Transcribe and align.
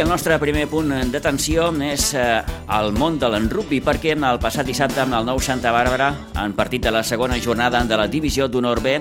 El 0.00 0.08
nostre 0.08 0.38
primer 0.40 0.62
punt 0.64 0.94
d'atenció 1.12 1.66
és 1.84 2.06
eh, 2.16 2.38
el 2.72 2.86
món 2.96 3.18
de 3.20 3.28
l'enrugbi, 3.28 3.82
perquè 3.84 4.14
el 4.16 4.38
passat 4.40 4.64
dissabte 4.64 5.02
amb 5.02 5.12
el 5.18 5.26
nou 5.28 5.36
Santa 5.44 5.74
Bàrbara, 5.74 6.06
en 6.40 6.54
partit 6.56 6.86
de 6.86 6.92
la 6.94 7.02
segona 7.04 7.36
jornada 7.36 7.82
de 7.84 7.98
la 8.00 8.06
divisió 8.08 8.46
d'honor 8.48 8.80
B, 8.80 8.94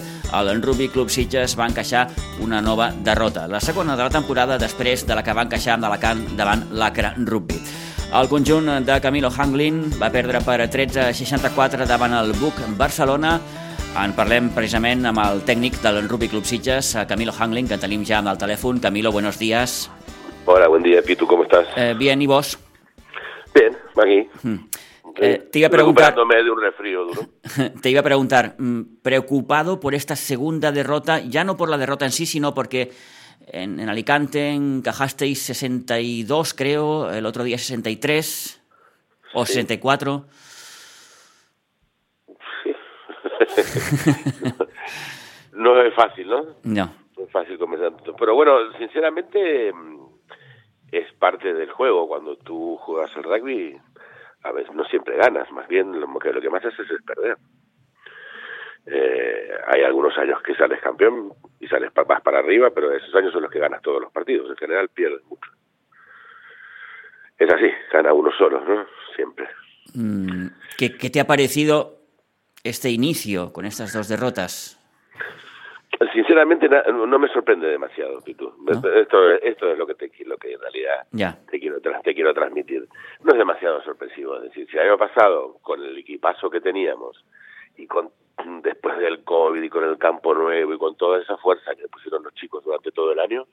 l'enrugbi 0.43 0.89
Club 0.91 1.07
Sitges 1.07 1.55
va 1.55 1.69
encaixar 1.71 2.09
una 2.43 2.59
nova 2.59 2.89
derrota. 2.91 3.47
La 3.47 3.61
segona 3.63 3.95
de 3.95 4.03
la 4.03 4.11
temporada 4.11 4.57
després 4.59 5.05
de 5.07 5.15
la 5.15 5.23
que 5.23 5.33
va 5.33 5.45
encaixar 5.47 5.77
amb 5.77 5.88
Alacant 5.88 6.25
davant 6.35 6.65
l'Acre 6.73 7.13
Rugby. 7.16 7.61
El 8.11 8.27
conjunt 8.27 8.67
de 8.83 8.99
Camilo 8.99 9.31
Hanglin 9.31 9.85
va 10.02 10.11
perdre 10.11 10.43
per 10.43 10.66
13-64 10.67 11.88
davant 11.88 12.17
el 12.19 12.35
Buc 12.41 12.59
Barcelona. 12.75 13.38
En 14.03 14.11
parlem 14.19 14.52
precisament 14.52 15.07
amb 15.07 15.23
el 15.23 15.45
tècnic 15.47 15.79
del 15.79 16.03
Rugby 16.09 16.27
Club 16.27 16.43
Sitges, 16.43 16.91
Camilo 17.07 17.31
Hanglin, 17.39 17.71
que 17.71 17.79
tenim 17.79 18.03
ja 18.03 18.19
amb 18.19 18.33
el 18.33 18.43
telèfon. 18.43 18.83
Camilo, 18.83 19.16
buenos 19.16 19.39
días. 19.39 19.88
Hola, 20.52 20.67
buen 20.67 20.81
día, 20.81 21.03
Pitu, 21.03 21.27
¿cómo 21.27 21.44
estás? 21.44 21.67
Eh, 21.77 21.94
bien, 21.95 22.20
¿y 22.23 22.26
vos? 22.26 22.58
Bien, 23.53 23.77
aquí. 24.02 24.27
Hmm. 24.41 24.55
Eh, 25.17 25.48
te 25.52 25.59
iba 25.59 25.67
a 25.67 25.70
preguntar. 25.70 26.16
de 26.16 26.52
un 26.52 26.59
resfrío 26.59 27.05
duro. 27.05 27.22
te 27.84 27.91
iba 27.91 27.99
a 27.99 28.03
preguntar, 28.03 28.55
mm, 28.58 28.81
preocupado 29.03 29.80
por 29.80 29.94
esta 29.94 30.16
segunda 30.16 30.72
derrota, 30.72 31.19
ya 31.19 31.44
no 31.44 31.56
por 31.56 31.69
la 31.69 31.78
derrota 31.78 32.06
en 32.06 32.11
sí, 32.11 32.25
sino 32.25 32.56
porque 32.56 32.89
en, 33.45 33.80
en 33.80 33.89
Alicante 33.89 34.50
encajasteis 34.50 35.39
62, 35.39 36.56
creo, 36.56 37.11
el 37.11 37.28
otro 37.28 37.44
día 37.44 37.59
63 37.59 38.59
o 39.36 39.45
sí. 39.45 39.53
64. 39.53 40.25
Sí. 42.63 42.75
no 45.53 45.80
es 45.80 45.94
fácil, 45.94 46.28
¿no? 46.28 46.41
No. 46.63 46.91
No 47.16 47.23
es 47.23 47.31
fácil 47.31 47.59
comenzar. 47.59 47.94
Pero 48.17 48.34
bueno, 48.34 48.72
sinceramente 48.80 49.72
es 50.91 51.11
parte 51.13 51.53
del 51.53 51.71
juego. 51.71 52.07
Cuando 52.07 52.35
tú 52.37 52.77
juegas 52.77 53.15
al 53.15 53.23
rugby, 53.23 53.77
a 54.43 54.51
veces 54.51 54.73
no 54.73 54.85
siempre 54.85 55.17
ganas, 55.17 55.51
más 55.51 55.67
bien 55.67 55.99
lo 55.99 56.07
que, 56.19 56.31
lo 56.31 56.41
que 56.41 56.49
más 56.49 56.63
haces 56.65 56.89
es 56.89 57.01
perder. 57.03 57.37
Eh, 58.85 59.51
hay 59.67 59.83
algunos 59.83 60.17
años 60.17 60.41
que 60.41 60.55
sales 60.55 60.81
campeón 60.81 61.33
y 61.59 61.67
sales 61.67 61.91
más 62.07 62.21
para 62.21 62.39
arriba, 62.39 62.71
pero 62.73 62.91
esos 62.91 63.13
años 63.13 63.31
son 63.31 63.43
los 63.43 63.51
que 63.51 63.59
ganas 63.59 63.81
todos 63.81 64.01
los 64.01 64.11
partidos. 64.11 64.49
En 64.49 64.57
general 64.57 64.89
pierdes 64.89 65.23
mucho. 65.25 65.51
Es 67.37 67.51
así, 67.51 67.67
gana 67.91 68.13
uno 68.13 68.31
solo, 68.37 68.63
¿no? 68.65 68.85
Siempre. 69.15 69.47
Mm, 69.93 70.47
¿Qué, 70.77 70.97
¿Qué 70.97 71.09
te 71.09 71.19
ha 71.19 71.27
parecido 71.27 71.99
este 72.63 72.89
inicio 72.89 73.53
con 73.53 73.65
estas 73.65 73.93
dos 73.93 74.07
derrotas? 74.07 74.78
Sinceramente 76.14 76.69
no 76.69 77.19
me 77.19 77.28
sorprende 77.28 77.67
demasiado, 77.67 78.22
Pitu. 78.22 78.53
Esto, 78.69 79.31
esto 79.33 79.72
es 79.72 79.78
lo 79.78 79.86
que 79.86 79.95
te 79.95 80.09
lo 80.23 80.38
que 80.38 80.53
en 80.53 80.61
realidad 80.61 81.06
ya. 81.11 81.38
te 81.52 81.59
quiero 81.59 81.81
te 81.81 82.16
quiero 82.16 82.33
transmitir. 82.33 82.88
No 83.22 83.33
es 83.33 83.38
demasiado 83.38 83.83
sorpresivo, 83.83 84.38
es 84.38 84.44
decir, 84.44 84.66
si 84.72 84.78
el 84.78 84.83
año 84.83 84.97
pasado 84.97 85.58
con 85.61 85.83
el 85.83 85.97
equipazo 85.97 86.50
que 86.50 86.61
teníamos 86.61 87.25
y 87.75 87.86
con 87.86 88.11
después 88.61 88.97
del 89.00 89.25
COVID 89.25 89.61
y 89.61 89.69
con 89.69 89.83
el 89.83 89.97
campo 89.97 90.33
nuevo 90.33 90.73
y 90.73 90.78
con 90.78 90.95
toda 90.95 91.19
esa 91.19 91.36
fuerza 91.36 91.75
que 91.75 91.89
pusieron 91.89 92.23
los 92.23 92.34
chicos 92.34 92.63
durante 92.63 92.91
todo 92.91 93.11
el 93.11 93.19
año, 93.19 93.46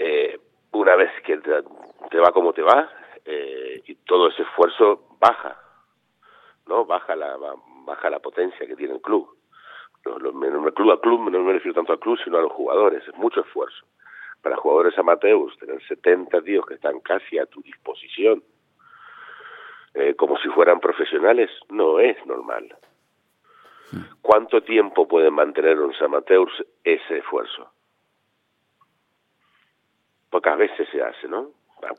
eh, 0.00 0.40
una 0.72 0.96
vez 0.96 1.12
que 1.24 1.36
te, 1.36 1.62
te, 2.10 2.18
va 2.18 2.32
como 2.32 2.52
te 2.52 2.62
va 2.62 2.90
eh, 3.24 3.82
y 3.86 3.94
todo 3.94 4.30
ese 4.30 4.42
esfuerzo 4.42 5.16
baja, 5.20 5.60
no 6.66 6.84
baja 6.84 7.14
la 7.14 7.36
baja 7.84 8.10
la 8.10 8.18
potencia 8.18 8.66
que 8.66 8.74
tiene 8.74 8.94
el 8.94 9.00
club 9.00 9.35
los, 10.06 10.74
club 10.74 10.90
a 10.92 11.00
club, 11.00 11.30
no 11.30 11.42
me 11.42 11.52
refiero 11.52 11.74
tanto 11.74 11.92
al 11.92 11.98
club, 11.98 12.18
sino 12.24 12.38
a 12.38 12.42
los 12.42 12.52
jugadores. 12.52 13.06
Es 13.06 13.14
mucho 13.16 13.40
esfuerzo. 13.40 13.84
Para 14.42 14.56
jugadores 14.56 14.96
amateurs, 14.98 15.56
tener 15.58 15.82
70 15.86 16.42
tíos 16.42 16.66
que 16.66 16.74
están 16.74 17.00
casi 17.00 17.38
a 17.38 17.46
tu 17.46 17.60
disposición, 17.62 18.42
eh, 19.94 20.14
como 20.14 20.38
si 20.38 20.48
fueran 20.48 20.80
profesionales, 20.80 21.50
no 21.70 22.00
es 22.00 22.16
normal. 22.26 22.76
¿Cuánto 24.20 24.62
tiempo 24.62 25.06
pueden 25.06 25.34
mantener 25.34 25.76
los 25.76 26.00
amateurs 26.02 26.52
ese 26.84 27.18
esfuerzo? 27.18 27.70
Pocas 30.30 30.58
veces 30.58 30.88
se 30.90 31.02
hace, 31.02 31.28
¿no? 31.28 31.50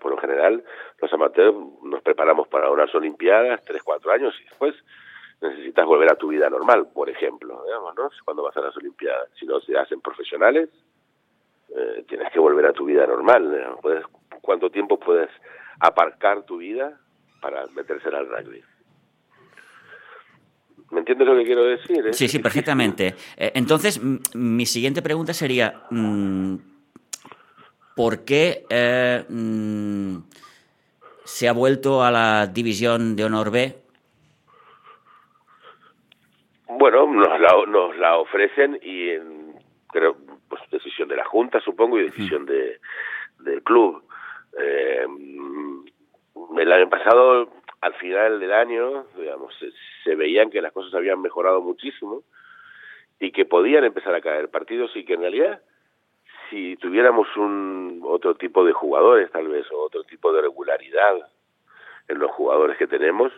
Por 0.02 0.12
lo 0.12 0.18
general, 0.18 0.64
los 1.02 1.14
amateurs 1.14 1.56
nos 1.84 2.02
preparamos 2.02 2.48
para 2.48 2.70
unas 2.70 2.94
Olimpiadas, 2.94 3.64
tres, 3.64 3.82
cuatro 3.84 4.12
años, 4.12 4.36
y 4.42 4.44
después 4.46 4.76
necesitas 5.42 5.86
volver 5.86 6.12
a 6.12 6.16
tu 6.16 6.30
vida 6.30 6.50
normal, 6.50 6.88
por 6.94 7.10
ejemplo, 7.10 7.64
digamos, 7.66 7.96
¿no? 7.96 8.10
Cuando 8.26 8.44
vas 8.44 8.58
a 8.58 8.62
las 8.62 8.76
Olimpiadas. 8.78 9.30
Si 9.40 9.46
no 9.46 9.60
se 9.60 9.78
hacen 9.78 10.02
profesionales, 10.02 10.70
eh, 11.70 12.06
tienes 12.08 12.32
que 12.32 12.40
volver 12.40 12.66
a 12.66 12.74
tu 12.74 12.86
vida 12.86 13.06
normal. 13.06 13.78
Puedes, 13.82 14.04
¿Cuánto 14.42 14.70
tiempo 14.70 15.00
puedes 15.00 15.30
aparcar 15.80 16.44
tu 16.44 16.58
vida 16.58 17.00
para 17.42 17.66
meterse 17.76 18.10
al 18.10 18.28
rugby? 18.28 18.64
¿Me 20.90 21.00
entiendes 21.00 21.28
lo 21.28 21.36
que 21.36 21.44
quiero 21.44 21.66
decir? 21.66 22.14
Sí, 22.14 22.28
sí, 22.30 22.40
perfectamente. 22.40 23.14
Eh, 23.36 23.52
entonces, 23.56 24.02
mi 24.34 24.66
siguiente 24.66 25.02
pregunta 25.02 25.34
sería, 25.34 25.84
mm, 25.92 26.56
¿por 27.96 28.24
qué 28.24 28.66
eh, 28.70 29.26
mm, 29.28 30.20
se 31.26 31.50
ha 31.50 31.52
vuelto 31.52 32.04
a 32.04 32.12
la 32.12 32.48
división 32.48 33.18
de 33.18 33.26
honor 33.26 33.52
B 33.52 33.87
bueno, 36.70 37.08
nos 37.08 37.40
la, 37.40 37.54
nos 37.68 37.98
la 37.98 38.18
ofrecen 38.18 38.80
y 38.82 39.10
en, 39.10 39.56
creo, 39.88 40.18
pues 40.50 40.62
decisión 40.72 41.08
de 41.08 41.16
la 41.16 41.26
Junta, 41.26 41.60
supongo, 41.62 42.00
y 42.00 42.04
decisión 42.04 42.46
de, 42.46 42.80
del 43.40 43.64
club. 43.64 44.04
Eh, 44.60 45.06
el 46.60 46.72
año 46.72 46.90
pasado, 46.90 47.50
al 47.82 47.94
final 47.96 48.40
del 48.40 48.54
año, 48.54 49.06
digamos, 49.18 49.54
se, 49.60 49.72
se, 50.04 50.16
veían 50.16 50.50
que 50.50 50.62
las 50.62 50.72
cosas 50.72 50.94
habían 50.94 51.22
mejorado 51.22 51.62
muchísimo 51.62 52.24
y 53.20 53.32
que 53.32 53.46
podían 53.46 53.84
empezar 53.84 54.14
a 54.14 54.22
caer 54.22 54.50
partidos 54.50 54.96
y 54.96 55.06
que 55.06 55.14
en 55.14 55.22
realidad, 55.22 55.62
si 56.50 56.76
tuviéramos 56.78 57.28
un 57.38 58.02
otro 58.04 58.36
tipo 58.36 58.64
de 58.64 58.74
jugadores, 58.74 59.32
tal 59.32 59.48
vez, 59.48 59.66
o 59.72 59.80
otro 59.80 60.04
tipo 60.04 60.32
de 60.34 60.42
regularidad 60.42 61.16
en 62.08 62.20
los 62.20 62.32
jugadores 62.32 62.78
que 62.78 62.88
tenemos, 62.88 63.32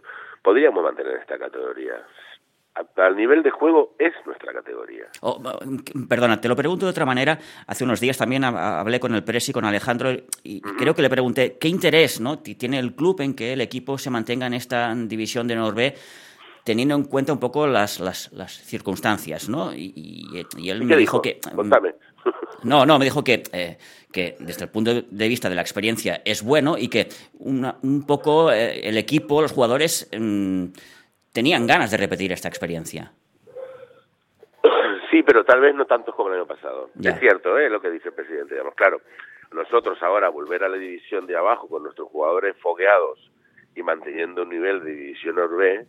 podríamos 0.44 0.84
mantener 0.84 1.16
esta 1.18 1.38
categoría 1.38 2.06
al 2.98 3.16
nivel 3.16 3.44
de 3.44 3.52
juego 3.52 3.96
es 4.00 4.14
nuestra 4.26 4.54
categoría. 4.54 5.06
Oh, 5.22 5.42
perdona, 6.08 6.40
te 6.40 6.48
lo 6.48 6.56
pregunto 6.56 6.86
de 6.86 6.92
otra 6.92 7.06
manera. 7.06 7.38
Hace 7.68 7.84
unos 7.84 8.00
días 8.00 8.18
también 8.18 8.44
hablé 8.44 9.00
con 9.00 9.14
el 9.16 9.24
Presi, 9.24 9.52
con 9.52 9.66
Alejandro, 9.66 10.12
y 10.44 10.62
creo 10.62 10.94
que 10.94 11.02
le 11.02 11.10
pregunté 11.10 11.58
qué 11.58 11.68
interés 11.68 12.20
¿no? 12.22 12.40
tiene 12.40 12.80
el 12.80 12.94
club 12.96 13.22
en 13.22 13.34
que 13.34 13.54
el 13.54 13.62
equipo 13.62 13.98
se 13.98 14.10
mantenga 14.10 14.48
en 14.48 14.54
esta 14.54 14.94
división 14.96 15.48
de 15.48 15.56
Norbe 15.56 15.96
teniendo 16.64 16.94
en 16.94 17.06
cuenta 17.06 17.34
un 17.34 17.40
poco 17.40 17.66
las, 17.66 18.00
las, 18.00 18.32
las 18.34 18.52
circunstancias, 18.52 19.50
¿no? 19.50 19.74
Y, 19.74 20.28
y, 20.56 20.70
él 20.70 20.84
me 20.84 20.98
dijo, 20.98 21.20
que... 21.20 21.40
Contame. 21.56 21.96
No, 22.62 22.86
no, 22.86 23.00
me 23.00 23.06
dijo 23.06 23.24
que, 23.24 23.42
eh, 23.54 23.78
que 24.12 24.36
desde 24.40 24.66
el 24.66 24.70
punto 24.70 25.02
de 25.02 25.28
vista 25.28 25.50
de 25.50 25.56
la 25.56 25.62
experiencia 25.62 26.22
es 26.26 26.44
bueno 26.44 26.78
y 26.78 26.90
que 26.90 27.08
una, 27.40 27.78
un 27.82 28.06
poco 28.06 28.52
eh, 28.52 28.88
el 28.88 28.98
equipo, 28.98 29.42
los 29.42 29.52
jugadores... 29.52 30.10
Mm, 30.16 30.66
tenían 31.32 31.68
ganas 31.68 31.92
de 31.92 31.98
repetir 31.98 32.32
esta 32.32 32.48
experiencia. 32.48 33.12
Sí, 35.10 35.24
pero 35.24 35.44
tal 35.44 35.60
vez 35.60 35.74
no 35.74 35.86
tanto 35.86 36.14
como 36.14 36.30
el 36.30 36.36
año 36.36 36.46
pasado. 36.46 36.92
Es 37.02 37.20
cierto, 37.20 37.58
¿eh? 37.58 37.70
lo 37.70 37.82
que 37.82 37.90
dice 37.90 38.10
el 38.10 38.14
presidente. 38.14 38.54
Digamos, 38.54 38.76
claro, 38.76 39.02
nosotros 39.52 39.98
ahora 40.04 40.30
volver 40.30 40.64
a 40.64 40.70
la 40.70 40.78
división 40.78 41.26
de 41.26 41.36
abajo 41.36 41.68
con 41.68 41.84
nuestros 41.84 42.10
jugadores 42.10 42.56
fogueados 42.58 43.32
y 43.76 43.82
manteniendo 43.82 44.44
un 44.44 44.50
nivel 44.50 44.84
de 44.84 44.92
división 44.92 45.36
B, 45.58 45.86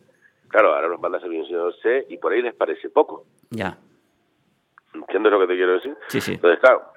claro, 0.48 0.74
ahora 0.74 0.88
nos 0.88 1.00
mandas 1.00 1.22
a 1.22 1.28
división 1.28 1.72
C 1.82 2.06
y 2.08 2.16
por 2.16 2.32
ahí 2.32 2.40
les 2.40 2.54
parece 2.54 2.88
poco. 2.88 3.26
Ya. 3.50 3.76
¿Entiendes 4.94 5.32
lo 5.32 5.40
que 5.40 5.46
te 5.48 5.56
quiero 5.56 5.72
decir? 5.74 5.96
Sí, 6.08 6.20
sí. 6.20 6.32
Entonces, 6.34 6.60
claro, 6.60 6.92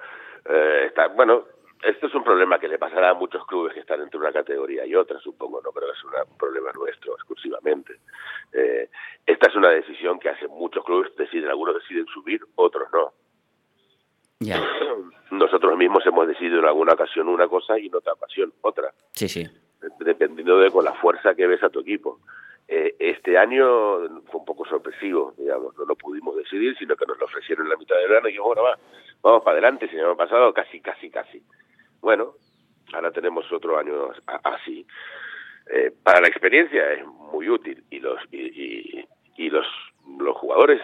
eh, 0.46 0.84
está, 0.86 1.08
bueno, 1.08 1.44
esto 1.86 2.06
es 2.06 2.14
un 2.14 2.24
problema 2.24 2.58
que 2.58 2.68
le 2.68 2.78
pasará 2.78 3.10
a 3.10 3.14
muchos 3.14 3.46
clubes 3.46 3.74
que 3.74 3.80
están 3.80 4.00
entre 4.00 4.18
una 4.18 4.32
categoría 4.32 4.86
y 4.86 4.94
otra, 4.94 5.18
supongo, 5.20 5.60
no 5.62 5.72
que 5.72 5.86
es 5.86 6.04
un 6.04 6.36
problema 6.36 6.70
nuestro 6.72 7.14
exclusivamente. 7.14 8.00
Eh, 8.52 8.88
esta 9.26 9.48
es 9.48 9.56
una 9.56 9.70
decisión 9.70 10.18
que 10.18 10.30
hace 10.30 10.48
muchos 10.48 10.84
clubes, 10.84 11.14
deciden, 11.16 11.48
algunos 11.48 11.74
deciden 11.74 12.06
subir, 12.06 12.40
otros 12.56 12.88
no. 12.92 13.12
Nosotros 15.30 15.76
mismos 15.76 16.04
hemos 16.06 16.28
decidido 16.28 16.58
en 16.58 16.66
alguna 16.66 16.92
ocasión 16.92 17.28
una 17.28 17.48
cosa 17.48 17.78
y 17.78 17.86
en 17.86 17.94
otra 17.94 18.12
ocasión 18.12 18.52
otra. 18.60 18.92
Sí, 19.12 19.28
sí. 19.28 19.46
Dependiendo 20.00 20.58
de 20.58 20.70
con 20.70 20.84
la 20.84 20.94
fuerza 20.94 21.34
que 21.34 21.46
ves 21.46 21.62
a 21.62 21.70
tu 21.70 21.80
equipo. 21.80 22.20
Eh, 22.66 22.96
este 22.98 23.36
año 23.36 24.22
fue 24.30 24.40
un 24.40 24.44
poco 24.46 24.64
sorpresivo, 24.64 25.34
digamos, 25.36 25.76
no 25.76 25.84
lo 25.84 25.96
pudimos 25.96 26.34
decidir, 26.36 26.74
sino 26.78 26.96
que 26.96 27.04
nos 27.04 27.18
lo 27.18 27.26
ofrecieron 27.26 27.66
en 27.66 27.70
la 27.70 27.76
mitad 27.76 27.96
del 27.96 28.08
verano 28.08 28.28
y 28.28 28.30
dijimos, 28.30 28.54
bueno, 28.54 28.62
va, 28.62 28.78
vamos 29.22 29.42
para 29.42 29.58
adelante, 29.58 29.86
si 29.88 29.96
el 29.96 30.04
año 30.04 30.16
pasado 30.16 30.52
casi, 30.54 30.80
casi, 30.80 31.10
casi. 31.10 31.42
Bueno, 32.04 32.34
ahora 32.92 33.10
tenemos 33.12 33.50
otro 33.50 33.78
año 33.78 34.10
así. 34.44 34.86
Eh, 35.72 35.90
para 36.02 36.20
la 36.20 36.28
experiencia 36.28 36.92
es 36.92 37.06
muy 37.06 37.48
útil 37.48 37.82
y 37.88 37.98
los 37.98 38.20
y, 38.30 39.06
y, 39.38 39.48
los 39.48 39.66
los 40.18 40.36
jugadores 40.36 40.82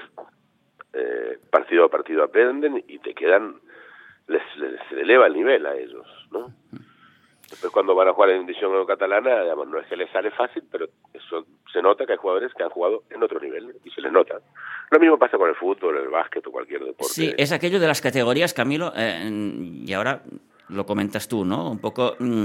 eh, 0.94 1.38
partido 1.50 1.84
a 1.84 1.90
partido 1.90 2.24
aprenden 2.24 2.82
y 2.88 2.98
te 3.00 3.12
quedan 3.12 3.60
les, 4.28 4.42
les 4.56 4.80
eleva 4.92 5.26
el 5.26 5.34
nivel 5.34 5.66
a 5.66 5.76
ellos, 5.76 6.06
¿no? 6.30 6.54
Después 7.50 7.70
cuando 7.70 7.94
van 7.94 8.08
a 8.08 8.14
jugar 8.14 8.30
en 8.30 8.46
división 8.46 8.86
catalana, 8.86 9.42
digamos, 9.42 9.68
no 9.68 9.78
es 9.78 9.86
que 9.88 9.96
les 9.96 10.10
sale 10.12 10.30
fácil, 10.30 10.62
pero 10.72 10.86
eso 11.12 11.44
se 11.70 11.82
nota 11.82 12.06
que 12.06 12.12
hay 12.12 12.18
jugadores 12.18 12.54
que 12.54 12.62
han 12.62 12.70
jugado 12.70 13.02
en 13.10 13.22
otro 13.22 13.38
nivel 13.40 13.76
y 13.84 13.90
se 13.90 14.00
les 14.00 14.10
nota. 14.10 14.40
Lo 14.90 14.98
mismo 14.98 15.18
pasa 15.18 15.36
con 15.36 15.50
el 15.50 15.56
fútbol, 15.56 15.98
el 15.98 16.08
básquet 16.08 16.46
o 16.46 16.50
cualquier 16.50 16.80
deporte. 16.80 17.12
Sí, 17.12 17.34
es 17.36 17.52
aquello 17.52 17.78
de 17.78 17.88
las 17.88 18.00
categorías, 18.00 18.54
Camilo, 18.54 18.92
eh, 18.96 19.28
y 19.84 19.92
ahora 19.92 20.22
lo 20.70 20.86
comentas 20.86 21.28
tú, 21.28 21.44
¿no? 21.44 21.70
Un 21.70 21.78
poco 21.78 22.16
mm, 22.18 22.42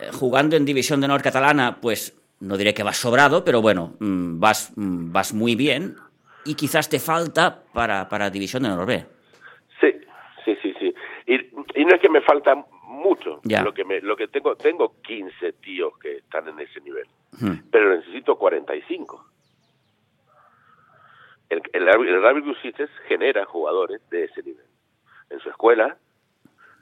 eh, 0.00 0.10
jugando 0.12 0.56
en 0.56 0.64
división 0.64 1.00
de 1.00 1.06
honor 1.06 1.22
catalana, 1.22 1.78
pues 1.80 2.16
no 2.40 2.56
diré 2.56 2.74
que 2.74 2.82
vas 2.82 2.96
sobrado, 2.96 3.44
pero 3.44 3.62
bueno, 3.62 3.94
mm, 3.98 4.38
vas, 4.40 4.72
mm, 4.76 5.12
vas 5.12 5.32
muy 5.32 5.54
bien 5.54 5.96
y 6.44 6.54
quizás 6.54 6.88
te 6.88 6.98
falta 6.98 7.62
para, 7.72 8.08
para 8.08 8.30
división 8.30 8.62
de 8.62 8.70
honor 8.70 8.86
B. 8.86 9.06
Sí, 9.80 9.92
sí, 10.44 10.56
sí, 10.62 10.74
sí. 10.78 10.94
Y, 11.26 11.34
y 11.80 11.84
no 11.84 11.94
es 11.94 12.00
que 12.00 12.08
me 12.08 12.20
falta 12.20 12.54
mucho. 13.06 13.40
Lo 13.44 13.72
que 13.72 13.84
me, 13.84 14.00
lo 14.00 14.16
que 14.16 14.28
tengo, 14.28 14.56
tengo 14.56 15.00
15 15.02 15.52
tíos 15.54 15.96
que 15.98 16.18
están 16.18 16.48
en 16.48 16.60
ese 16.60 16.80
nivel, 16.80 17.06
hmm. 17.40 17.68
pero 17.70 17.96
necesito 17.96 18.36
45. 18.36 19.30
El, 21.48 21.62
el, 21.72 21.88
el 21.88 22.22
Rugby 22.22 22.54
genera 23.06 23.44
jugadores 23.44 24.00
de 24.10 24.24
ese 24.24 24.42
nivel. 24.42 24.64
En 25.30 25.38
su 25.40 25.48
escuela 25.48 25.96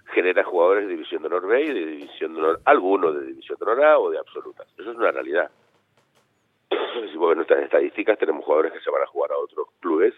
genera 0.06 0.44
jugadores 0.44 0.86
de 0.86 0.92
división 0.92 1.22
de 1.22 1.28
honor 1.28 1.46
B 1.46 1.62
y 1.62 1.72
de 1.72 1.86
división 1.86 2.34
de 2.34 2.40
honor, 2.40 2.60
algunos 2.64 3.14
de 3.14 3.26
división 3.26 3.58
de 3.58 3.64
honor 3.64 3.84
A 3.84 3.98
o 3.98 4.10
de 4.10 4.18
absolutas. 4.18 4.66
Eso 4.78 4.90
es 4.90 4.96
una 4.96 5.10
realidad. 5.10 5.50
Si 6.94 7.16
en 7.16 7.36
nuestras 7.36 7.62
estadísticas 7.64 8.18
tenemos 8.18 8.44
jugadores 8.44 8.72
que 8.72 8.80
se 8.80 8.90
van 8.90 9.02
a 9.02 9.06
jugar 9.06 9.32
a 9.32 9.38
otros 9.38 9.66
clubes 9.80 10.14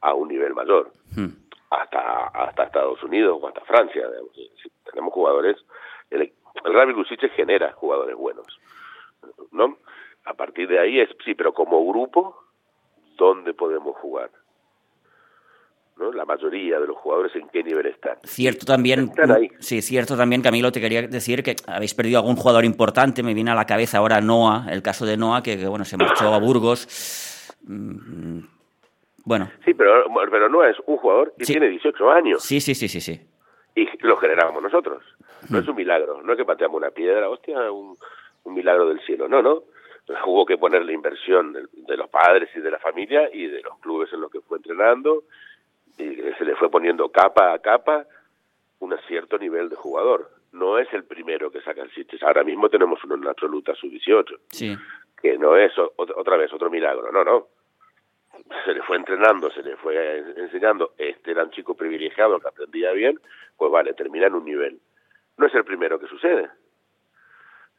a 0.00 0.14
un 0.14 0.28
nivel 0.28 0.54
mayor. 0.54 0.90
Hmm 1.14 1.44
hasta 1.80 2.26
hasta 2.28 2.64
Estados 2.64 3.02
Unidos 3.02 3.38
o 3.40 3.48
hasta 3.48 3.60
Francia. 3.62 4.08
tenemos 4.90 5.12
jugadores, 5.12 5.56
el, 6.10 6.32
el 6.64 6.72
Rugby 6.72 7.04
genera 7.34 7.72
jugadores 7.72 8.16
buenos, 8.16 8.46
¿no? 9.52 9.78
A 10.24 10.34
partir 10.34 10.68
de 10.68 10.78
ahí 10.78 11.00
es, 11.00 11.10
sí, 11.24 11.34
pero 11.34 11.52
como 11.52 11.86
grupo, 11.86 12.36
¿dónde 13.16 13.52
podemos 13.54 13.96
jugar? 13.96 14.30
¿No? 15.96 16.12
La 16.12 16.24
mayoría 16.24 16.80
de 16.80 16.86
los 16.86 16.96
jugadores 16.96 17.34
en 17.36 17.48
qué 17.48 17.62
nivel 17.62 17.86
están. 17.86 18.16
Cierto 18.24 18.66
también, 18.66 19.12
sí, 19.58 19.82
cierto 19.82 20.16
también, 20.16 20.42
Camilo, 20.42 20.72
te 20.72 20.80
quería 20.80 21.02
decir 21.02 21.42
que 21.42 21.56
habéis 21.66 21.94
perdido 21.94 22.18
algún 22.18 22.36
jugador 22.36 22.64
importante, 22.64 23.22
me 23.22 23.34
viene 23.34 23.50
a 23.50 23.54
la 23.54 23.66
cabeza 23.66 23.98
ahora 23.98 24.20
Noah, 24.20 24.66
el 24.70 24.82
caso 24.82 25.06
de 25.06 25.16
Noah, 25.16 25.42
que, 25.42 25.58
que 25.58 25.66
bueno, 25.66 25.84
se 25.84 25.96
marchó 25.96 26.32
a 26.32 26.38
Burgos, 26.38 27.56
mm, 27.62 28.40
bueno. 29.24 29.50
Sí, 29.64 29.72
pero, 29.74 30.04
pero 30.30 30.48
no 30.48 30.64
es 30.64 30.76
un 30.86 30.98
jugador 30.98 31.34
que 31.38 31.44
tiene 31.44 31.68
18 31.68 32.10
años. 32.10 32.42
Sí, 32.42 32.60
sí, 32.60 32.74
sí, 32.74 32.88
sí, 32.88 33.00
sí. 33.00 33.20
Y 33.74 33.88
lo 34.06 34.16
generamos 34.18 34.62
nosotros. 34.62 35.02
No 35.50 35.58
es 35.58 35.68
un 35.68 35.76
milagro, 35.76 36.22
no 36.22 36.32
es 36.32 36.38
que 36.38 36.44
pateamos 36.44 36.76
una 36.76 36.90
piedra, 36.90 37.28
hostia, 37.28 37.70
un, 37.70 37.96
milagro 38.44 38.88
del 38.88 39.00
cielo. 39.00 39.28
No, 39.28 39.42
no. 39.42 39.62
Hubo 40.26 40.44
que 40.44 40.58
poner 40.58 40.84
la 40.84 40.92
inversión 40.92 41.54
de, 41.54 41.96
los 41.96 42.10
padres 42.10 42.50
y 42.54 42.60
de 42.60 42.70
la 42.70 42.78
familia 42.78 43.30
y 43.32 43.46
de 43.46 43.62
los 43.62 43.78
clubes 43.78 44.12
en 44.12 44.20
los 44.20 44.30
que 44.30 44.40
fue 44.42 44.58
entrenando 44.58 45.24
y 45.98 46.14
se 46.38 46.44
le 46.44 46.56
fue 46.56 46.70
poniendo 46.70 47.10
capa 47.10 47.52
a 47.52 47.58
capa 47.58 48.06
un 48.80 48.94
cierto 49.08 49.38
nivel 49.38 49.68
de 49.68 49.76
jugador. 49.76 50.30
No 50.52 50.78
es 50.78 50.92
el 50.92 51.04
primero 51.04 51.50
que 51.50 51.60
saca 51.62 51.82
el 51.82 51.90
sitio. 51.92 52.18
Ahora 52.22 52.44
mismo 52.44 52.68
tenemos 52.68 53.02
uno 53.04 53.16
en 53.16 53.26
absoluta 53.26 53.74
sub-18. 53.74 54.38
Sí. 54.50 54.76
Que 55.20 55.38
no 55.38 55.56
es 55.56 55.72
otra 55.96 56.36
vez 56.36 56.52
otro 56.52 56.70
milagro. 56.70 57.10
No, 57.10 57.24
no 57.24 57.48
se 58.64 58.74
le 58.74 58.82
fue 58.82 58.96
entrenando, 58.96 59.50
se 59.50 59.62
le 59.62 59.76
fue 59.76 60.18
enseñando, 60.36 60.92
este 60.98 61.30
era 61.30 61.44
un 61.44 61.50
chico 61.50 61.74
privilegiado 61.74 62.38
que 62.40 62.48
aprendía 62.48 62.92
bien, 62.92 63.18
pues 63.56 63.70
vale, 63.70 63.94
termina 63.94 64.26
en 64.26 64.34
un 64.34 64.44
nivel. 64.44 64.80
No 65.36 65.46
es 65.46 65.54
el 65.54 65.64
primero 65.64 65.98
que 65.98 66.06
sucede. 66.06 66.50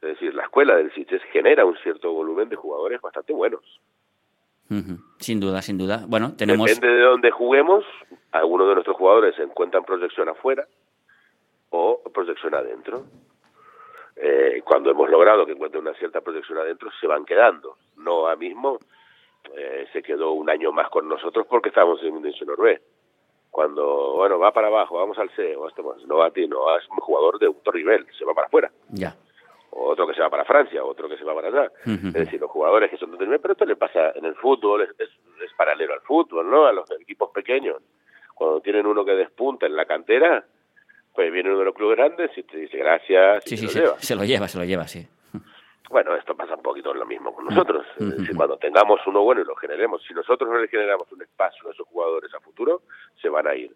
Es 0.02 0.08
decir, 0.08 0.34
la 0.34 0.44
escuela 0.44 0.76
del 0.76 0.92
Sitges 0.92 1.22
genera 1.32 1.64
un 1.64 1.76
cierto 1.78 2.12
volumen 2.12 2.48
de 2.48 2.56
jugadores 2.56 3.00
bastante 3.00 3.32
buenos. 3.32 3.62
Sin 5.18 5.40
duda, 5.40 5.62
sin 5.62 5.78
duda. 5.78 6.04
Bueno, 6.08 6.34
tenemos... 6.36 6.66
Depende 6.66 6.96
de 6.96 7.02
dónde 7.02 7.30
juguemos, 7.30 7.84
algunos 8.32 8.68
de 8.68 8.74
nuestros 8.74 8.96
jugadores 8.96 9.38
encuentran 9.38 9.84
proyección 9.84 10.28
afuera 10.28 10.66
o 11.70 12.02
proyección 12.12 12.54
adentro. 12.54 13.04
Eh, 14.16 14.62
cuando 14.64 14.90
hemos 14.90 15.10
logrado 15.10 15.44
que 15.44 15.52
encuentren 15.52 15.82
una 15.82 15.94
cierta 15.94 16.20
proyección 16.20 16.58
adentro, 16.58 16.90
se 17.00 17.06
van 17.06 17.24
quedando. 17.24 17.76
No 17.96 18.26
a 18.26 18.36
mismo 18.36 18.78
eh, 19.54 19.86
se 19.92 20.02
quedó 20.02 20.32
un 20.32 20.50
año 20.50 20.72
más 20.72 20.88
con 20.88 21.08
nosotros 21.08 21.46
porque 21.48 21.68
estábamos 21.68 22.02
en 22.02 22.22
División 22.22 22.48
Norbe. 22.48 22.80
Cuando, 23.50 24.14
bueno, 24.16 24.38
va 24.38 24.52
para 24.52 24.66
abajo, 24.66 24.96
vamos 24.96 25.18
al 25.18 25.30
C, 25.30 25.56
o 25.56 25.68
no 26.06 26.16
va 26.16 26.26
a 26.26 26.30
ti, 26.30 26.46
no, 26.46 26.76
es 26.76 26.86
un 26.90 26.98
jugador 26.98 27.38
de 27.38 27.48
otro 27.48 27.72
nivel, 27.72 28.06
se 28.18 28.24
va 28.24 28.34
para 28.34 28.48
afuera. 28.48 28.70
Ya. 28.90 29.16
Otro 29.78 30.06
que 30.06 30.14
se 30.14 30.20
va 30.20 30.30
para 30.30 30.44
Francia, 30.44 30.84
otro 30.84 31.08
que 31.08 31.16
se 31.16 31.24
va 31.24 31.34
para 31.34 31.48
allá. 31.48 31.72
Es 31.84 32.12
decir, 32.12 32.40
los 32.40 32.50
jugadores 32.50 32.90
que 32.90 32.96
son 32.96 33.10
de 33.12 33.18
nivel, 33.18 33.40
pero 33.40 33.52
esto 33.52 33.64
le 33.64 33.76
pasa 33.76 34.12
en 34.14 34.24
el 34.24 34.34
fútbol, 34.34 34.82
es, 34.82 34.90
es, 34.98 35.52
paralelo 35.56 35.94
al 35.94 36.00
fútbol, 36.00 36.50
¿no? 36.50 36.66
A 36.66 36.72
los 36.72 36.90
equipos 37.00 37.30
pequeños. 37.32 37.76
Cuando 38.34 38.60
tienen 38.60 38.86
uno 38.86 39.04
que 39.04 39.12
despunta 39.12 39.66
en 39.66 39.76
la 39.76 39.86
cantera, 39.86 40.44
pues 41.14 41.32
viene 41.32 41.50
uno 41.50 41.60
de 41.60 41.64
los 41.64 41.74
clubes 41.74 41.96
grandes 41.96 42.30
y 42.36 42.42
te 42.42 42.58
dice 42.58 42.78
gracias. 42.78 43.44
Sí, 43.44 43.56
sí, 43.56 43.68
se, 43.68 43.80
lleva. 43.80 43.98
se 43.98 44.14
lo 44.14 44.24
lleva, 44.24 44.48
se 44.48 44.58
lo 44.58 44.64
lleva, 44.64 44.86
sí. 44.86 45.06
Bueno, 45.88 46.16
esto 46.16 46.36
pasa 46.36 46.56
un 46.56 46.62
poquito 46.62 46.92
lo 46.92 47.06
mismo 47.06 47.32
con 47.32 47.44
nosotros. 47.44 47.86
cuando 48.36 48.58
tengamos 48.58 49.00
uno 49.06 49.22
bueno 49.22 49.42
y 49.42 49.44
lo 49.44 49.54
generemos, 49.54 50.02
si 50.06 50.14
nosotros 50.14 50.50
no 50.50 50.58
le 50.58 50.68
generamos 50.68 51.10
un 51.12 51.22
espacio 51.22 51.68
a 51.68 51.72
esos 51.72 51.86
jugadores 51.86 52.32
a 52.34 52.40
futuro, 52.40 52.82
se 53.20 53.28
van 53.28 53.46
a 53.46 53.54
ir. 53.54 53.74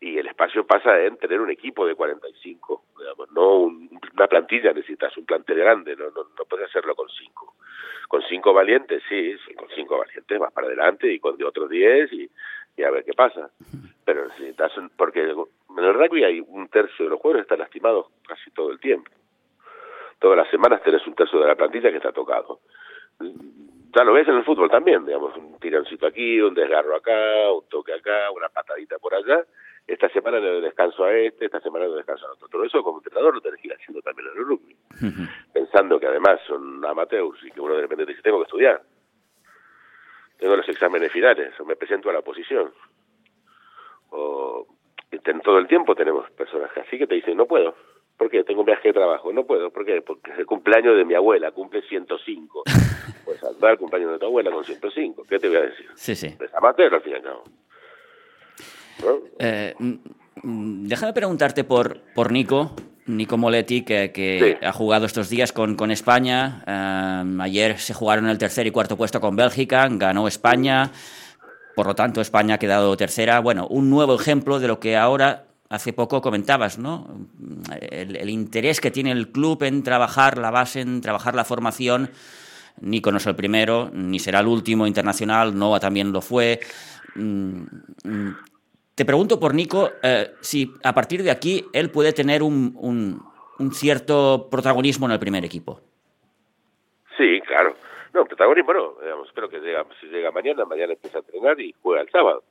Y 0.00 0.18
el 0.18 0.26
espacio 0.26 0.66
pasa 0.66 1.02
en 1.02 1.16
tener 1.16 1.40
un 1.40 1.50
equipo 1.50 1.86
de 1.86 1.94
45, 1.94 2.84
digamos, 2.98 3.30
no 3.32 3.58
una 4.14 4.26
plantilla, 4.28 4.72
necesitas 4.72 5.16
un 5.16 5.24
plantel 5.24 5.58
grande, 5.58 5.96
no, 5.96 6.10
no, 6.10 6.24
no 6.36 6.44
puedes 6.48 6.68
hacerlo 6.68 6.94
con 6.94 7.08
cinco. 7.08 7.54
Con 8.08 8.22
cinco 8.28 8.52
valientes, 8.52 9.02
sí, 9.08 9.34
con 9.54 9.68
cinco 9.74 9.98
valientes 9.98 10.38
vas 10.38 10.52
para 10.52 10.66
adelante 10.66 11.10
y 11.10 11.18
con 11.18 11.42
otros 11.42 11.70
diez 11.70 12.12
y, 12.12 12.30
y 12.76 12.82
a 12.82 12.90
ver 12.90 13.04
qué 13.04 13.14
pasa. 13.14 13.50
Pero 14.04 14.28
necesitas, 14.28 14.72
porque 14.96 15.22
en 15.22 15.84
el 15.84 15.94
rugby 15.94 16.24
hay 16.24 16.40
un 16.40 16.68
tercio 16.68 17.06
de 17.06 17.10
los 17.10 17.20
jugadores 17.20 17.44
están 17.44 17.60
lastimados 17.60 18.06
casi 18.26 18.50
todo 18.50 18.70
el 18.70 18.78
tiempo 18.78 19.10
todas 20.24 20.38
las 20.38 20.48
semanas 20.48 20.82
tenés 20.82 21.06
un 21.06 21.14
tercio 21.14 21.38
de 21.38 21.46
la 21.46 21.54
plantilla 21.54 21.90
que 21.90 21.98
está 21.98 22.10
tocado. 22.10 22.60
Ya 23.20 24.04
lo 24.04 24.14
ves 24.14 24.26
en 24.26 24.36
el 24.36 24.44
fútbol 24.44 24.70
también, 24.70 25.04
digamos, 25.04 25.36
un 25.36 25.58
tironcito 25.60 26.06
aquí, 26.06 26.40
un 26.40 26.54
desgarro 26.54 26.96
acá, 26.96 27.52
un 27.52 27.68
toque 27.68 27.92
acá, 27.92 28.30
una 28.30 28.48
patadita 28.48 28.98
por 28.98 29.14
allá. 29.14 29.44
Esta 29.86 30.08
semana 30.08 30.40
le 30.40 30.60
descanso 30.60 31.04
a 31.04 31.14
este, 31.14 31.44
esta 31.44 31.60
semana 31.60 31.86
le 31.86 31.96
descanso 31.96 32.26
a 32.26 32.32
otro. 32.32 32.48
Todo 32.48 32.64
eso 32.64 32.82
como 32.82 32.98
entrenador 32.98 33.34
lo 33.34 33.40
tenés 33.40 33.60
que 33.60 33.68
ir 33.68 33.74
haciendo 33.74 34.00
también 34.00 34.28
en 34.28 34.38
el 34.38 34.44
rugby. 34.46 34.76
Pensando 35.52 36.00
que 36.00 36.06
además 36.06 36.40
son 36.46 36.84
amateurs 36.84 37.38
y 37.44 37.50
que 37.50 37.60
uno 37.60 37.74
de 37.74 37.82
repente 37.82 38.06
dice, 38.06 38.22
tengo 38.22 38.38
que 38.38 38.44
estudiar. 38.44 38.82
Tengo 40.38 40.56
los 40.56 40.68
exámenes 40.68 41.12
finales, 41.12 41.58
o 41.60 41.64
me 41.64 41.76
presento 41.76 42.10
a 42.10 42.12
la 42.12 42.20
oposición. 42.20 42.72
O 44.10 44.66
en 45.10 45.40
todo 45.40 45.58
el 45.58 45.68
tiempo 45.68 45.94
tenemos 45.94 46.30
personas 46.30 46.70
así 46.76 46.98
que 46.98 47.06
te 47.06 47.14
dicen, 47.14 47.36
no 47.36 47.46
puedo 47.46 47.74
¿Por 48.16 48.30
qué? 48.30 48.44
Tengo 48.44 48.60
un 48.60 48.66
viaje 48.66 48.88
de 48.88 48.94
trabajo. 48.94 49.32
No 49.32 49.44
puedo. 49.44 49.70
¿Por 49.70 49.84
qué? 49.84 50.00
Porque 50.02 50.30
es 50.30 50.38
el 50.38 50.46
cumpleaños 50.46 50.96
de 50.96 51.04
mi 51.04 51.14
abuela, 51.14 51.50
cumple 51.50 51.82
105. 51.82 52.62
pues 53.24 53.42
andar 53.42 53.76
cumpleaños 53.78 54.12
de 54.12 54.18
tu 54.18 54.26
abuela 54.26 54.50
con 54.50 54.64
105. 54.64 55.24
¿Qué 55.28 55.38
te 55.38 55.48
voy 55.48 55.56
a 55.56 55.62
decir? 55.62 55.86
Sí, 55.94 56.14
sí. 56.14 56.28
Es 56.40 56.54
amateur 56.54 56.94
al 56.94 57.02
fin 57.02 57.12
y 57.12 57.16
al 57.16 57.22
cabo. 57.22 57.44
Eh, 59.38 59.74
mm, 59.78 59.92
mm, 60.42 60.88
déjame 60.88 61.12
preguntarte 61.12 61.64
por, 61.64 62.00
por 62.14 62.32
Nico, 62.32 62.74
Nico 63.06 63.36
Moletti, 63.36 63.82
que, 63.82 64.12
que 64.12 64.58
ha 64.62 64.72
jugado 64.72 65.06
estos 65.06 65.28
días 65.28 65.52
con, 65.52 65.76
con 65.76 65.90
España. 65.90 66.62
Eh, 66.66 67.38
ayer 67.40 67.78
se 67.78 67.94
jugaron 67.94 68.28
el 68.28 68.38
tercer 68.38 68.66
y 68.66 68.70
cuarto 68.70 68.96
puesto 68.96 69.20
con 69.20 69.36
Bélgica, 69.36 69.88
ganó 69.90 70.26
España. 70.28 70.90
Por 71.74 71.86
lo 71.86 71.94
tanto, 71.94 72.20
España 72.20 72.54
ha 72.54 72.58
quedado 72.58 72.96
tercera. 72.96 73.40
Bueno, 73.40 73.66
un 73.68 73.90
nuevo 73.90 74.14
ejemplo 74.14 74.60
de 74.60 74.68
lo 74.68 74.78
que 74.78 74.96
ahora 74.96 75.44
hace 75.68 75.92
poco 75.92 76.20
comentabas, 76.20 76.78
¿no? 76.78 77.26
El, 77.80 78.30
interés 78.30 78.80
que 78.80 78.90
tiene 78.90 79.10
el 79.10 79.30
club 79.30 79.62
en 79.64 79.82
trabajar 79.82 80.38
la 80.38 80.50
base, 80.50 80.80
en 80.80 81.00
trabajar 81.00 81.34
la 81.34 81.44
formación. 81.44 82.10
Nico 82.80 83.10
no 83.10 83.18
es 83.18 83.26
el 83.26 83.36
primero, 83.36 83.90
ni 83.92 84.18
será 84.18 84.40
el 84.40 84.46
último 84.46 84.86
internacional, 84.86 85.56
Noah 85.56 85.80
también 85.80 86.12
lo 86.12 86.20
fue. 86.20 86.60
Mm, 88.94 89.00
mm, 89.00 89.02
te 89.02 89.04
pregunto 89.04 89.40
por 89.40 89.54
Nico 89.54 89.90
eh, 90.02 90.32
si 90.40 90.72
a 90.82 90.92
partir 90.94 91.22
de 91.22 91.30
aquí 91.30 91.64
él 91.72 91.90
puede 91.90 92.12
tener 92.12 92.42
un, 92.42 92.76
un, 93.58 93.72
cierto 93.72 94.48
protagonismo 94.50 95.06
en 95.06 95.12
el 95.12 95.18
primer 95.18 95.44
equipo. 95.44 95.80
Sí, 97.16 97.40
claro. 97.46 97.74
No, 98.12 98.24
protagonismo 98.24 98.72
no. 98.72 98.94
Digamos, 99.00 99.28
creo 99.34 99.48
que 99.48 99.60
si 100.00 100.06
llega 100.06 100.30
mañana, 100.30 100.64
mañana 100.64 100.92
empieza 100.92 101.18
a 101.18 101.20
entrenar 101.20 101.60
y 101.60 101.74
juega 101.82 102.02
el 102.02 102.10
sábado 102.10 102.42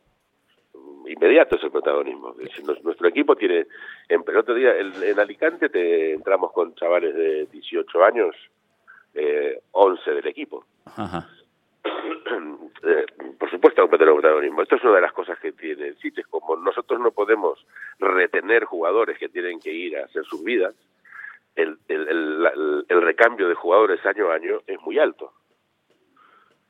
inmediato 1.08 1.56
es 1.56 1.64
el 1.64 1.72
protagonismo. 1.72 2.36
Nuestro 2.84 3.08
equipo 3.08 3.36
tiene, 3.36 3.68
en 4.10 4.24
el 4.26 4.38
otro 4.38 4.54
día 4.54 4.72
en 4.78 5.20
Alicante 5.20 5.70
te 5.70 6.14
entramos 6.14 6.52
con 6.52 6.74
chavales 6.76 7.16
de 7.16 7.46
18 7.52 8.04
años, 8.04 8.36
eh, 9.14 9.60
11 9.72 10.12
del 10.12 10.28
equipo. 10.28 10.66
eh, 12.84 13.06
por 13.38 13.50
supuesto, 13.50 13.84
un 13.84 13.90
protagonismo. 13.90 14.62
Esto 14.62 14.75
es 14.75 14.84
una 14.84 14.96
de 14.96 15.02
las 15.02 15.13
cosas 15.13 15.38
que 15.40 15.52
tiene 15.52 15.94
el. 15.96 16.28
Como 16.28 16.56
nosotros 16.56 17.00
no 17.00 17.12
podemos 17.12 17.66
retener 18.00 18.66
jugadores 18.66 19.18
que 19.18 19.30
tienen 19.30 19.60
que 19.60 19.72
ir 19.72 19.98
a 19.98 20.06
hacer 20.06 20.24
sus 20.25 20.44
vidas, 20.44 20.75
el, 21.56 21.78
el, 21.88 22.84
el, 22.88 23.02
recambio 23.02 23.48
de 23.48 23.56
jugadores 23.56 24.04
año 24.06 24.32
a 24.32 24.36
año 24.36 24.62
es 24.66 24.80
muy 24.82 24.98
alto. 24.98 25.34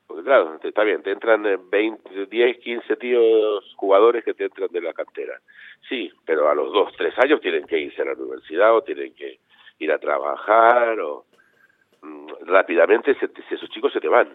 Porque 0.06 0.24
claro, 0.24 0.58
está 0.62 0.84
bien, 0.84 1.02
te 1.02 1.12
entran 1.12 1.42
20, 1.70 2.26
10, 2.26 2.58
15 2.58 2.96
tíos 2.96 3.74
jugadores 3.76 4.22
que 4.22 4.34
te 4.34 4.44
entran 4.44 4.68
de 4.70 4.82
la 4.82 4.92
cantera. 4.92 5.40
Sí, 5.88 6.12
pero 6.26 6.50
a 6.50 6.54
los 6.54 6.72
dos, 6.72 6.92
tres 6.96 7.18
años 7.18 7.40
tienen 7.40 7.66
que 7.66 7.78
irse 7.78 8.02
a 8.02 8.06
la 8.06 8.12
universidad 8.12 8.76
o 8.76 8.82
tienen 8.82 9.14
que 9.14 9.38
ir 9.78 9.90
a 9.90 9.98
trabajar 9.98 11.00
o 11.00 11.24
mm, 12.02 12.26
rápidamente 12.46 13.14
se, 13.14 13.30
esos 13.54 13.70
chicos 13.70 13.92
se 13.92 14.00
te 14.00 14.08
van 14.08 14.28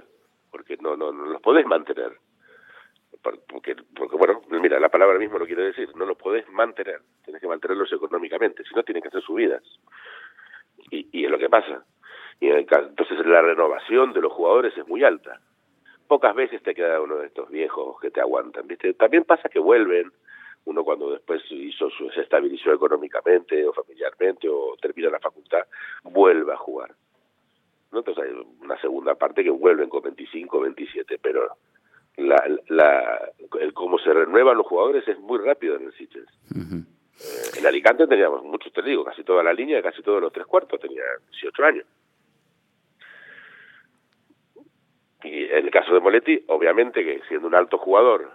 porque 0.52 0.78
no, 0.78 0.96
no, 0.96 1.12
no 1.12 1.26
los 1.26 1.42
podés 1.42 1.66
mantener. 1.66 2.18
Porque, 3.22 3.76
porque, 3.96 4.16
bueno, 4.16 4.42
mira, 4.50 4.80
la 4.80 4.90
palabra 4.90 5.18
mismo 5.20 5.38
lo 5.38 5.46
quiere 5.46 5.64
decir, 5.64 5.94
no 5.96 6.06
los 6.06 6.18
podés 6.18 6.48
mantener, 6.50 7.02
tienes 7.24 7.42
que 7.42 7.48
mantenerlos 7.48 7.92
económicamente, 7.92 8.64
si 8.64 8.74
no 8.74 8.84
tienen 8.84 9.02
que 9.02 9.10
hacer 9.10 9.22
subidas. 9.22 9.64
Y, 10.90 11.10
y 11.12 11.26
es 11.26 11.32
lo 11.32 11.38
que 11.38 11.50
pasa. 11.50 11.84
Y 12.40 12.48
entonces 12.48 13.26
la 13.26 13.42
renovación 13.42 14.14
de 14.14 14.22
los 14.22 14.32
jugadores 14.32 14.78
es 14.78 14.88
muy 14.88 15.04
alta. 15.04 15.42
Pocas 16.08 16.34
veces 16.34 16.64
te 16.64 16.74
queda 16.74 17.02
uno 17.02 17.18
de 17.18 17.28
estos 17.28 17.50
viejos 17.50 18.00
que 18.00 18.10
te 18.10 18.22
aguantan, 18.22 18.66
¿viste? 18.68 18.94
También 18.94 19.26
pasa 19.26 19.50
que 19.50 19.60
vuelven, 19.60 20.12
uno 20.66 20.84
cuando 20.84 21.12
después 21.12 21.44
hizo 21.50 21.90
su, 21.90 22.10
se 22.12 22.22
estabilizó 22.22 22.72
económicamente 22.72 23.68
o 23.68 23.74
familiarmente 23.74 24.48
o 24.48 24.76
termina 24.82 25.10
la 25.10 25.20
facultad, 25.20 25.64
vuelve 26.04 26.54
a 26.54 26.58
jugar 26.58 26.96
entonces 27.92 28.24
hay 28.24 28.32
una 28.62 28.80
segunda 28.80 29.16
parte 29.16 29.44
que 29.44 29.50
vuelven 29.50 29.90
con 29.90 30.02
25, 30.04 30.60
27, 30.62 31.18
pero 31.22 31.58
la, 32.18 32.44
la, 32.68 33.32
el 33.60 33.74
cómo 33.74 33.98
se 33.98 34.14
renuevan 34.14 34.58
los 34.58 34.68
jugadores 34.68 35.08
es 35.08 35.20
muy 35.20 35.40
rápido 35.40 35.76
en 35.76 35.86
el 35.86 35.94
Sitges. 35.94 36.28
Eh, 36.56 37.60
en 37.60 37.66
Alicante 37.66 38.08
teníamos 38.08 38.44
muchos, 38.44 38.72
te 38.72 38.82
digo, 38.82 39.04
casi 39.04 39.24
toda 39.24 39.44
la 39.44 39.54
línea, 39.54 39.82
casi 39.82 40.02
todos 40.02 40.22
los 40.22 40.32
tres 40.32 40.46
cuartos, 40.46 40.80
tenía 40.80 41.04
18 41.32 41.66
años. 41.66 41.86
Y 45.24 45.44
en 45.46 45.66
el 45.66 45.72
caso 45.72 45.94
de 45.94 46.00
Moletti, 46.00 46.46
obviamente 46.48 47.04
que 47.04 47.22
siendo 47.28 47.48
un 47.48 47.56
alto 47.56 47.78
jugador, 47.78 48.32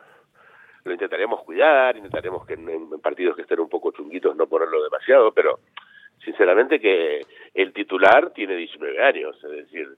lo 0.85 0.93
intentaremos 0.93 1.43
cuidar, 1.45 1.97
intentaremos 1.97 2.47
que 2.47 2.55
en 2.55 3.01
partidos 3.01 3.37
que 3.37 3.43
estén 3.43 3.61
un 3.61 3.71
poco 3.71 3.93
chunguitos 3.93 4.37
no 4.37 4.47
ponerlo 4.47 4.83
demasiado, 4.83 5.33
pero 5.33 5.61
sinceramente 6.25 6.81
que 6.81 7.21
el 7.55 7.73
titular 7.73 8.33
tiene 8.33 8.57
19 8.57 9.03
años, 9.03 9.37
es 9.45 9.51
decir, 9.51 9.89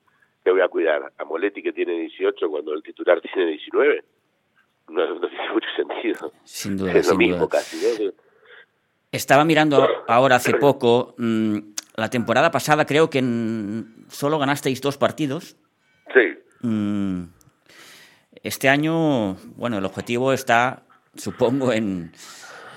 que 0.45 0.50
voy 0.50 0.61
a 0.61 0.68
cuidar 0.68 1.12
a 1.18 1.25
Moletti 1.25 1.62
que 1.62 1.73
tiene 1.73 1.92
18 1.92 2.49
cuando 2.49 2.73
el 2.75 2.83
titular 2.83 3.21
tiene 3.21 3.50
19. 3.50 4.04
No, 4.88 5.18
no 5.18 5.28
tiene 5.28 5.52
mucho 5.52 5.68
sentido. 5.76 6.33
Sin 6.45 6.76
duda, 6.76 6.92
es 6.92 7.09
lo 7.09 7.16
mismo 7.16 7.49
casi. 7.49 8.12
Estaba 9.11 9.45
mirando 9.45 9.88
ahora 10.06 10.37
hace 10.37 10.54
poco, 10.54 11.14
mm, 11.18 11.59
la 11.97 12.11
temporada 12.11 12.50
pasada 12.50 12.85
creo 12.85 13.09
que 13.11 13.23
solo 14.09 14.38
ganasteis 14.38 14.80
dos 14.80 14.99
partidos. 14.99 15.56
Sí. 16.14 16.38
Mm, 16.61 17.25
este 18.42 18.68
año, 18.68 19.35
bueno, 19.56 19.78
el 19.78 19.85
objetivo 19.85 20.33
está, 20.33 20.85
supongo, 21.16 21.73
en 21.73 22.12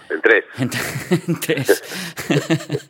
en 0.14 0.22
tres. 0.22 0.46
En, 0.60 1.40
tres. 1.40 1.84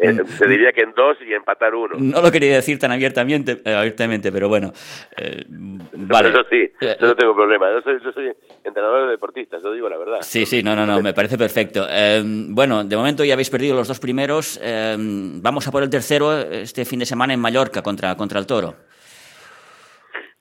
eh, 0.00 0.16
te 0.38 0.48
diría 0.48 0.72
que 0.72 0.82
en 0.82 0.92
dos 0.94 1.18
y 1.26 1.32
empatar 1.32 1.74
uno. 1.74 1.96
No 1.98 2.22
lo 2.22 2.30
quería 2.30 2.54
decir 2.54 2.78
tan 2.78 2.90
abiertamente, 2.90 3.60
eh, 3.64 3.74
abiertamente 3.74 4.32
pero 4.32 4.48
bueno. 4.48 4.72
Eh, 5.16 5.44
vale. 5.48 6.30
Eso 6.30 6.44
sí, 6.50 6.70
yo 6.80 7.06
no 7.06 7.14
tengo 7.14 7.34
problema. 7.34 7.70
Yo 7.70 7.82
soy, 7.82 8.00
yo 8.02 8.12
soy 8.12 8.32
entrenador 8.64 9.06
de 9.06 9.12
deportistas, 9.12 9.62
yo 9.62 9.72
digo 9.72 9.88
la 9.88 9.98
verdad. 9.98 10.18
Sí, 10.22 10.46
sí, 10.46 10.62
no, 10.62 10.74
no, 10.74 10.86
no, 10.86 11.00
me 11.00 11.12
parece 11.12 11.36
perfecto. 11.36 11.86
Eh, 11.88 12.22
bueno, 12.24 12.84
de 12.84 12.96
momento 12.96 13.24
ya 13.24 13.34
habéis 13.34 13.50
perdido 13.50 13.76
los 13.76 13.88
dos 13.88 14.00
primeros. 14.00 14.58
Eh, 14.62 14.96
vamos 14.98 15.66
a 15.68 15.70
por 15.70 15.82
el 15.82 15.90
tercero 15.90 16.32
este 16.40 16.84
fin 16.84 16.98
de 16.98 17.06
semana 17.06 17.34
en 17.34 17.40
Mallorca 17.40 17.82
contra, 17.82 18.16
contra 18.16 18.38
el 18.38 18.46
Toro. 18.46 18.74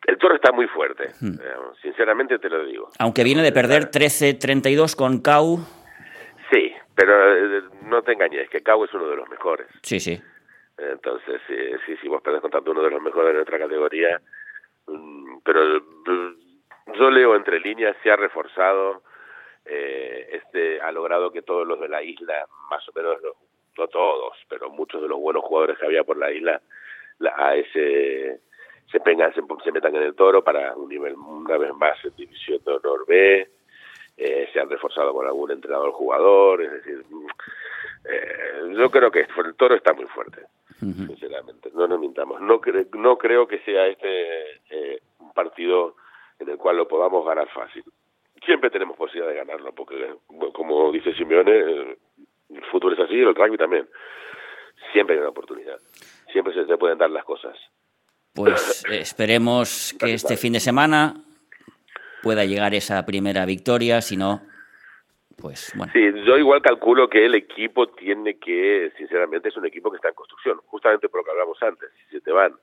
El 0.06 0.18
Toro 0.18 0.36
está 0.36 0.52
muy 0.52 0.68
fuerte, 0.68 1.12
hmm. 1.20 1.38
sinceramente 1.82 2.40
te 2.40 2.50
lo 2.50 2.66
digo. 2.66 2.90
Aunque 2.98 3.24
viene 3.24 3.44
de 3.44 3.52
perder 3.52 3.92
13-32 3.92 4.96
con 4.96 5.22
Cau. 5.22 5.60
Sí, 6.52 6.74
pero 6.96 7.58
eh, 7.58 7.64
no 7.84 8.02
te 8.04 8.12
engañes, 8.12 8.50
que 8.50 8.62
Cabo 8.62 8.86
es 8.86 8.94
uno 8.94 9.08
de 9.08 9.16
los 9.16 9.30
mejores. 9.30 9.68
Sí, 9.84 10.00
sí. 10.00 10.22
Entonces, 10.78 11.42
sí, 11.86 11.96
si 11.98 12.08
vos 12.08 12.22
perdés 12.22 12.42
contra 12.42 12.60
uno 12.60 12.82
de 12.82 12.90
los 12.90 13.02
mejores 13.02 13.30
de 13.30 13.34
nuestra 13.36 13.60
categoría, 13.60 14.20
mm, 14.88 15.38
pero 15.46 15.80
mm, 15.80 16.94
yo 16.98 17.10
leo 17.10 17.36
entre 17.36 17.60
líneas, 17.60 17.96
se 18.04 18.12
ha 18.12 18.16
reforzado, 18.16 19.04
eh, 19.66 20.28
este 20.32 20.82
ha 20.82 20.92
logrado 20.92 21.32
que 21.32 21.44
todos 21.44 21.68
los 21.68 21.80
de 21.80 21.88
la 21.88 22.02
isla, 22.04 22.46
más 22.70 22.88
o 22.90 22.92
menos, 22.94 23.18
no 23.78 23.88
todos, 23.88 24.36
pero 24.50 24.70
muchos 24.70 25.02
de 25.02 25.08
los 25.08 25.20
buenos 25.20 25.44
jugadores 25.44 25.78
que 25.78 25.86
había 25.86 26.04
por 26.04 26.18
la 26.18 26.32
isla, 26.32 26.62
la, 27.20 27.34
a 27.38 27.56
ese 27.56 28.42
se, 28.92 29.00
pengan, 29.00 29.34
se, 29.34 29.42
se, 29.64 29.72
metan 29.72 29.96
en 29.96 30.04
el 30.04 30.16
toro 30.16 30.44
para 30.44 30.76
un 30.76 30.90
nivel 30.90 31.14
una 31.14 31.58
vez 31.58 31.74
más 31.76 32.04
en 32.04 32.16
división 32.16 32.60
de 32.66 32.72
honor 32.74 33.06
B 33.08 33.50
eh, 34.24 34.48
se 34.54 34.60
han 34.60 34.70
reforzado 34.70 35.14
con 35.14 35.26
algún 35.26 35.50
entrenador 35.50 35.92
jugador, 35.94 36.62
es 36.62 36.72
decir, 36.74 37.04
eh, 38.06 38.74
yo 38.78 38.92
creo 38.92 39.10
que 39.10 39.22
el 39.22 39.56
toro 39.56 39.74
está 39.74 39.94
muy 39.94 40.06
fuerte, 40.06 40.44
sinceramente, 40.80 41.72
no 41.74 41.88
nos 41.88 42.00
mintamos. 42.00 42.40
No, 42.40 42.62
no 42.94 43.18
creo 43.18 43.48
que 43.48 43.60
sea 43.60 43.88
este 43.88 44.62
eh, 44.70 45.02
un 45.18 45.34
partido 45.34 45.96
en 46.38 46.50
el 46.50 46.58
cual 46.58 46.78
lo 46.78 46.88
podamos 46.88 47.26
ganar 47.26 47.50
fácil. 47.50 47.84
Siempre 48.46 48.70
tenemos 48.70 48.96
posibilidad 48.96 49.32
de 49.32 49.38
ganarlo, 49.38 49.72
porque 49.74 50.14
como 50.54 50.92
dice 50.92 51.16
Simeone, 51.16 51.58
el 51.58 52.66
fútbol 52.72 52.94
es 52.94 53.00
así, 53.00 53.16
el 53.16 53.34
rugby 53.34 53.58
también. 53.58 53.90
Siempre 54.94 55.16
hay 55.16 55.22
una 55.22 55.30
oportunidad, 55.30 55.80
siempre 56.32 56.54
se, 56.54 56.68
se 56.68 56.78
pueden 56.78 57.00
dar 57.00 57.10
las 57.10 57.24
cosas. 57.24 57.58
Pues 58.36 58.86
esperemos 58.92 59.96
que 60.00 60.14
este 60.14 60.38
fin 60.38 60.54
de 60.54 60.60
semana 60.60 61.16
pueda 62.22 62.46
llegar 62.46 62.74
esa 62.74 63.06
primera 63.06 63.46
victoria, 63.46 64.02
si 64.02 64.18
no, 64.18 64.42
pues 65.42 65.74
bueno. 65.76 65.92
Sí, 65.94 66.00
yo 66.26 66.38
igual 66.38 66.62
calculo 66.62 67.10
que 67.10 67.26
el 67.26 67.36
equipo 67.36 67.88
tiene 67.88 68.38
que, 68.38 68.92
sinceramente, 68.98 69.50
es 69.50 69.58
un 69.58 69.66
equipo 69.66 69.90
que 69.90 69.98
está 69.98 70.10
en 70.10 70.16
construcción, 70.16 70.60
justamente 70.68 71.10
por 71.10 71.22
lo 71.22 71.24
que 71.26 71.32
hablamos 71.32 71.62
antes, 71.64 71.90
si 71.98 72.18
se 72.18 72.22
te 72.22 72.32
van 72.32 72.54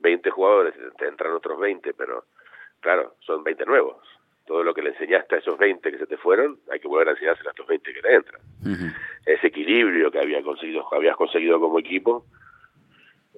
20 0.00 0.30
jugadores, 0.30 0.74
te 0.98 1.06
entran 1.06 1.32
otros 1.32 1.58
20, 1.60 1.92
pero 1.94 2.24
claro, 2.80 3.14
son 3.20 3.44
20 3.44 3.66
nuevos. 3.66 3.96
Todo 4.46 4.64
lo 4.64 4.74
que 4.74 4.82
le 4.82 4.90
enseñaste 4.90 5.36
a 5.36 5.38
esos 5.38 5.56
20 5.56 5.92
que 5.92 5.98
se 5.98 6.06
te 6.06 6.16
fueron, 6.16 6.58
hay 6.70 6.80
que 6.80 6.88
volver 6.88 7.08
a 7.08 7.12
enseñárselo 7.12 7.50
a 7.50 7.52
estos 7.52 7.66
20 7.66 7.92
que 7.92 8.00
te 8.00 8.14
entran. 8.14 8.40
Ese 9.24 9.46
equilibrio 9.46 10.10
que 10.10 10.18
había 10.18 10.42
conseguido, 10.42 10.88
que 10.90 10.96
habías 10.96 11.16
conseguido 11.16 11.60
como 11.60 11.78
equipo, 11.78 12.26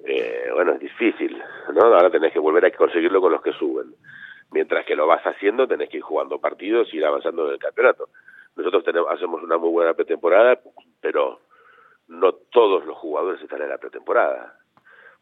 eh, 0.03 0.49
bueno, 0.51 0.73
es 0.73 0.79
difícil, 0.79 1.39
¿no? 1.73 1.81
Ahora 1.81 2.09
tenés 2.09 2.33
que 2.33 2.39
volver 2.39 2.65
a 2.65 2.71
conseguirlo 2.71 3.21
con 3.21 3.31
los 3.31 3.41
que 3.41 3.53
suben 3.53 3.93
mientras 4.55 4.85
que 4.85 4.95
lo 4.95 5.05
vas 5.05 5.21
haciendo 5.25 5.67
tenés 5.67 5.89
que 5.89 5.97
ir 5.97 6.03
jugando 6.03 6.39
partidos 6.39 6.87
y 6.93 6.97
ir 6.97 7.05
avanzando 7.05 7.45
en 7.47 7.55
el 7.55 7.59
campeonato. 7.59 8.07
Nosotros 8.55 8.85
tenemos, 8.85 9.11
hacemos 9.11 9.43
una 9.43 9.57
muy 9.57 9.69
buena 9.69 9.93
pretemporada, 9.93 10.61
pero 11.01 11.41
no 12.07 12.31
todos 12.31 12.85
los 12.85 12.97
jugadores 12.97 13.41
están 13.41 13.61
en 13.61 13.67
la 13.67 13.77
pretemporada, 13.77 14.57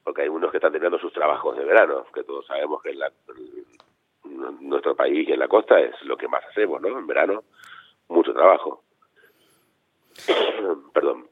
porque 0.04 0.22
hay 0.22 0.30
unos 0.30 0.52
que 0.52 0.58
están 0.58 0.72
teniendo 0.72 1.00
sus 1.00 1.12
trabajos 1.12 1.58
de 1.58 1.66
verano, 1.66 2.06
que 2.14 2.24
todos 2.24 2.46
sabemos 2.46 2.84
que 2.84 2.92
en, 2.92 3.00
la, 3.00 3.12
nuestro 4.62 4.96
país 4.96 5.28
y 5.28 5.32
en 5.32 5.40
la 5.40 5.48
costa 5.48 5.80
es 5.80 6.00
lo 6.04 6.16
que 6.16 6.28
más 6.28 6.46
hacemos, 6.52 6.80
¿no? 6.80 6.90
En 7.00 7.08
verano, 7.08 7.44
mucho 8.10 8.36
trabajo. 8.36 8.84
Perdón. 10.94 11.28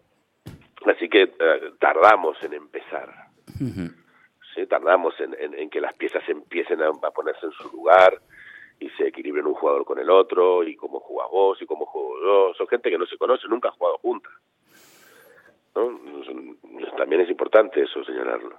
Así 0.87 1.07
que 1.07 1.35
eh, 1.39 1.73
tardamos 1.77 2.41
en 2.41 2.55
empezar. 2.55 3.13
¿Sí? 4.53 4.65
tardamos 4.67 5.13
en, 5.19 5.35
en, 5.39 5.69
que 5.69 5.81
las 5.81 5.93
piezas 5.93 6.27
empiecen 6.27 6.81
a, 6.81 6.91
ponerse 7.11 7.45
en 7.45 7.51
su 7.51 7.69
lugar 7.69 8.19
y 8.79 8.89
se 8.91 9.07
equilibren 9.07 9.45
un 9.45 9.53
jugador 9.53 9.85
con 9.85 9.99
el 9.99 10.09
otro 10.09 10.63
y 10.63 10.75
cómo 10.75 10.99
jugás 10.99 11.29
vos 11.29 11.61
y 11.61 11.65
cómo 11.65 11.85
juego 11.85 12.19
yo. 12.21 12.53
Son 12.55 12.67
gente 12.67 12.89
que 12.89 12.97
no 12.97 13.05
se 13.05 13.17
conoce, 13.17 13.47
nunca 13.47 13.69
ha 13.69 13.73
jugado 13.73 13.97
juntas. 13.99 14.31
¿no? 15.75 15.99
También 16.97 17.21
es 17.21 17.29
importante 17.29 17.81
eso 17.81 18.03
señalarlo. 18.03 18.55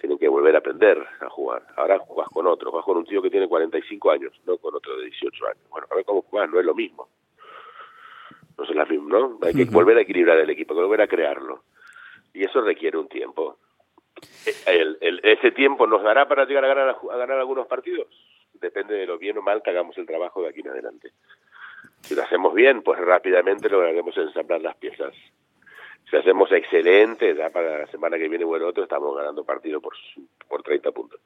Tienen 0.00 0.18
que 0.18 0.28
volver 0.28 0.54
a 0.54 0.58
aprender 0.58 0.98
a 1.20 1.28
jugar. 1.28 1.62
Ahora 1.76 1.98
jugás 1.98 2.28
con 2.28 2.46
otro, 2.46 2.70
jugás 2.70 2.84
con 2.84 2.96
un 2.96 3.04
tío 3.04 3.20
que 3.20 3.30
tiene 3.30 3.48
45 3.48 4.10
años, 4.10 4.32
no 4.46 4.56
con 4.58 4.74
otro 4.74 4.96
de 4.96 5.06
18 5.06 5.46
años. 5.46 5.62
Bueno, 5.70 5.86
a 5.90 5.94
ver 5.94 6.04
cómo 6.04 6.22
jugás, 6.22 6.48
no 6.48 6.60
es 6.60 6.66
lo 6.66 6.74
mismo. 6.74 7.08
No 8.56 8.64
es 8.64 8.70
la 8.74 8.84
misma, 8.84 9.18
¿no? 9.18 9.38
Hay 9.42 9.54
que 9.54 9.64
volver 9.66 9.98
a 9.98 10.00
equilibrar 10.00 10.38
el 10.38 10.50
equipo, 10.50 10.74
volver 10.74 11.02
a 11.02 11.06
crearlo. 11.06 11.64
Y 12.32 12.44
eso 12.44 12.60
requiere 12.60 12.98
un 12.98 13.08
tiempo 13.08 13.58
el, 14.66 14.98
el, 15.00 15.20
ese 15.22 15.50
tiempo 15.50 15.86
nos 15.86 16.02
dará 16.02 16.26
para 16.28 16.44
llegar 16.44 16.64
a 16.64 16.68
ganar, 16.68 16.96
a 17.10 17.16
ganar 17.16 17.38
algunos 17.38 17.66
partidos. 17.66 18.08
Depende 18.54 18.94
de 18.94 19.06
lo 19.06 19.18
bien 19.18 19.38
o 19.38 19.42
mal 19.42 19.62
que 19.62 19.70
hagamos 19.70 19.96
el 19.98 20.06
trabajo 20.06 20.42
de 20.42 20.48
aquí 20.48 20.60
en 20.60 20.68
adelante. 20.68 21.12
Si 22.02 22.14
lo 22.14 22.22
hacemos 22.22 22.54
bien, 22.54 22.82
pues 22.82 22.98
rápidamente 22.98 23.68
lograremos 23.68 24.16
ensamblar 24.16 24.60
las 24.60 24.76
piezas. 24.76 25.14
Si 26.10 26.16
hacemos 26.16 26.50
excelente, 26.52 27.34
ya 27.34 27.50
para 27.50 27.78
la 27.78 27.86
semana 27.88 28.16
que 28.16 28.28
viene 28.28 28.44
o 28.44 28.56
el 28.56 28.62
otro, 28.62 28.82
estamos 28.84 29.14
ganando 29.16 29.44
partido 29.44 29.80
por, 29.80 29.94
por 30.48 30.62
30 30.62 30.90
puntos. 30.92 31.20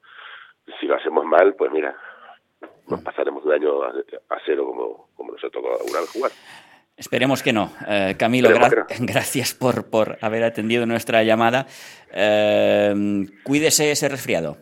Si 0.79 0.85
lo 0.85 0.95
hacemos 0.95 1.25
mal, 1.25 1.55
pues 1.55 1.71
mira, 1.71 1.95
nos 2.87 3.01
pasaremos 3.01 3.45
de 3.45 3.55
año 3.55 3.83
a, 3.83 3.89
a 4.29 4.39
cero 4.45 4.65
como, 4.65 5.09
como 5.15 5.31
nos 5.31 5.43
ha 5.43 5.49
tocado 5.49 5.79
alguna 5.79 6.01
vez 6.01 6.09
jugar. 6.11 6.31
Esperemos 6.95 7.41
que 7.41 7.53
no. 7.53 7.71
Eh, 7.87 8.15
Camilo, 8.17 8.49
gra 8.49 8.69
no. 8.69 8.85
gracias 8.99 9.53
por, 9.53 9.89
por 9.89 10.17
haber 10.21 10.43
atendido 10.43 10.85
nuestra 10.85 11.23
llamada. 11.23 11.65
Eh, 12.11 13.25
cuídese 13.43 13.91
ese 13.91 14.09
resfriado. 14.09 14.57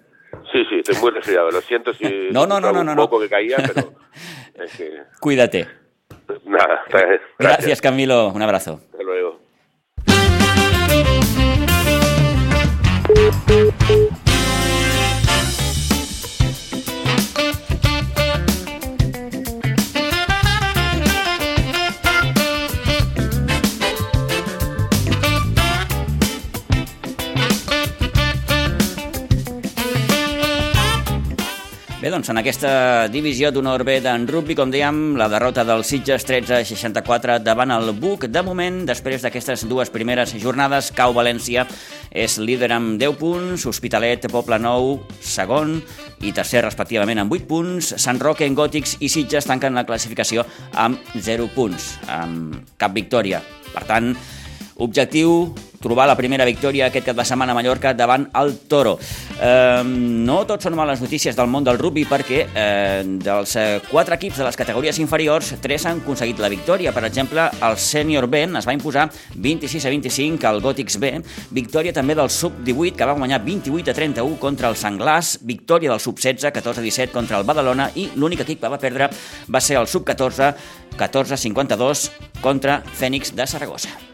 Sí, 0.51 0.63
sí, 0.69 0.75
estoy 0.79 0.95
muy 1.01 1.11
resfriado. 1.11 1.51
Lo 1.51 1.61
siento 1.61 1.93
si 1.93 2.03
no, 2.31 2.45
no, 2.45 2.59
no, 2.59 2.71
no, 2.71 2.83
no, 2.83 2.91
un 2.91 2.97
poco 2.97 3.19
que 3.19 3.29
caía, 3.29 3.57
pero... 3.57 3.93
Es 4.53 4.77
que... 4.77 4.91
Cuídate. 5.19 5.67
Nada, 6.45 6.81
gracias. 6.89 7.21
gracias, 7.39 7.81
Camilo. 7.81 8.29
Un 8.29 8.41
abrazo. 8.41 8.81
Hasta 8.91 9.03
luego. 9.03 9.39
Doncs 32.21 32.29
en 32.29 32.37
aquesta 32.37 32.71
divisió 33.09 33.49
d'honor 33.49 33.81
B 33.81 33.95
d'en 34.03 34.27
rugby, 34.29 34.53
com 34.53 34.69
dèiem, 34.69 35.15
la 35.17 35.25
derrota 35.31 35.63
del 35.65 35.81
Sitges 35.81 36.21
13-64 36.29 37.39
davant 37.41 37.71
el 37.73 37.89
Buc. 37.97 38.27
De 38.29 38.43
moment, 38.45 38.83
després 38.85 39.23
d'aquestes 39.25 39.63
dues 39.65 39.89
primeres 39.89 40.35
jornades, 40.37 40.91
Cau 40.93 41.15
València 41.17 41.63
és 42.13 42.35
líder 42.37 42.69
amb 42.75 42.99
10 43.01 43.17
punts, 43.17 43.65
Hospitalet, 43.65 44.27
Poble 44.29 44.59
Nou, 44.61 44.99
segon 45.17 45.79
i 46.21 46.29
tercer 46.29 46.61
respectivament 46.67 47.23
amb 47.23 47.33
8 47.33 47.47
punts, 47.49 47.89
Sant 47.97 48.21
Roque, 48.21 48.45
en 48.45 48.53
Gòtics 48.59 48.99
i 49.01 49.09
Sitges 49.09 49.49
tanquen 49.49 49.73
la 49.73 49.87
classificació 49.89 50.45
amb 50.77 51.01
0 51.17 51.49
punts, 51.55 51.95
amb 52.05 52.61
cap 52.77 52.93
victòria. 52.93 53.41
Per 53.71 53.87
tant, 53.89 54.13
objectiu 54.81 55.53
trobar 55.81 56.05
la 56.07 56.15
primera 56.15 56.45
victòria 56.45 56.87
aquest 56.87 57.07
cap 57.09 57.17
de 57.17 57.25
setmana 57.25 57.55
a 57.55 57.57
Mallorca 57.57 57.91
davant 57.97 58.27
el 58.37 58.53
Toro. 58.69 58.93
Eh, 59.41 59.81
no 59.83 60.37
tot 60.47 60.61
són 60.63 60.77
males 60.77 61.01
notícies 61.01 61.35
del 61.35 61.49
món 61.49 61.65
del 61.65 61.79
rugby 61.81 62.05
perquè 62.07 62.43
eh, 62.45 63.01
dels 63.25 63.55
eh, 63.57 63.81
quatre 63.89 64.15
equips 64.19 64.39
de 64.39 64.45
les 64.47 64.59
categories 64.59 65.01
inferiors, 65.01 65.55
tres 65.61 65.87
han 65.89 66.03
aconseguit 66.03 66.39
la 66.39 66.51
victòria. 66.53 66.93
Per 66.93 67.03
exemple, 67.09 67.47
el 67.49 67.77
Senior 67.81 68.29
B 68.29 68.43
es 68.45 68.67
va 68.67 68.77
imposar 68.77 69.07
26 69.35 69.85
a 69.85 69.93
25 69.93 70.47
al 70.47 70.61
Gòtics 70.61 70.99
B, 71.01 71.13
victòria 71.57 71.93
també 71.97 72.15
del 72.15 72.29
Sub-18 72.29 72.95
que 72.95 73.09
va 73.09 73.17
guanyar 73.17 73.41
28 73.43 73.91
a 73.91 73.97
31 73.97 74.37
contra 74.39 74.69
el 74.69 74.77
Sanglàs, 74.77 75.39
victòria 75.41 75.91
del 75.91 76.03
Sub-16 76.03 76.53
14 76.53 76.81
a 76.81 76.85
17 76.85 77.15
contra 77.15 77.41
el 77.41 77.47
Badalona 77.47 77.89
i 77.95 78.11
l'únic 78.15 78.45
equip 78.45 78.61
que 78.61 78.71
va 78.71 78.81
perdre 78.81 79.09
va 79.49 79.63
ser 79.63 79.81
el 79.81 79.89
Sub-14 79.89 80.53
14 81.01 81.33
a 81.33 81.41
52 81.41 82.07
contra 82.43 82.81
Fènix 82.99 83.33
de 83.33 83.47
Saragossa. 83.47 84.10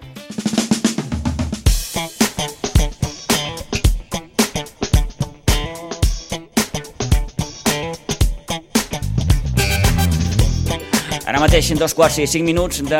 Ara 11.28 11.42
mateix, 11.44 11.68
en 11.74 11.80
dos 11.82 11.92
quarts 11.92 12.22
i 12.24 12.26
cinc 12.32 12.46
minuts 12.48 12.78
de 12.88 13.00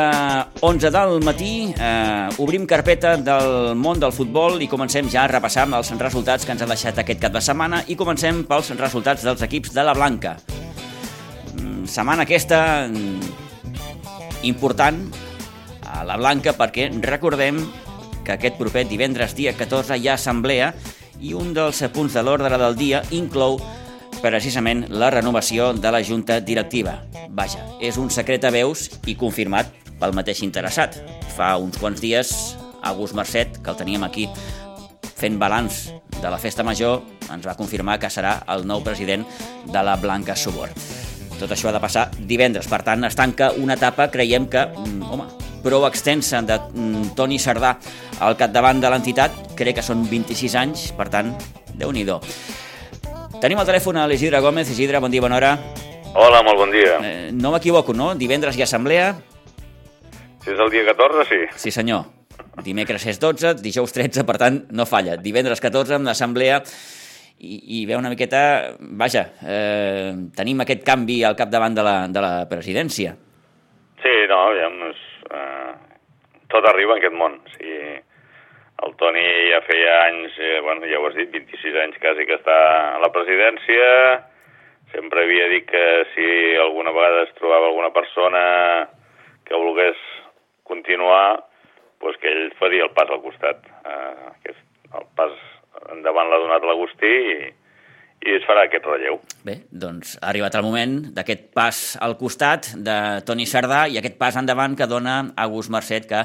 11 0.60 0.90
del 0.92 1.22
matí, 1.24 1.70
eh, 1.72 2.28
obrim 2.44 2.66
carpeta 2.68 3.14
del 3.16 3.72
món 3.72 3.96
del 4.02 4.12
futbol 4.12 4.60
i 4.60 4.68
comencem 4.68 5.08
ja 5.08 5.22
a 5.22 5.30
repassar 5.32 5.64
els 5.72 5.94
resultats 5.96 6.44
que 6.44 6.52
ens 6.52 6.60
ha 6.60 6.68
deixat 6.68 7.00
aquest 7.00 7.22
cap 7.22 7.32
de 7.32 7.40
setmana 7.40 7.80
i 7.88 7.96
comencem 7.96 8.42
pels 8.44 8.68
resultats 8.76 9.24
dels 9.24 9.46
equips 9.48 9.72
de 9.72 9.80
la 9.80 9.96
Blanca. 9.96 10.36
Mm, 11.54 11.88
setmana 11.88 12.28
aquesta 12.28 12.60
mm, 12.84 13.32
important 14.52 15.00
a 15.88 16.04
la 16.04 16.20
Blanca 16.20 16.52
perquè 16.52 16.90
recordem 17.00 17.64
que 18.26 18.36
aquest 18.36 18.60
proper 18.60 18.84
divendres 18.92 19.32
dia 19.40 19.56
14 19.56 19.96
hi 19.96 20.12
ha 20.12 20.20
assemblea 20.20 20.74
i 21.24 21.32
un 21.32 21.56
dels 21.56 21.80
punts 21.96 22.12
de 22.12 22.28
l'ordre 22.28 22.60
del 22.60 22.76
dia 22.76 23.00
inclou 23.08 23.56
precisament 24.22 24.86
la 24.90 25.10
renovació 25.10 25.72
de 25.74 25.90
la 25.94 26.02
Junta 26.04 26.38
Directiva. 26.40 26.98
Vaja, 27.30 27.64
és 27.80 27.98
un 27.98 28.10
secret 28.10 28.44
a 28.44 28.52
veus 28.54 28.88
i 29.06 29.16
confirmat 29.18 29.70
pel 29.98 30.14
mateix 30.16 30.42
interessat. 30.46 30.98
Fa 31.36 31.56
uns 31.60 31.78
quants 31.78 32.02
dies, 32.02 32.32
August 32.82 33.16
Mercet, 33.18 33.60
que 33.62 33.70
el 33.70 33.78
teníem 33.78 34.06
aquí 34.06 34.28
fent 35.18 35.38
balanç 35.38 35.88
de 36.20 36.30
la 36.30 36.38
festa 36.38 36.64
major, 36.66 37.02
ens 37.32 37.46
va 37.46 37.56
confirmar 37.58 37.98
que 37.98 38.10
serà 38.10 38.38
el 38.54 38.64
nou 38.66 38.82
president 38.86 39.26
de 39.66 39.82
la 39.82 39.96
Blanca 39.98 40.36
Subor. 40.38 40.70
Tot 41.38 41.52
això 41.54 41.70
ha 41.70 41.74
de 41.76 41.82
passar 41.82 42.08
divendres, 42.18 42.66
per 42.70 42.82
tant, 42.86 43.04
es 43.06 43.18
tanca 43.18 43.52
una 43.58 43.76
etapa, 43.78 44.08
creiem 44.10 44.48
que, 44.50 44.64
mm, 44.66 45.02
home, 45.10 45.26
prou 45.62 45.86
extensa 45.86 46.42
de 46.42 46.58
mm, 46.58 47.14
Toni 47.18 47.38
Sardà 47.38 47.76
al 48.20 48.36
capdavant 48.36 48.80
de 48.80 48.90
l'entitat, 48.90 49.32
crec 49.58 49.78
que 49.78 49.86
són 49.86 50.06
26 50.08 50.54
anys, 50.58 50.90
per 50.98 51.08
tant, 51.08 51.34
déu 51.74 51.92
nhi 51.92 52.04
Tenim 53.38 53.60
al 53.62 53.68
telèfon 53.68 53.94
a 53.94 54.06
l'Isidre 54.10 54.40
Gómez. 54.42 54.66
Isidre, 54.72 54.98
bon 54.98 55.12
dia, 55.12 55.22
bona 55.22 55.36
hora. 55.36 55.52
Hola, 56.18 56.40
molt 56.42 56.58
bon 56.58 56.72
dia. 56.74 56.96
Eh, 57.06 57.28
no 57.30 57.52
m'equivoco, 57.54 57.94
no? 57.94 58.08
Divendres 58.18 58.56
hi 58.58 58.64
ha 58.64 58.66
assemblea? 58.66 59.12
Si 60.42 60.50
és 60.50 60.58
el 60.58 60.72
dia 60.72 60.82
14, 60.88 61.26
sí. 61.28 61.38
Sí, 61.68 61.70
senyor. 61.70 62.08
Dimecres 62.66 63.04
és 63.06 63.20
12, 63.22 63.52
dijous 63.62 63.94
13, 63.94 64.24
per 64.26 64.36
tant, 64.42 64.58
no 64.74 64.88
falla. 64.90 65.14
Divendres 65.22 65.62
14 65.62 66.00
amb 66.00 66.10
l'assemblea 66.10 66.58
i, 67.38 67.60
i 67.78 67.84
ve 67.86 67.94
una 67.94 68.10
miqueta... 68.10 68.40
Vaja, 68.98 69.28
eh, 69.46 70.10
tenim 70.34 70.66
aquest 70.66 70.82
canvi 70.82 71.20
al 71.22 71.38
capdavant 71.38 71.78
de 71.78 71.86
la, 71.86 71.96
de 72.10 72.24
la 72.24 72.34
presidència. 72.50 73.14
Sí, 74.02 74.16
no, 74.32 74.40
aviam, 74.48 74.82
és, 74.90 75.06
eh, 75.30 76.02
tot 76.50 76.66
arriba 76.72 76.96
en 76.96 77.04
aquest 77.04 77.18
món. 77.22 77.38
O 77.38 77.54
sigui, 77.54 78.00
el 78.86 78.94
Toni 79.00 79.24
ja 79.50 79.60
feia 79.66 79.94
anys, 80.06 80.38
eh, 80.38 80.60
bueno, 80.62 80.86
ja 80.86 81.00
ho 81.00 81.08
has 81.08 81.16
dit, 81.18 81.30
26 81.34 81.78
anys 81.82 81.98
quasi 82.02 82.26
que 82.28 82.38
està 82.38 82.58
a 82.94 83.02
la 83.02 83.10
presidència. 83.14 83.88
Sempre 84.92 85.24
havia 85.24 85.48
dit 85.52 85.66
que 85.68 85.84
si 86.14 86.28
alguna 86.56 86.94
vegada 86.94 87.26
es 87.26 87.34
trobava 87.36 87.68
alguna 87.68 87.90
persona 87.92 88.42
que 89.44 89.56
volgués 89.56 89.98
continuar, 90.64 91.44
pues 91.98 92.16
que 92.22 92.30
ell 92.30 92.52
faria 92.60 92.86
el 92.86 92.94
pas 92.96 93.10
al 93.10 93.22
costat. 93.24 93.66
Eh, 93.84 94.54
el 94.88 95.08
pas 95.16 95.34
endavant 95.92 96.30
l'ha 96.30 96.40
donat 96.40 96.64
l'Agustí 96.64 97.10
i, 97.32 97.38
i 98.24 98.36
es 98.38 98.46
farà 98.48 98.64
aquest 98.66 98.86
relleu. 98.88 99.18
Bé, 99.44 99.58
doncs 99.70 100.16
ha 100.20 100.30
arribat 100.30 100.56
el 100.58 100.64
moment 100.66 100.94
d'aquest 101.16 101.50
pas 101.56 101.82
al 102.04 102.16
costat 102.20 102.70
de 102.76 102.96
Toni 103.26 103.46
Sardà 103.50 103.86
i 103.90 103.98
aquest 104.00 104.16
pas 104.20 104.38
endavant 104.40 104.78
que 104.78 104.88
dona 104.90 105.20
August 105.36 105.74
Mercet, 105.74 106.08
que 106.08 106.24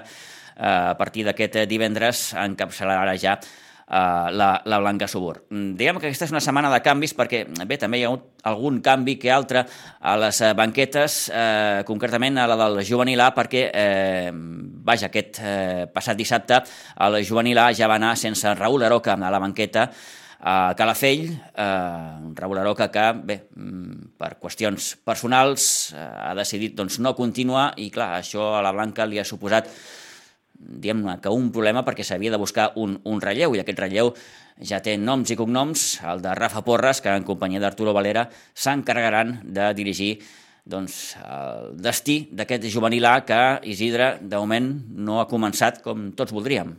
a 0.58 0.96
partir 1.00 1.26
d'aquest 1.28 1.64
divendres 1.70 2.32
encapçalarà 2.38 3.18
ja 3.20 3.38
Uh, 3.84 4.32
la, 4.32 4.62
la 4.64 4.78
Blanca 4.80 5.10
Subur. 5.12 5.42
Mm, 5.52 5.74
diguem 5.76 5.98
que 6.00 6.08
aquesta 6.08 6.24
és 6.24 6.32
una 6.32 6.40
setmana 6.42 6.70
de 6.72 6.80
canvis 6.82 7.12
perquè, 7.14 7.42
bé, 7.68 7.76
també 7.78 8.00
hi 8.00 8.06
ha 8.06 8.14
hagut 8.14 8.48
algun 8.48 8.78
canvi 8.82 9.18
que 9.20 9.30
altre 9.30 9.66
a 10.00 10.14
les 10.18 10.40
banquetes, 10.56 11.18
uh, 11.28 11.84
concretament 11.86 12.40
a 12.40 12.48
la 12.48 12.56
del 12.62 12.80
juvenil 12.88 13.22
A, 13.22 13.28
perquè, 13.36 13.66
eh, 13.68 14.32
vaja, 14.88 15.12
aquest 15.12 15.40
eh, 15.44 15.86
passat 15.94 16.18
dissabte 16.18 16.62
el 17.06 17.20
juvenil 17.28 17.60
A 17.60 17.70
ja 17.76 17.92
va 17.92 18.00
anar 18.00 18.16
sense 18.18 18.56
Raül 18.56 18.88
Aroca 18.88 19.18
a 19.20 19.32
la 19.32 19.42
banqueta 19.44 19.90
a 20.44 20.74
Calafell, 20.76 21.30
eh, 21.56 22.34
Raül 22.36 22.58
Aroca 22.60 22.90
que, 22.92 23.04
bé, 23.24 23.38
mm, 23.56 24.16
per 24.20 24.36
qüestions 24.40 24.94
personals 25.04 25.94
eh, 25.96 26.00
ha 26.00 26.34
decidit 26.36 26.76
doncs, 26.76 27.00
no 27.00 27.16
continuar 27.16 27.74
i, 27.78 27.90
clar, 27.92 28.14
això 28.20 28.54
a 28.58 28.64
la 28.64 28.74
Blanca 28.76 29.08
li 29.08 29.20
ha 29.20 29.28
suposat 29.28 29.70
diguem 30.54 31.04
que 31.22 31.34
un 31.34 31.52
problema 31.52 31.84
perquè 31.84 32.06
s'havia 32.06 32.32
de 32.32 32.40
buscar 32.40 32.72
un, 32.80 33.00
un 33.10 33.22
relleu 33.22 33.56
i 33.56 33.62
aquest 33.64 33.80
relleu 33.80 34.14
ja 34.62 34.80
té 34.86 34.96
noms 34.98 35.32
i 35.34 35.38
cognoms, 35.38 36.02
el 36.06 36.22
de 36.22 36.34
Rafa 36.38 36.62
Porres, 36.64 37.02
que 37.02 37.10
en 37.10 37.26
companyia 37.26 37.62
d'Arturo 37.64 37.94
Valera 37.94 38.28
s'encarregaran 38.54 39.40
de 39.44 39.74
dirigir 39.74 40.14
doncs, 40.64 41.18
el 41.20 41.74
destí 41.84 42.30
d'aquest 42.32 42.70
juvenil 42.72 43.06
A 43.06 43.18
que 43.28 43.42
Isidre, 43.68 44.18
de 44.22 44.40
moment, 44.40 44.70
no 44.96 45.20
ha 45.20 45.28
començat 45.28 45.82
com 45.84 46.12
tots 46.16 46.32
voldríem. 46.32 46.72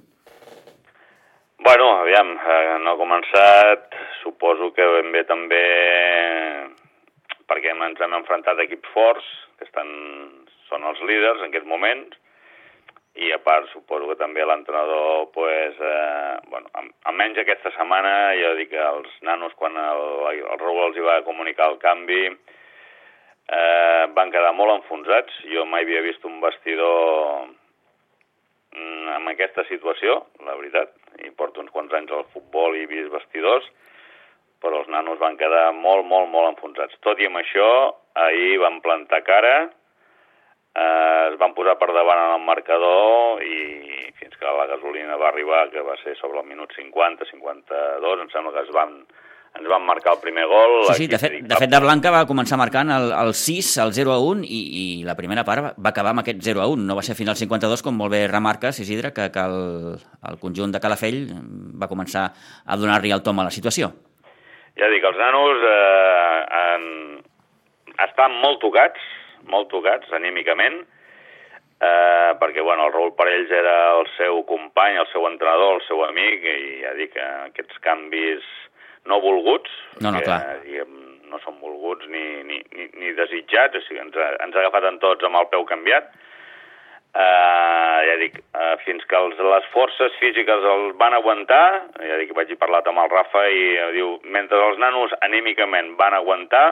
Bueno, 1.64 1.90
aviam, 2.00 2.34
eh, 2.36 2.78
no 2.84 2.92
ha 2.92 3.00
començat, 3.00 3.94
suposo 4.22 4.72
que 4.76 4.84
ben 4.98 5.12
bé 5.12 5.24
també 5.28 5.64
perquè 7.48 7.72
ens 7.72 8.00
hem 8.00 8.16
enfrontat 8.16 8.58
a 8.58 8.64
equips 8.64 8.90
forts, 8.92 9.24
que 9.58 9.68
estan, 9.68 9.88
són 10.68 10.84
els 10.88 11.00
líders 11.08 11.42
en 11.42 11.50
aquest 11.50 11.66
moment, 11.68 12.04
i 13.14 13.30
a 13.32 13.38
part 13.38 13.68
suposo 13.70 14.08
que 14.10 14.18
també 14.18 14.42
l'entrenador 14.42 15.28
pues, 15.34 15.76
eh, 15.78 16.34
bueno, 16.50 16.70
almenys 17.10 17.38
aquesta 17.38 17.70
setmana 17.76 18.34
jo 18.40 18.54
dic 18.58 18.72
que 18.72 18.82
els 18.82 19.10
nanos 19.22 19.54
quan 19.60 19.78
el, 19.78 20.02
el 20.32 20.58
Raúl 20.58 20.88
els 20.88 20.98
hi 20.98 21.06
va 21.06 21.20
comunicar 21.26 21.70
el 21.70 21.78
canvi 21.82 22.24
eh, 22.26 24.04
van 24.18 24.34
quedar 24.34 24.50
molt 24.58 24.80
enfonsats 24.80 25.44
jo 25.52 25.62
mai 25.70 25.86
havia 25.86 26.02
vist 26.02 26.26
un 26.26 26.40
vestidor 26.42 27.46
mm, 28.74 29.14
en 29.20 29.30
aquesta 29.30 29.62
situació 29.70 30.24
la 30.42 30.58
veritat 30.58 30.90
i 31.22 31.30
porto 31.30 31.62
uns 31.62 31.70
quants 31.70 31.94
anys 31.94 32.10
al 32.10 32.26
futbol 32.34 32.74
i 32.74 32.82
he 32.82 32.90
vist 32.90 33.14
vestidors 33.14 33.70
però 34.64 34.80
els 34.80 34.88
nanos 34.88 35.20
van 35.20 35.36
quedar 35.36 35.74
molt, 35.76 36.06
molt, 36.08 36.30
molt 36.32 36.54
enfonsats. 36.54 36.96
Tot 37.04 37.20
i 37.20 37.28
amb 37.28 37.36
això, 37.36 37.68
ahir 38.16 38.56
van 38.62 38.78
plantar 38.80 39.20
cara, 39.26 39.56
eh, 40.74 41.28
es 41.32 41.38
van 41.40 41.54
posar 41.54 41.76
per 41.80 41.90
davant 41.94 42.22
en 42.26 42.34
el 42.38 42.46
marcador 42.46 43.42
i 43.42 44.10
fins 44.20 44.34
que 44.38 44.56
la 44.58 44.66
gasolina 44.70 45.18
va 45.20 45.30
arribar, 45.30 45.68
que 45.70 45.84
va 45.86 45.96
ser 46.02 46.16
sobre 46.20 46.42
el 46.42 46.48
minut 46.50 46.74
50, 46.76 47.30
52, 47.30 48.24
em 48.26 48.34
sembla 48.34 48.54
que 48.58 48.66
es 48.66 48.74
van 48.74 48.98
ens 49.54 49.68
van 49.70 49.84
marcar 49.86 50.16
el 50.16 50.20
primer 50.20 50.46
gol. 50.50 50.72
Sí, 50.88 51.04
sí, 51.04 51.06
de 51.06 51.18
fet, 51.18 51.34
de 51.46 51.58
fet 51.58 51.70
de 51.70 51.78
Blanca 51.82 52.10
va 52.10 52.24
començar 52.26 52.58
marcant 52.58 52.90
el, 52.90 53.12
el 53.14 53.30
6, 53.38 53.68
el 53.84 53.92
0 53.94 54.10
a 54.10 54.16
1, 54.18 54.42
i, 54.42 54.60
i 54.80 54.84
la 55.06 55.14
primera 55.18 55.44
part 55.46 55.78
va 55.78 55.92
acabar 55.92 56.10
amb 56.10 56.24
aquest 56.24 56.42
0 56.42 56.64
a 56.64 56.66
1. 56.72 56.86
No 56.88 56.96
va 56.98 57.04
ser 57.06 57.14
fins 57.14 57.30
al 57.30 57.38
52, 57.38 57.84
com 57.86 57.94
molt 57.94 58.10
bé 58.10 58.24
remarques, 58.26 58.80
Isidre, 58.82 59.12
que, 59.14 59.28
que 59.34 59.44
el, 59.46 59.94
el 60.30 60.40
conjunt 60.42 60.74
de 60.74 60.82
Calafell 60.82 61.20
va 61.78 61.90
començar 61.90 62.26
a 62.66 62.80
donar-li 62.80 63.14
el 63.14 63.22
tom 63.22 63.38
a 63.38 63.46
la 63.46 63.54
situació. 63.54 63.92
Ja 64.74 64.90
dic, 64.90 65.06
els 65.06 65.20
nanos 65.22 65.68
eh, 65.70 66.38
han, 66.58 66.88
estan 68.08 68.34
molt 68.42 68.58
tocats, 68.64 68.98
molt 69.50 69.70
tocats 69.72 70.12
anímicament, 70.16 70.82
eh, 71.80 72.32
perquè 72.40 72.62
bueno, 72.62 72.86
el 72.88 72.92
Raül 72.94 73.14
Parells 73.18 73.50
era 73.50 73.76
el 73.98 74.08
seu 74.16 74.42
company, 74.48 74.98
el 75.00 75.10
seu 75.12 75.26
entrenador, 75.28 75.78
el 75.78 75.86
seu 75.88 76.04
amic, 76.06 76.44
i 76.44 76.82
ja 76.84 76.94
dic, 76.98 77.16
eh, 77.16 77.30
aquests 77.50 77.80
canvis 77.84 78.44
no 79.10 79.20
volguts, 79.20 79.72
no, 80.00 80.10
no, 80.10 80.18
que, 80.18 80.28
clar. 80.28 80.60
diguem, 80.64 81.00
no 81.30 81.40
són 81.44 81.58
volguts 81.60 82.06
ni, 82.12 82.24
ni, 82.48 82.60
ni, 82.76 82.88
ni 83.00 83.16
desitjats, 83.16 83.76
o 83.76 83.82
sigui, 83.84 84.00
ens 84.04 84.16
ha, 84.16 84.30
ens 84.44 84.54
ha 84.54 84.62
agafat 84.64 84.86
en 84.90 85.00
tots 85.02 85.26
amb 85.26 85.40
el 85.40 85.50
peu 85.52 85.66
canviat. 85.68 86.12
Uh, 87.14 88.00
ja 88.08 88.14
dic, 88.18 88.40
uh, 88.58 88.72
fins 88.82 89.04
que 89.06 89.14
els, 89.14 89.38
les 89.38 89.66
forces 89.70 90.16
físiques 90.18 90.64
els 90.66 90.96
van 90.98 91.14
aguantar, 91.14 91.66
ja 92.02 92.16
dic, 92.18 92.32
vaig 92.34 92.50
parlat 92.58 92.88
amb 92.90 93.04
el 93.04 93.12
Rafa 93.12 93.44
i 93.54 93.68
uh, 93.78 93.92
diu, 93.94 94.08
mentre 94.34 94.58
els 94.58 94.80
nanos 94.82 95.14
anímicament 95.22 95.92
van 96.00 96.16
aguantar 96.18 96.64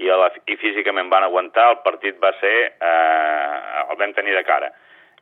i, 0.00 0.08
a 0.08 0.16
la, 0.16 0.30
i 0.48 0.56
físicament 0.60 1.10
van 1.12 1.26
aguantar, 1.26 1.68
el 1.74 1.82
partit 1.84 2.20
va 2.22 2.32
ser, 2.40 2.54
uh, 2.80 3.86
el 3.90 4.00
vam 4.00 4.14
tenir 4.16 4.36
de 4.36 4.44
cara. 4.48 4.70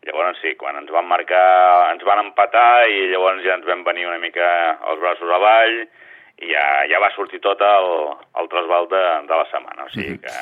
Llavors 0.07 0.39
sí, 0.39 0.55
quan 0.61 0.79
ens 0.79 0.91
van 0.95 1.09
marcar, 1.11 1.91
ens 1.93 2.05
van 2.07 2.23
empatar 2.23 2.87
i 2.87 3.09
llavors 3.11 3.43
ja 3.43 3.57
ens 3.59 3.67
vam 3.67 3.83
venir 3.87 4.07
una 4.07 4.21
mica 4.23 4.47
els 4.93 5.03
braços 5.03 5.35
avall, 5.35 5.83
i 6.39 6.53
ja, 6.53 6.65
ja 6.87 7.03
va 7.03 7.11
sortir 7.17 7.43
tot 7.43 7.63
el, 7.67 7.93
el 8.39 8.51
trasbal 8.53 8.87
de, 8.93 9.05
de 9.27 9.43
la 9.43 9.47
setmana, 9.51 9.89
o 9.89 9.95
sigui 9.95 10.21
que 10.23 10.35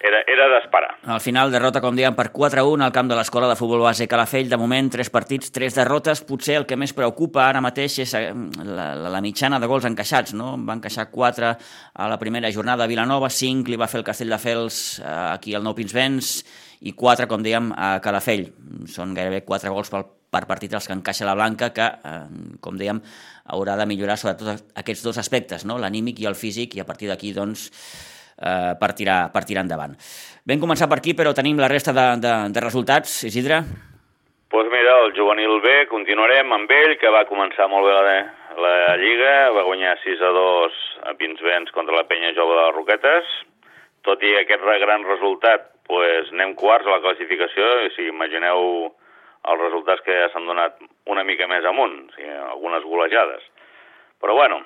era, 0.00 0.20
era 0.26 0.48
d'esperar. 0.54 0.90
Al 1.14 1.20
final, 1.20 1.52
derrota, 1.52 1.82
com 1.84 1.96
dèiem, 1.96 2.14
per 2.16 2.30
4-1 2.34 2.84
al 2.84 2.94
camp 2.94 3.10
de 3.10 3.18
l'Escola 3.18 3.48
de 3.50 3.56
Futbol 3.58 3.84
Base 3.84 4.08
Calafell. 4.10 4.48
De 4.50 4.58
moment, 4.60 4.90
tres 4.92 5.10
partits, 5.12 5.52
tres 5.54 5.76
derrotes. 5.78 6.22
Potser 6.26 6.56
el 6.60 6.66
que 6.68 6.78
més 6.80 6.94
preocupa 6.96 7.44
ara 7.46 7.62
mateix 7.64 7.98
és 8.06 8.14
eh, 8.18 8.30
la, 8.64 8.90
la, 8.96 9.12
la 9.16 9.24
mitjana 9.24 9.60
de 9.60 9.68
gols 9.70 9.88
encaixats. 9.88 10.34
No? 10.36 10.54
Van 10.58 10.78
encaixar 10.78 11.10
4 11.12 11.50
a 11.50 12.08
la 12.10 12.20
primera 12.22 12.52
jornada 12.52 12.86
a 12.86 12.90
Vilanova, 12.90 13.30
5 13.30 13.70
li 13.70 13.80
va 13.80 13.90
fer 13.90 14.00
el 14.00 14.06
Castell 14.06 14.32
de 14.32 14.40
Fels 14.40 15.00
eh, 15.02 15.10
aquí 15.34 15.54
al 15.54 15.66
Nou 15.66 15.76
Pinsbens 15.76 16.38
i 16.80 16.94
4, 16.96 17.28
com 17.28 17.44
dèiem, 17.44 17.74
a 17.76 17.98
Calafell. 18.04 18.48
Són 18.88 19.12
gairebé 19.16 19.44
4 19.44 19.74
gols 19.74 19.92
pel 19.92 20.08
per 20.30 20.44
partit 20.46 20.72
els 20.78 20.86
que 20.86 20.94
encaixa 20.94 21.26
la 21.26 21.34
Blanca, 21.34 21.72
que, 21.74 21.82
eh, 22.06 22.56
com 22.62 22.78
dèiem, 22.78 23.02
haurà 23.50 23.76
de 23.76 23.86
millorar 23.86 24.16
sobretot 24.16 24.70
aquests 24.78 25.02
dos 25.02 25.18
aspectes, 25.18 25.64
no? 25.66 25.76
l'anímic 25.78 26.20
i 26.22 26.28
el 26.30 26.38
físic, 26.38 26.76
i 26.76 26.80
a 26.80 26.86
partir 26.86 27.10
d'aquí 27.10 27.32
doncs, 27.34 27.70
eh, 28.40 28.72
per, 28.80 28.90
tirar, 28.96 29.20
per 29.32 29.44
tirar 29.44 29.64
endavant. 29.66 29.94
Vam 30.48 30.62
començar 30.62 30.88
per 30.90 30.98
aquí, 30.98 31.14
però 31.14 31.34
tenim 31.36 31.60
la 31.60 31.68
resta 31.70 31.94
de, 31.96 32.06
de, 32.24 32.34
de 32.54 32.64
resultats. 32.64 33.22
Isidre? 33.28 33.60
Doncs 34.50 34.66
pues 34.66 34.70
mira, 34.72 34.96
el 35.04 35.12
juvenil 35.14 35.60
B, 35.62 35.74
continuarem 35.86 36.50
amb 36.56 36.72
ell, 36.74 36.96
que 36.98 37.12
va 37.14 37.28
començar 37.28 37.68
molt 37.70 37.86
bé 37.86 37.92
la, 37.94 38.14
la 38.64 38.96
Lliga, 38.98 39.34
va 39.54 39.62
guanyar 39.68 39.92
6 40.02 40.24
a 40.26 40.30
2 40.34 40.80
a 41.12 41.14
Pinsbens 41.20 41.70
contra 41.76 41.94
la 41.94 42.08
penya 42.08 42.32
jove 42.34 42.56
de 42.56 42.64
les 42.64 42.74
Roquetes. 42.74 43.36
Tot 44.02 44.24
i 44.26 44.32
aquest 44.40 44.64
gran 44.82 45.06
resultat, 45.06 45.68
pues, 45.86 46.32
anem 46.34 46.56
quarts 46.58 46.88
a 46.88 46.96
la 46.96 47.04
classificació, 47.04 47.68
i 47.86 47.94
si 47.94 48.08
imagineu 48.10 48.90
els 48.90 49.62
resultats 49.62 50.02
que 50.02 50.18
s'han 50.32 50.50
donat 50.50 50.82
una 51.06 51.22
mica 51.24 51.46
més 51.46 51.64
amunt, 51.70 51.96
o 52.08 52.16
sigui, 52.16 52.34
algunes 52.50 52.90
golejades. 52.90 53.46
Però 54.20 54.34
bueno, 54.34 54.64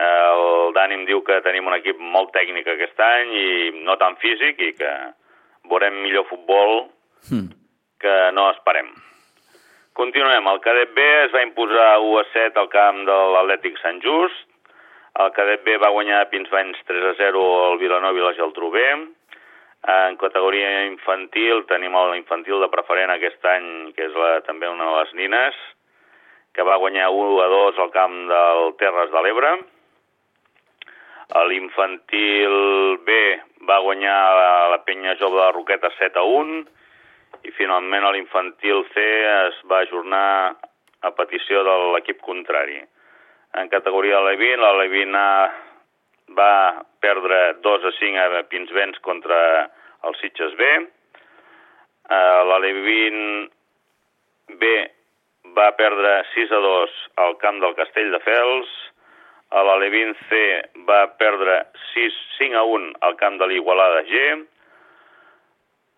el 0.00 0.72
Dani 0.76 0.96
em 0.96 1.04
diu 1.08 1.20
que 1.26 1.40
tenim 1.44 1.66
un 1.68 1.76
equip 1.76 1.98
molt 2.00 2.32
tècnic 2.32 2.68
aquest 2.68 3.00
any 3.04 3.32
i 3.36 3.48
no 3.84 3.96
tan 4.00 4.16
físic 4.22 4.60
i 4.64 4.72
que 4.78 4.90
veurem 5.68 6.00
millor 6.02 6.26
futbol 6.30 6.86
mm. 7.28 7.48
que 8.00 8.16
no 8.36 8.48
esperem. 8.54 8.90
Continuem. 10.00 10.46
El 10.48 10.60
cadet 10.64 10.94
B 10.96 11.04
es 11.26 11.32
va 11.34 11.42
imposar 11.44 11.98
1 12.00 12.20
a 12.20 12.24
7 12.32 12.60
al 12.62 12.70
camp 12.72 13.02
de 13.08 13.16
l'Atlètic 13.34 13.80
Sant 13.82 13.98
Just. 14.04 14.46
El 15.20 15.32
cadet 15.36 15.64
B 15.66 15.74
va 15.82 15.90
guanyar 15.92 16.22
a 16.22 16.28
Pinsbens 16.30 16.78
3 16.88 17.08
a 17.10 17.14
0 17.18 17.42
al 17.66 17.80
Vilanova 17.82 18.16
i 18.16 18.24
la 18.24 18.36
Geltrú 18.38 18.70
B. 18.72 18.84
En 19.90 20.16
categoria 20.20 20.86
infantil 20.86 21.64
tenim 21.68 21.96
l'infantil 22.12 22.60
de 22.62 22.70
preferent 22.72 23.12
aquest 23.12 23.44
any, 23.52 23.68
que 23.96 24.06
és 24.06 24.16
la, 24.16 24.32
també 24.46 24.68
una 24.68 24.86
de 24.88 24.96
les 25.00 25.14
nines, 25.20 25.60
que 26.54 26.64
va 26.64 26.80
guanyar 26.80 27.10
1 27.10 27.44
a 27.44 27.50
2 27.52 27.84
al 27.84 27.92
camp 27.94 28.16
del 28.30 28.74
Terres 28.80 29.12
de 29.12 29.24
l'Ebre. 29.24 29.52
L'infantil 31.30 32.54
B 33.06 33.16
va 33.68 33.78
guanyar 33.84 34.18
la, 34.34 34.50
la 34.74 34.78
penya 34.82 35.14
jove 35.20 35.38
de 35.38 35.44
la 35.44 35.52
Roqueta 35.54 35.90
7 35.98 36.18
a 36.18 36.24
1 36.26 36.60
i 37.46 37.52
finalment 37.54 38.08
l'infantil 38.10 38.82
C 38.90 39.04
es 39.30 39.60
va 39.70 39.82
ajornar 39.84 40.56
a 41.06 41.10
petició 41.16 41.62
de 41.64 41.76
l'equip 41.94 42.20
contrari. 42.26 42.80
En 43.56 43.70
categoria 43.70 44.18
de 44.18 44.26
l'Evin, 44.26 44.60
la 44.60 44.72
Levin 44.82 45.14
A 45.16 45.30
va 46.36 46.84
perdre 47.00 47.38
2 47.62 47.86
a 47.88 47.92
5 47.98 48.26
a 48.40 48.42
Pinsbens 48.50 48.98
contra 49.06 49.40
el 50.04 50.14
Sitges 50.20 50.54
B. 50.58 50.68
Uh, 52.10 52.42
L'Alevin 52.50 53.48
B 54.60 54.70
va 55.56 55.70
perdre 55.78 56.20
6 56.34 56.52
a 56.52 56.60
2 56.66 56.96
al 57.24 57.36
camp 57.42 57.60
del 57.62 57.74
Castell 57.78 58.10
de 58.14 58.20
Fels. 58.26 58.70
L'Alevin 59.50 60.14
C 60.28 60.40
va 60.86 61.06
perdre 61.18 61.66
6, 61.92 62.16
5 62.38 62.56
a 62.56 62.62
1 62.62 62.92
al 63.08 63.16
camp 63.18 63.38
de 63.40 63.50
l'Igualada 63.50 64.04
G 64.06 64.24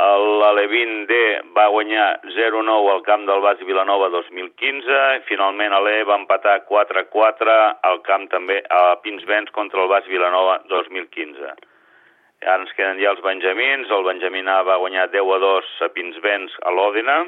l'Alevin 0.03 1.05
D 1.07 1.15
va 1.55 1.69
guanyar 1.69 2.21
0-9 2.35 2.91
al 2.91 3.03
camp 3.07 3.27
del 3.27 3.41
Bas 3.41 3.61
Vilanova 3.62 4.09
2015 4.11 4.97
i 5.19 5.21
finalment 5.29 5.75
l'E 5.85 6.03
va 6.09 6.17
empatar 6.19 6.62
4-4 6.67 7.59
al 7.91 8.01
camp 8.03 8.27
també 8.33 8.62
a 8.69 8.97
Pinsbens 9.05 9.53
contra 9.55 9.83
el 9.83 9.88
Bas 9.93 10.09
Vilanova 10.11 10.59
2015. 10.73 11.53
I 12.43 12.49
ara 12.49 12.65
ens 12.65 12.75
queden 12.75 12.99
ja 12.99 13.12
els 13.12 13.23
Benjamins. 13.23 13.91
El 13.91 14.03
Benjamí 14.03 14.43
A 14.49 14.62
va 14.67 14.81
guanyar 14.83 15.09
10-2 15.12 15.71
a 15.87 15.88
Pinsbens 15.95 16.57
a 16.67 16.73
l'Òdina. 16.75 17.19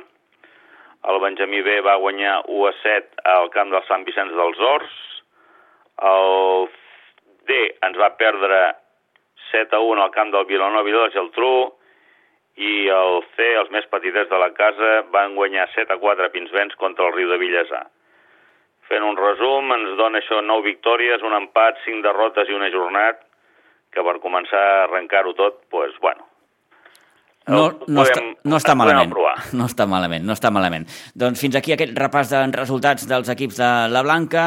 El 1.06 1.20
Benjamí 1.20 1.62
B 1.62 1.80
va 1.87 2.00
guanyar 2.02 2.40
1-7 2.48 3.22
al 3.37 3.50
camp 3.54 3.70
del 3.70 3.84
Sant 3.87 4.04
Vicenç 4.08 4.34
dels 4.34 4.58
Horts. 4.58 5.13
El 6.02 6.68
D 7.46 7.59
ens 7.87 7.98
va 8.00 8.14
perdre 8.18 8.61
7-1 9.52 10.02
al 10.02 10.12
camp 10.14 10.33
del 10.35 10.46
Vilanova 10.48 10.90
i 10.90 10.94
la 10.96 11.11
Geltrú 11.14 11.57
i 12.57 12.87
el 12.94 13.20
C, 13.35 13.50
els 13.59 13.70
més 13.74 13.87
petitets 13.90 14.30
de 14.30 14.38
la 14.38 14.50
casa, 14.54 15.02
van 15.14 15.35
guanyar 15.38 15.68
7 15.74 15.94
a 15.94 16.00
4 16.02 16.30
Pinsbens 16.35 16.76
contra 16.78 17.09
el 17.09 17.14
Riu 17.16 17.30
de 17.30 17.38
Villesà. 17.42 17.83
Fent 18.90 19.02
un 19.07 19.16
resum, 19.18 19.72
ens 19.74 19.96
dona 19.98 20.20
això 20.20 20.42
9 20.42 20.66
victòries, 20.66 21.24
un 21.26 21.35
empat, 21.35 21.80
5 21.87 22.04
derrotes 22.04 22.50
i 22.50 22.54
un 22.54 22.66
ajornat, 22.66 23.24
que 23.94 24.02
per 24.02 24.20
començar 24.22 24.61
a 24.61 24.85
arrencar-ho 24.85 25.35
tot, 25.35 25.59
doncs, 25.59 25.70
pues, 25.70 25.98
bueno, 26.02 26.26
no, 27.46 27.66
no, 27.87 28.04
podem, 28.04 28.30
està, 28.33 28.48
no 28.48 28.57
està 28.57 28.74
malament. 28.78 29.11
No 29.59 29.66
està 29.68 29.87
malament, 29.88 30.24
no 30.24 30.33
està 30.33 30.50
malament. 30.54 30.87
Doncs 31.14 31.42
fins 31.42 31.59
aquí 31.59 31.74
aquest 31.74 31.92
repàs 31.98 32.30
de 32.33 32.40
resultats 32.57 33.04
dels 33.11 33.28
equips 33.35 33.61
de 33.61 33.72
la 33.92 34.02
Blanca. 34.07 34.46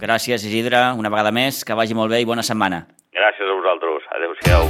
Gràcies, 0.00 0.42
Isidre, 0.42 0.80
una 0.98 1.10
vegada 1.10 1.30
més. 1.30 1.62
Que 1.64 1.74
vagi 1.78 1.94
molt 1.94 2.10
bé 2.10 2.20
i 2.20 2.26
bona 2.26 2.42
setmana. 2.42 2.84
Gràcies 3.14 3.46
a 3.46 3.54
vosaltres. 3.60 4.10
Adéu-siau. 4.18 4.68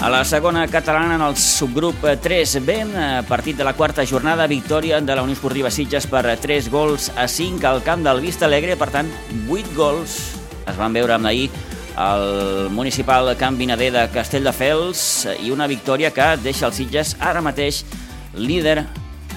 A 0.00 0.08
la 0.08 0.24
segona 0.24 0.66
catalana, 0.66 1.14
en 1.14 1.22
el 1.22 1.36
subgrup 1.36 2.02
3B, 2.24 2.76
eh, 2.80 3.22
partit 3.28 3.58
de 3.58 3.64
la 3.64 3.74
quarta 3.74 4.02
jornada, 4.06 4.46
victòria 4.48 4.98
de 4.98 5.14
la 5.14 5.22
Unió 5.22 5.34
Esportiva 5.36 5.70
Sitges 5.70 6.06
per 6.08 6.24
3 6.40 6.70
gols 6.72 7.10
a 7.16 7.28
5 7.28 7.66
al 7.68 7.82
camp 7.84 8.02
del 8.02 8.22
Vista 8.24 8.46
Alegre. 8.46 8.78
Per 8.80 8.88
tant, 8.88 9.12
8 9.46 9.76
gols 9.76 10.16
es 10.66 10.78
van 10.78 10.96
veure 10.96 11.12
amb 11.12 11.28
ahir 11.28 11.50
al 11.96 12.70
municipal 12.70 13.32
Camp 13.38 13.58
Vinader 13.58 13.90
de 13.94 14.02
Castelldefels 14.12 15.02
i 15.42 15.50
una 15.50 15.66
victòria 15.70 16.12
que 16.14 16.34
deixa 16.42 16.68
els 16.68 16.76
Sitges 16.78 17.14
ara 17.20 17.42
mateix 17.42 17.82
líder 18.34 18.84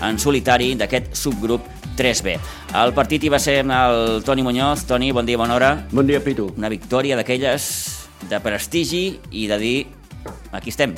en 0.03 0.19
solitari 0.19 0.73
d'aquest 0.75 1.13
subgrup 1.17 1.65
3B. 1.97 2.37
El 2.83 2.93
partit 2.93 3.23
hi 3.23 3.31
va 3.31 3.39
ser 3.39 3.61
el 3.63 4.23
Toni 4.25 4.43
Muñoz. 4.43 4.85
Toni, 4.89 5.11
bon 5.11 5.25
dia, 5.25 5.37
bona 5.37 5.55
hora. 5.55 5.73
Bon 5.91 6.07
dia, 6.07 6.21
Pitu. 6.23 6.49
Una 6.57 6.69
victòria 6.69 7.17
d'aquelles 7.19 7.67
de 8.29 8.39
prestigi 8.41 9.19
i 9.31 9.47
de 9.47 9.57
dir 9.61 9.77
aquí 10.51 10.73
estem. 10.73 10.95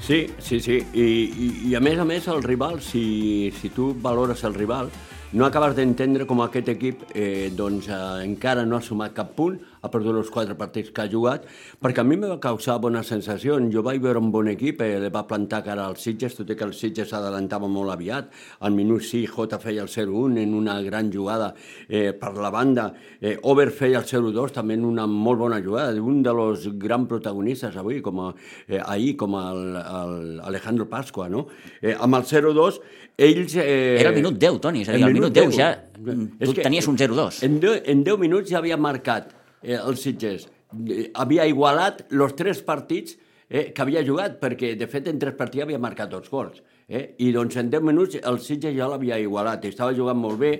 Sí, 0.00 0.26
sí, 0.38 0.60
sí. 0.60 0.78
I, 0.94 1.04
i, 1.04 1.48
i 1.70 1.74
a 1.74 1.80
més 1.82 1.98
a 1.98 2.06
més 2.06 2.28
el 2.30 2.42
rival, 2.42 2.80
si, 2.80 3.50
si 3.60 3.70
tu 3.74 3.90
valores 4.00 4.44
el 4.46 4.54
rival, 4.54 4.92
no 5.32 5.44
acabes 5.44 5.74
d'entendre 5.76 6.24
com 6.24 6.40
aquest 6.40 6.70
equip 6.72 7.02
eh, 7.12 7.50
doncs, 7.52 7.90
eh, 7.90 7.98
encara 8.24 8.64
no 8.64 8.78
ha 8.78 8.84
sumat 8.84 9.12
cap 9.16 9.34
punt, 9.36 9.58
ha 9.82 9.90
perdut 9.92 10.16
els 10.20 10.30
quatre 10.32 10.56
partits 10.58 10.92
que 10.94 11.04
ha 11.04 11.10
jugat, 11.10 11.46
perquè 11.82 12.02
a 12.02 12.06
mi 12.06 12.16
me 12.16 12.30
va 12.30 12.38
causar 12.42 12.78
bona 12.82 13.02
sensació. 13.06 13.58
Jo 13.72 13.82
vaig 13.86 14.00
veure 14.02 14.20
un 14.22 14.30
bon 14.34 14.48
equip, 14.50 14.82
eh, 14.82 14.98
le 15.00 15.10
va 15.14 15.26
plantar 15.26 15.62
cara 15.66 15.86
als 15.86 16.02
Sitges, 16.06 16.36
tot 16.38 16.50
i 16.50 16.56
que 16.58 16.66
el 16.66 16.74
Sitges 16.74 17.10
s'adelantava 17.12 17.68
molt 17.68 17.92
aviat. 17.94 18.30
Al 18.60 18.72
minut 18.76 19.02
6, 19.02 19.30
Jota 19.34 19.58
feia 19.62 19.82
el 19.82 19.88
0-1 19.88 20.42
en 20.42 20.54
una 20.54 20.80
gran 20.82 21.12
jugada 21.12 21.54
eh, 21.88 22.12
per 22.12 22.34
la 22.36 22.50
banda. 22.50 22.92
Eh, 23.20 23.36
Over 23.42 23.70
feia 23.70 24.02
el 24.02 24.06
0-2 24.08 24.54
també 24.56 24.78
en 24.78 24.84
una 24.84 25.06
molt 25.06 25.38
bona 25.38 25.60
jugada, 25.64 25.94
un 26.02 26.22
dels 26.22 26.68
grans 26.78 27.08
protagonistes 27.08 27.76
avui, 27.76 28.00
com 28.02 28.20
a, 28.26 28.32
eh, 28.68 28.80
ahir, 28.84 29.16
com 29.16 29.36
el, 29.38 29.64
el 29.76 30.40
Alejandro 30.44 30.88
Pasqua, 30.88 31.28
no? 31.28 31.46
Eh, 31.80 31.94
amb 31.98 32.18
el 32.18 32.26
0-2, 32.28 32.80
ells... 33.18 33.56
Eh, 33.56 33.98
Era 34.00 34.10
el 34.10 34.16
minut 34.16 34.38
10, 34.38 34.60
Toni, 34.62 34.82
és 34.82 34.92
a 34.92 34.96
dir, 34.96 35.04
al 35.04 35.14
minut 35.14 35.34
10 35.34 35.56
ja 35.56 35.72
tu 35.98 36.54
tenies 36.54 36.86
un 36.88 36.96
0-2. 36.98 37.42
En, 37.46 37.58
10, 37.60 37.82
en 37.90 38.04
10 38.06 38.20
minuts 38.22 38.50
ja 38.50 38.60
havia 38.62 38.78
marcat 38.78 39.37
eh, 39.62 39.78
els 39.78 40.02
Sitges. 40.04 40.48
Eh, 40.88 41.08
havia 41.14 41.46
igualat 41.48 42.04
els 42.12 42.34
tres 42.38 42.62
partits 42.64 43.16
eh, 43.48 43.70
que 43.72 43.84
havia 43.84 44.04
jugat, 44.06 44.38
perquè 44.40 44.74
de 44.78 44.88
fet 44.90 45.08
en 45.08 45.20
tres 45.20 45.36
partits 45.38 45.64
havia 45.66 45.80
marcat 45.80 46.10
dos 46.12 46.28
gols. 46.30 46.62
Eh? 46.88 47.02
I 47.20 47.32
doncs 47.36 47.58
en 47.60 47.68
10 47.68 47.84
minuts 47.84 48.16
el 48.16 48.38
Sitges 48.40 48.72
ja 48.72 48.86
l'havia 48.88 49.18
igualat. 49.20 49.66
Estava 49.68 49.92
jugant 49.92 50.16
molt 50.16 50.40
bé, 50.40 50.52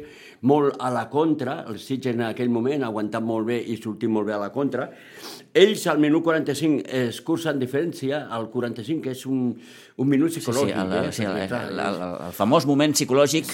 molt 0.44 0.76
a 0.76 0.90
la 0.92 1.06
contra, 1.08 1.62
el 1.70 1.78
Sitges 1.80 2.12
en 2.12 2.26
aquell 2.26 2.52
moment 2.52 2.84
ha 2.84 2.90
aguantat 2.92 3.24
molt 3.24 3.48
bé 3.48 3.56
i 3.64 3.78
sortit 3.80 4.12
molt 4.12 4.28
bé 4.28 4.36
a 4.36 4.42
la 4.42 4.50
contra. 4.52 4.90
Ells 5.56 5.86
al 5.88 5.98
minut 5.98 6.22
45 6.26 6.84
es 6.98 7.22
cursen 7.24 7.56
diferència, 7.58 8.26
al 8.28 8.50
45 8.52 9.00
que 9.06 9.14
és 9.16 9.24
un, 9.26 9.54
un 9.96 10.08
minut 10.10 10.34
psicològic. 10.34 10.74
Sí, 10.76 10.76
sí, 10.76 10.84
el, 10.84 10.92
eh? 10.92 11.12
sí, 11.16 11.24
el, 11.24 11.38
el, 11.48 11.80
el, 11.86 12.02
el 12.28 12.36
famós 12.36 12.68
moment 12.68 12.92
psicològic 12.92 13.48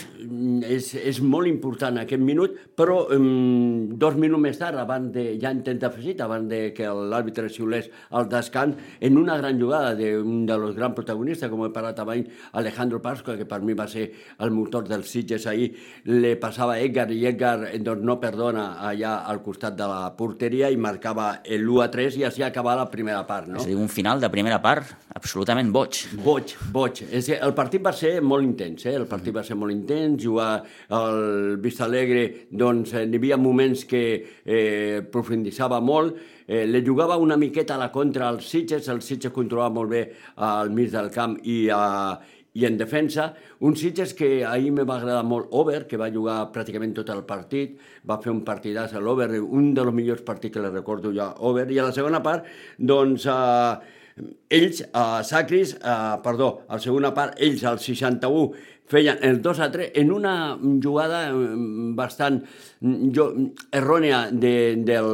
és, 0.67 0.91
és 0.99 1.21
molt 1.23 1.49
important 1.49 2.03
aquest 2.03 2.27
minut, 2.27 2.59
però 2.77 3.05
um, 3.15 3.95
dos 3.95 4.19
minuts 4.19 4.43
més 4.43 4.59
tard, 4.59 4.81
abans 4.83 5.13
de, 5.15 5.29
ja 5.41 5.55
en 5.55 5.63
temps 5.65 5.87
afegit, 5.87 6.21
abans 6.27 6.51
de 6.51 6.61
que 6.75 6.91
l'àrbitre 6.91 7.47
xiulés 7.55 7.87
al 8.11 8.27
descans, 8.33 8.83
en 8.99 9.23
una 9.23 9.39
gran 9.39 9.63
jugada 9.63 9.95
d'un 9.95 10.43
de 10.51 10.59
los 10.59 10.75
grans 10.75 10.99
protagonistes, 10.99 11.53
com 11.53 11.65
he 11.69 11.73
parlat 11.73 12.03
abans, 12.03 12.29
Alejandro 12.65 13.01
Pasqua, 13.05 13.37
que 13.39 13.47
per 13.49 13.61
mi 13.63 13.77
va 13.77 13.87
ser 13.91 14.09
el 14.43 14.51
motor 14.55 14.89
dels 14.89 15.13
Sitges 15.13 15.47
ahir, 15.51 15.71
le 16.09 16.35
passava 16.41 16.79
a 16.79 16.83
Edgar 16.83 17.07
i 17.13 17.23
Edgar 17.29 17.57
doncs, 17.85 18.03
no 18.05 18.19
perdona 18.23 18.67
allà 18.89 19.21
al 19.29 19.43
costat 19.45 19.77
de 19.79 19.89
la 19.89 20.11
porteria 20.17 20.73
i 20.73 20.81
marcava 20.81 21.31
l'1 21.45 21.85
a 21.85 21.91
3 21.93 22.21
i 22.21 22.27
així 22.29 22.45
acabava 22.47 22.85
la 22.85 22.91
primera 22.91 23.23
part. 23.29 23.51
No? 23.53 23.61
És 23.61 23.69
a 23.69 23.73
dir, 23.73 23.79
un 23.79 23.93
final 23.93 24.23
de 24.23 24.33
primera 24.33 24.61
part 24.65 24.95
absolutament 25.15 25.71
boig. 25.75 26.01
Boig, 26.25 26.55
boig. 26.73 27.05
És 27.13 27.29
que 27.31 27.39
el 27.45 27.55
partit 27.57 27.83
va 27.85 27.93
ser 27.95 28.17
molt 28.25 28.47
intens, 28.47 28.87
eh? 28.89 28.97
el 28.99 29.07
partit 29.11 29.35
va 29.37 29.45
ser 29.47 29.57
molt 29.59 29.75
intens, 29.75 30.23
jugar 30.25 30.51
al 30.97 31.59
Vista 31.63 31.87
Alegre, 31.87 32.25
doncs 32.51 32.95
eh, 32.95 33.05
n'hi 33.07 33.21
havia 33.21 33.39
moments 33.41 33.85
que 33.91 34.05
eh, 34.45 35.03
profunditzava 35.13 35.81
molt, 35.85 36.19
eh, 36.47 36.65
le 36.67 36.83
jugava 36.85 37.17
una 37.17 37.37
miqueta 37.41 37.77
a 37.77 37.81
la 37.81 37.91
contra 37.93 38.29
als 38.29 38.49
Sitges, 38.51 38.89
el 38.89 39.03
Sitges 39.03 39.33
controlava 39.33 39.75
molt 39.79 39.91
bé 39.95 40.05
al 40.37 40.73
mig 40.75 40.91
del 40.93 41.11
camp 41.15 41.39
i, 41.43 41.69
a, 41.73 42.19
i 42.55 42.65
en 42.67 42.77
defensa, 42.79 43.33
un 43.67 43.75
Sitges 43.77 44.15
que 44.15 44.45
ahir 44.47 44.71
me 44.73 44.85
va 44.87 45.01
agradar 45.01 45.25
molt 45.27 45.51
Over, 45.51 45.85
que 45.91 45.99
va 45.99 46.13
jugar 46.15 46.39
pràcticament 46.55 46.95
tot 46.95 47.11
el 47.11 47.25
partit, 47.27 47.75
va 48.07 48.21
fer 48.23 48.31
un 48.31 48.45
partidàs 48.47 48.95
a 48.95 49.03
l'Over, 49.03 49.29
un 49.43 49.73
dels 49.75 49.95
millors 49.95 50.23
partits 50.23 50.55
que 50.55 50.63
le 50.63 50.71
recordo 50.71 51.11
ja 51.15 51.33
Over, 51.43 51.67
i 51.75 51.81
a 51.83 51.89
la 51.89 51.97
segona 51.97 52.23
part, 52.23 52.47
doncs, 52.79 53.27
eh, 53.27 54.23
ells, 54.55 54.85
a 54.95 55.25
Sacris, 55.27 55.75
eh, 55.75 55.97
perdó, 56.23 56.61
a 56.69 56.79
la 56.79 56.85
segona 56.87 57.11
part, 57.15 57.35
ells 57.43 57.67
al 57.67 57.83
61 57.83 58.55
feien 58.87 59.19
el 59.23 59.41
2 59.43 59.61
a 59.61 59.71
3 59.73 59.93
en 59.95 60.13
una 60.13 60.59
jugada 60.61 61.33
mm, 61.33 61.95
bastant 61.97 62.43
mm, 62.81 63.11
jo, 63.17 63.27
errònia 63.73 64.29
de, 64.31 64.77
del, 64.77 65.11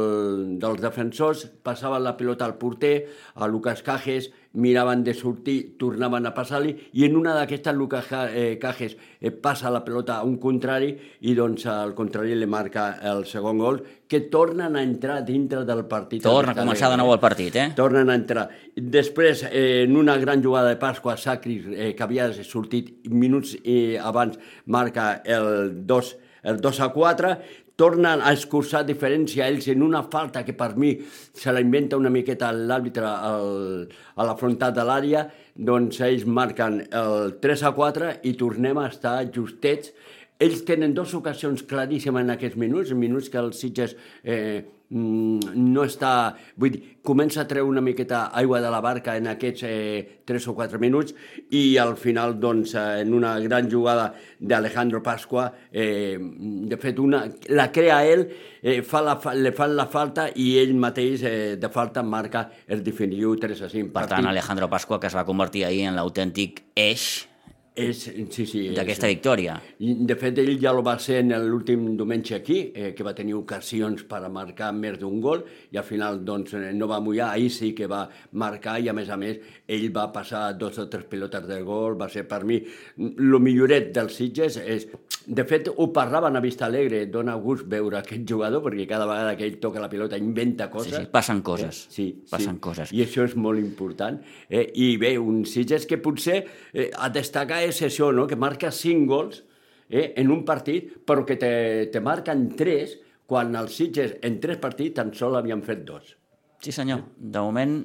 dels 0.59 0.81
defensors, 0.83 1.45
passaven 1.63 2.03
la 2.03 2.17
pilota 2.19 2.45
al 2.45 2.57
porter, 2.59 3.07
a 3.35 3.47
Lucas 3.47 3.81
Cajes, 3.81 4.31
miraven 4.53 5.03
de 5.03 5.13
sortir, 5.13 5.77
tornaven 5.79 6.25
a 6.27 6.33
passar-li, 6.35 6.73
i 6.93 7.05
en 7.07 7.15
una 7.15 7.33
d'aquestes 7.37 7.75
Lucas 7.75 8.09
eh, 8.11 8.57
Cajes 8.61 8.97
eh, 9.19 9.31
passa 9.31 9.71
la 9.71 9.83
pelota 9.85 10.17
a 10.17 10.27
un 10.27 10.37
contrari 10.41 10.91
i 11.21 11.35
doncs 11.37 11.65
al 11.71 11.93
contrari 11.95 12.35
li 12.35 12.49
marca 12.49 12.97
el 13.11 13.23
segon 13.29 13.61
gol, 13.61 13.79
que 14.11 14.25
tornen 14.33 14.75
a 14.75 14.83
entrar 14.83 15.21
dintre 15.23 15.63
del 15.67 15.85
partit. 15.87 16.23
Torna 16.25 16.51
a 16.51 16.57
començar 16.57 16.91
de 16.91 16.97
nou 16.99 17.13
el 17.13 17.21
partit, 17.23 17.55
eh? 17.55 17.69
Tornen 17.77 18.11
a 18.11 18.17
entrar. 18.19 18.49
Després, 18.75 19.45
eh, 19.47 19.85
en 19.85 19.95
una 19.95 20.17
gran 20.19 20.43
jugada 20.43 20.73
de 20.73 20.81
Pasqua, 20.81 21.15
Sacris, 21.15 21.69
eh, 21.71 21.93
que 21.95 22.03
havia 22.03 22.31
sortit 22.43 23.07
minuts 23.07 23.55
eh, 23.63 23.97
abans, 24.01 24.37
marca 24.65 25.21
el 25.23 25.87
2 25.87 26.17
el 26.43 26.59
2 26.59 26.79
a 26.81 26.89
4, 26.89 27.37
tornen 27.79 28.21
a 28.21 28.33
escurçar 28.35 28.83
diferència 28.85 29.47
ells 29.49 29.67
en 29.71 29.83
una 29.85 30.03
falta 30.11 30.43
que 30.45 30.53
per 30.57 30.75
mi 30.77 30.91
se 31.33 31.53
la 31.53 31.61
inventa 31.63 31.97
una 31.97 32.11
miqueta 32.13 32.51
l'àrbitre 32.53 33.07
a 33.07 34.27
la 34.27 34.35
frontat 34.39 34.75
de 34.75 34.85
l'àrea, 34.87 35.25
doncs 35.55 36.01
ells 36.05 36.25
marquen 36.25 36.81
el 36.87 37.37
3 37.43 37.67
a 37.67 37.73
4 37.77 38.11
i 38.29 38.35
tornem 38.39 38.77
a 38.77 38.87
estar 38.91 39.17
justets. 39.33 39.93
Ells 40.41 40.65
tenen 40.65 40.95
dues 40.97 41.13
ocasions 41.13 41.61
claríssimes 41.69 42.25
en 42.25 42.33
aquests 42.33 42.57
minuts, 42.57 42.93
minuts 42.97 43.29
que 43.29 43.41
els 43.41 43.59
Sitges 43.61 43.97
eh, 44.23 44.63
no 44.91 45.85
està... 45.85 46.33
Vull 46.59 46.73
dir, 46.73 46.81
comença 47.05 47.43
a 47.43 47.47
treure 47.47 47.69
una 47.69 47.83
miqueta 47.83 48.25
aigua 48.37 48.59
de 48.61 48.71
la 48.73 48.81
barca 48.83 49.15
en 49.17 49.29
aquests 49.31 49.63
eh, 49.67 50.01
3 50.27 50.47
o 50.51 50.55
4 50.57 50.81
minuts 50.81 51.15
i 51.55 51.77
al 51.81 51.95
final, 51.97 52.35
doncs, 52.41 52.75
eh, 52.75 53.05
en 53.05 53.13
una 53.15 53.37
gran 53.39 53.69
jugada 53.71 54.11
d'Alejandro 54.39 55.01
Pasqua, 55.05 55.47
eh, 55.71 56.17
de 56.19 56.81
fet, 56.81 56.99
una, 56.99 57.23
la 57.49 57.69
crea 57.71 58.01
ell, 58.05 58.27
eh, 58.61 58.81
fa 58.81 59.01
la, 59.05 59.17
le 59.37 59.55
fan 59.55 59.77
la 59.77 59.87
falta 59.93 60.27
i 60.35 60.51
ell 60.61 60.75
mateix 60.75 61.23
eh, 61.23 61.33
de 61.61 61.71
falta 61.71 62.03
marca 62.03 62.47
el 62.67 62.83
definitiu 62.83 63.37
3 63.39 63.67
a 63.67 63.71
5. 63.71 63.93
Per 63.95 64.07
tant, 64.11 64.27
Alejandro 64.27 64.69
Pasqua, 64.69 64.99
que 64.99 65.07
es 65.07 65.17
va 65.17 65.27
convertir 65.27 65.65
ahir 65.69 65.87
en 65.87 66.01
l'autèntic 66.01 66.65
eix 66.75 67.30
és, 67.73 67.99
sí, 68.03 68.45
sí, 68.45 68.61
d'aquesta 68.75 69.07
victòria. 69.07 69.55
De 69.79 70.15
fet, 70.19 70.41
ell 70.43 70.57
ja 70.59 70.73
lo 70.75 70.81
va 70.83 70.97
ser 70.99 71.21
en 71.21 71.31
l'últim 71.45 71.85
diumenge 71.95 72.35
aquí, 72.35 72.59
eh, 72.75 72.91
que 72.95 73.05
va 73.07 73.13
tenir 73.15 73.37
ocasions 73.37 74.03
per 74.09 74.19
marcar 74.27 74.73
més 74.75 74.97
d'un 74.99 75.21
gol, 75.23 75.45
i 75.71 75.79
al 75.79 75.87
final 75.87 76.19
doncs, 76.27 76.57
no 76.75 76.89
va 76.91 76.99
mullar, 76.99 77.29
ahir 77.31 77.49
sí 77.49 77.71
que 77.77 77.87
va 77.87 78.03
marcar, 78.33 78.79
i 78.83 78.91
a 78.91 78.93
més 78.97 79.09
a 79.09 79.17
més, 79.17 79.39
ell 79.67 79.87
va 79.95 80.09
passar 80.11 80.51
dos 80.59 80.81
o 80.83 80.89
tres 80.91 81.07
pilotes 81.07 81.47
del 81.47 81.63
gol, 81.63 81.95
va 81.95 82.09
ser 82.11 82.27
per 82.27 82.43
mi 82.43 82.59
el 82.99 83.39
milloret 83.39 83.93
dels 83.95 84.19
Sitges. 84.19 84.59
És... 84.59 84.89
De 85.31 85.45
fet, 85.47 85.69
ho 85.71 85.85
parlaven 85.95 86.35
a 86.35 86.41
Vista 86.43 86.65
Alegre, 86.65 87.05
dona 87.07 87.37
gust 87.39 87.63
veure 87.71 88.01
aquest 88.01 88.25
jugador, 88.27 88.59
perquè 88.65 88.83
cada 88.89 89.05
vegada 89.07 89.37
que 89.39 89.45
ell 89.47 89.61
toca 89.63 89.79
la 89.79 89.87
pilota 89.87 90.17
inventa 90.19 90.65
coses. 90.73 90.91
Sí, 90.91 91.05
sí, 91.05 91.11
passen 91.13 91.39
coses. 91.47 91.77
Eh? 91.85 91.93
Sí, 91.95 92.07
passen 92.27 92.57
sí. 92.57 92.61
coses. 92.65 92.91
I 92.91 93.05
això 93.05 93.23
és 93.23 93.37
molt 93.39 93.61
important. 93.61 94.17
Eh? 94.49 94.65
I 94.75 94.89
bé, 94.99 95.13
un 95.21 95.45
Sitges 95.47 95.87
que 95.87 96.01
potser 96.03 96.41
eh, 96.73 96.89
a 96.91 97.07
destacar 97.15 97.61
és 97.63 97.79
això, 97.87 98.09
no? 98.11 98.25
que 98.27 98.35
marca 98.35 98.73
5 98.75 99.07
gols 99.07 99.39
eh, 99.87 100.11
en 100.19 100.35
un 100.35 100.43
partit, 100.43 100.91
però 101.07 101.23
que 101.23 101.39
te, 101.39 101.53
te 101.95 102.03
marquen 102.03 102.49
3 102.59 102.97
quan 103.31 103.55
els 103.55 103.79
Sitges 103.79 104.17
en 104.27 104.35
3 104.43 104.59
partits 104.59 104.99
tan 104.99 105.15
sol 105.15 105.39
havien 105.39 105.63
fet 105.63 105.87
2. 105.87 106.11
Sí, 106.59 106.75
senyor. 106.75 107.05
De 107.15 107.39
moment, 107.39 107.79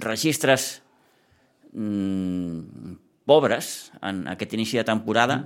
registres 0.00 0.70
mm, 1.76 2.96
pobres 3.28 3.90
en 4.00 4.24
aquest 4.32 4.56
inici 4.56 4.80
de 4.80 4.88
temporada, 4.88 5.42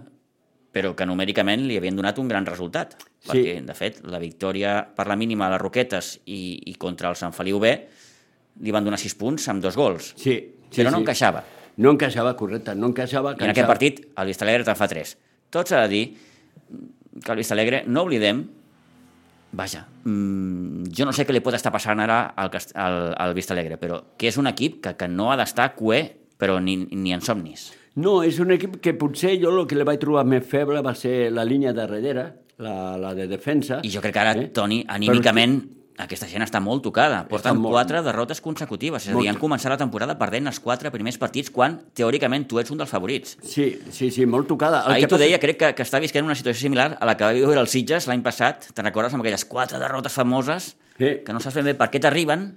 però 0.72 0.94
que 0.96 1.06
numèricament 1.06 1.66
li 1.68 1.76
havien 1.76 1.96
donat 1.96 2.18
un 2.18 2.30
gran 2.30 2.46
resultat. 2.48 2.96
Sí. 3.20 3.28
Perquè, 3.28 3.56
de 3.66 3.74
fet, 3.76 4.00
la 4.08 4.20
victòria 4.22 4.78
per 4.96 5.06
la 5.10 5.18
mínima 5.20 5.46
a 5.46 5.52
les 5.54 5.60
Roquetes 5.62 6.14
i, 6.24 6.58
i 6.72 6.74
contra 6.80 7.12
el 7.12 7.18
Sant 7.20 7.34
Feliu 7.36 7.60
B 7.62 7.74
li 8.62 8.72
van 8.74 8.84
donar 8.84 9.00
6 9.00 9.16
punts 9.20 9.48
amb 9.52 9.62
dos 9.64 9.76
gols. 9.78 10.12
Sí, 10.16 10.34
sí, 10.68 10.80
però 10.80 10.90
no 10.90 10.98
sí. 10.98 11.04
encaixava. 11.04 11.44
No 11.82 11.92
encaixava, 11.94 12.34
correcte, 12.36 12.74
no 12.76 12.90
encaixava. 12.90 13.36
I 13.38 13.46
en 13.46 13.52
aquest 13.52 13.68
partit 13.68 14.02
el 14.16 14.32
Vista 14.32 14.44
Alegre 14.44 14.66
te'n 14.66 14.76
fa 14.76 14.88
3. 14.90 15.14
Tot 15.52 15.68
s'ha 15.68 15.84
de 15.84 15.92
dir 15.92 16.02
que 17.22 17.32
el 17.32 17.40
Vista 17.40 17.56
Alegre, 17.56 17.82
no 17.86 18.04
oblidem, 18.04 18.42
vaja, 19.52 19.84
mmm, 20.04 20.88
jo 20.96 21.04
no 21.08 21.12
sé 21.12 21.26
què 21.28 21.36
li 21.36 21.42
pot 21.44 21.56
estar 21.56 21.72
passant 21.72 22.00
ara 22.00 22.24
al, 22.36 22.52
al, 22.74 22.98
al 23.20 23.34
Vista 23.36 23.56
Alegre, 23.56 23.78
però 23.80 24.00
que 24.16 24.28
és 24.32 24.40
un 24.40 24.48
equip 24.48 24.80
que, 24.84 24.96
que 24.96 25.08
no 25.08 25.30
ha 25.32 25.38
d'estar 25.40 25.72
cué, 25.76 26.02
però 26.40 26.58
ni, 26.60 26.78
ni 26.90 27.12
en 27.14 27.24
somnis. 27.24 27.70
No, 27.94 28.22
és 28.24 28.38
un 28.40 28.50
equip 28.54 28.78
que 28.80 28.94
potser 28.96 29.34
jo 29.42 29.50
el 29.52 29.66
que 29.68 29.76
li 29.76 29.84
vaig 29.84 30.00
trobar 30.00 30.24
més 30.24 30.46
feble 30.48 30.80
va 30.80 30.94
ser 30.96 31.30
la 31.30 31.44
línia 31.44 31.74
de 31.74 31.80
darrere, 31.82 32.24
la, 32.58 32.96
la 32.96 33.12
de 33.14 33.26
defensa. 33.28 33.80
I 33.84 33.90
jo 33.92 34.00
crec 34.00 34.14
que 34.14 34.20
ara, 34.22 34.32
Eh? 34.38 34.46
Toni, 34.54 34.84
anímicament, 34.88 35.58
aquesta 36.00 36.26
gent 36.26 36.42
està 36.46 36.58
molt 36.64 36.82
tocada. 36.82 37.26
Porten 37.28 37.58
molt- 37.60 37.74
quatre 37.74 38.00
derrotes 38.02 38.40
consecutives. 38.40 39.04
És 39.06 39.14
a 39.14 39.18
dir, 39.18 39.28
han 39.28 39.36
començat 39.38 39.68
la 39.70 39.76
temporada 39.76 40.16
perdent 40.18 40.46
els 40.48 40.58
quatre 40.60 40.90
primers 40.90 41.18
partits 41.20 41.50
quan, 41.52 41.82
teòricament, 41.92 42.46
tu 42.48 42.58
ets 42.58 42.70
un 42.72 42.78
dels 42.80 42.88
favorits. 42.90 43.36
Sí, 43.44 43.78
sí, 43.90 44.10
sí, 44.10 44.24
molt 44.24 44.48
tocada. 44.48 44.84
El 44.86 44.92
Ahir 44.96 45.04
t'ho 45.06 45.16
passa- 45.18 45.24
deia, 45.26 45.38
crec 45.38 45.58
que, 45.60 45.74
que 45.74 45.82
està 45.84 46.00
visquent 46.00 46.24
una 46.24 46.34
situació 46.34 46.62
similar 46.64 46.96
a 46.98 47.04
la 47.04 47.16
que 47.16 47.24
va 47.28 47.32
viure 47.36 47.60
el 47.60 47.68
Sitges 47.68 48.08
l'any 48.08 48.22
passat. 48.24 48.70
Te'n 48.72 48.84
recordes 48.88 49.12
amb 49.12 49.20
aquelles 49.22 49.44
quatre 49.44 49.78
derrotes 49.78 50.12
famoses 50.16 50.76
Sí. 50.98 51.18
que 51.26 51.32
no 51.32 51.40
saps 51.40 51.56
ben 51.56 51.64
bé 51.64 51.74
per 51.74 51.90
què 51.90 52.00
t'arriben, 52.00 52.54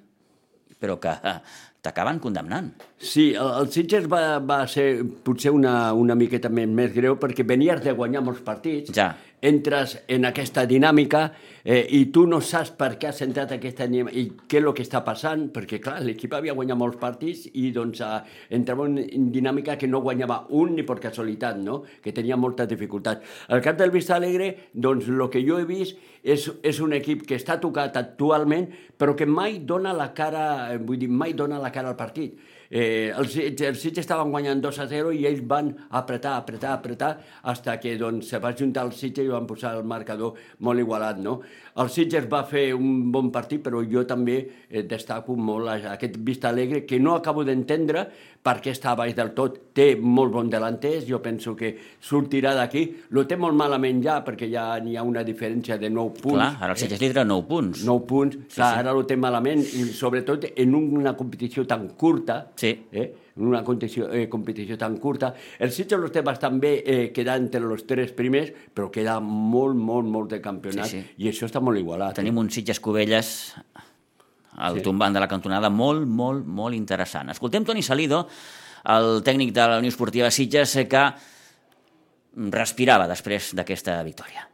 però 0.79 0.99
que 0.99 1.09
eh, 1.09 1.39
t'acaben 1.85 2.19
condemnant. 2.23 2.71
Sí, 2.97 3.29
el, 3.33 3.51
el 3.61 3.69
Sitges 3.73 4.09
va, 4.11 4.39
va 4.41 4.63
ser 4.71 4.89
potser 5.25 5.53
una, 5.55 5.93
una 5.93 6.17
miqueta 6.17 6.49
més, 6.49 6.67
més 6.67 6.91
greu 6.95 7.19
perquè 7.21 7.45
venies 7.47 7.83
de 7.85 7.93
guanyar 7.95 8.25
molts 8.25 8.43
partits, 8.45 8.91
Ja. 8.95 9.13
Entres 9.45 9.95
en 10.11 10.25
aquesta 10.27 10.65
dinàmica 10.69 11.21
eh, 11.63 11.83
i 11.97 12.05
tu 12.13 12.25
no 12.29 12.39
saps 12.41 12.71
per 12.79 12.91
què 12.99 13.09
has 13.09 13.21
entrat 13.25 13.53
aquesta 13.55 13.87
dinàmica 13.89 14.17
i 14.17 14.25
què 14.49 14.59
és 14.59 14.65
el 14.65 14.73
que 14.77 14.85
està 14.85 15.03
passant, 15.05 15.47
perquè 15.53 15.79
clar, 15.83 15.99
l'equip 16.05 16.33
havia 16.33 16.55
guanyat 16.57 16.79
molts 16.79 16.99
partits 17.01 17.45
i 17.53 17.69
doncs 17.75 18.01
eh, 18.05 18.17
entrava 18.57 18.87
en, 18.89 19.29
dinàmica 19.33 19.77
que 19.81 19.89
no 19.91 20.01
guanyava 20.05 20.41
un 20.57 20.75
ni 20.77 20.85
per 20.87 20.97
casualitat, 21.03 21.61
no? 21.61 21.81
que 22.01 22.13
tenia 22.15 22.37
molta 22.39 22.65
dificultat. 22.69 23.23
El 23.49 23.63
cap 23.65 23.77
del 23.79 23.93
Vista 23.93 24.17
Alegre, 24.17 24.51
doncs 24.73 25.09
el 25.11 25.27
que 25.33 25.43
jo 25.45 25.61
he 25.61 25.69
vist 25.69 26.01
és, 26.23 26.49
és 26.65 26.81
un 26.81 26.97
equip 26.97 27.25
que 27.29 27.37
està 27.37 27.59
tocat 27.61 27.97
actualment 28.01 28.69
però 28.97 29.15
que 29.15 29.27
mai 29.27 29.59
dona 29.67 29.93
la 29.93 30.11
cara, 30.15 30.73
eh, 30.73 30.79
vull 30.79 30.99
dir, 30.99 31.09
mai 31.11 31.33
dona 31.33 31.59
la 31.61 31.71
cara 31.71 31.91
al 31.91 31.99
partit. 31.99 32.39
Eh, 32.75 33.07
els, 33.15 33.37
els 33.39 33.79
Sitges 33.79 34.03
estaven 34.03 34.33
guanyant 34.33 34.59
2 34.59 34.77
a 34.83 34.85
0 34.91 35.13
i 35.15 35.21
ells 35.29 35.39
van 35.47 35.69
apretar, 35.95 36.33
apretar, 36.41 36.73
apretar, 36.75 37.11
hasta 37.47 37.77
que 37.79 37.93
doncs, 37.95 38.27
se 38.33 38.41
va 38.43 38.51
juntar 38.51 38.83
el 38.89 38.91
Sitges 38.91 39.29
i 39.29 39.31
van 39.31 39.47
posar 39.47 39.77
el 39.77 39.87
marcador 39.87 40.35
molt 40.59 40.83
igualat. 40.83 41.21
No? 41.23 41.37
El 41.75 41.89
Sitges 41.91 42.23
va 42.31 42.39
fer 42.47 42.69
un 42.71 43.09
bon 43.11 43.27
partit, 43.35 43.59
però 43.65 43.81
jo 43.83 44.05
també 44.07 44.37
eh, 44.69 44.83
destaco 44.87 45.33
molt 45.35 45.67
aquest 45.91 46.15
Vista 46.23 46.47
Alegre, 46.53 46.85
que 46.87 47.01
no 47.03 47.15
acabo 47.17 47.43
d'entendre 47.43 48.05
per 48.45 48.61
què 48.63 48.71
està 48.71 48.93
baix 48.95 49.11
del 49.17 49.33
tot. 49.35 49.57
Té 49.75 49.89
molt 49.99 50.31
bon 50.31 50.47
delanters, 50.53 51.03
jo 51.09 51.19
penso 51.19 51.51
que 51.59 51.73
sortirà 51.99 52.53
d'aquí. 52.55 52.85
Lo 53.11 53.25
té 53.27 53.35
molt 53.35 53.57
malament 53.59 53.99
ja, 54.05 54.21
perquè 54.23 54.47
ja 54.53 54.69
n'hi 54.79 54.95
ha 54.95 55.03
una 55.03 55.25
diferència 55.27 55.75
de 55.81 55.89
9 55.91 56.15
punts. 56.21 56.37
Clar, 56.39 56.49
ara 56.61 56.71
el 56.77 56.79
Sitges 56.79 57.01
lidera 57.03 57.25
9 57.27 57.47
punts. 57.51 57.83
9 57.83 58.07
punts, 58.07 58.39
sí, 58.47 58.55
clar, 58.55 58.71
sí. 58.71 58.79
ara 58.85 58.95
ho 58.95 59.03
té 59.03 59.19
malament, 59.19 59.59
i 59.75 59.83
sobretot 59.91 60.47
en 60.55 60.75
una 60.79 61.15
competició 61.19 61.67
tan 61.67 61.89
curta, 61.99 62.45
Sí. 62.55 62.71
eh? 62.93 63.11
En 63.37 63.47
una 63.47 63.63
competició, 63.63 64.11
eh, 64.11 64.29
competició 64.29 64.77
tan 64.77 64.97
curta. 64.97 65.33
El 65.59 65.71
Sitges 65.71 65.99
lo 65.99 66.09
té 66.11 66.21
bastant 66.21 66.59
bé, 66.59 66.83
eh, 66.85 67.11
queda 67.11 67.35
entre 67.35 67.59
els 67.61 67.85
tres 67.85 68.13
primers, 68.15 68.51
però 68.73 68.89
queda 68.91 69.19
molt, 69.19 69.75
molt, 69.75 70.07
molt 70.07 70.29
de 70.31 70.39
campionat, 70.41 70.87
Sí, 70.87 71.01
sí, 71.01 71.13
i 71.17 71.27
això 71.29 71.45
està 71.49 71.59
molt 71.61 71.77
igualat. 71.77 72.15
Tenim 72.15 72.37
un 72.37 72.49
Sitges 72.49 72.79
Cubelles 72.79 73.55
al 74.55 74.77
Sí. 74.77 74.81
tombant 74.83 75.13
de 75.13 75.19
la 75.19 75.27
cantonada 75.27 75.69
molt, 75.69 76.07
molt, 76.07 76.45
molt 76.45 76.75
interessant. 76.75 77.29
Escoltem 77.29 77.65
Toni 77.65 77.83
Salido, 77.83 78.27
el 78.85 79.21
tècnic 79.23 79.51
de 79.51 79.67
la 79.67 79.79
Unió 79.79 79.89
Esportiva 79.89 80.31
Sitges, 80.31 80.75
eh, 80.77 80.87
que 80.87 81.13
respirava 82.51 83.07
després 83.07 83.53
d'aquesta 83.55 84.01
victòria. 84.03 84.47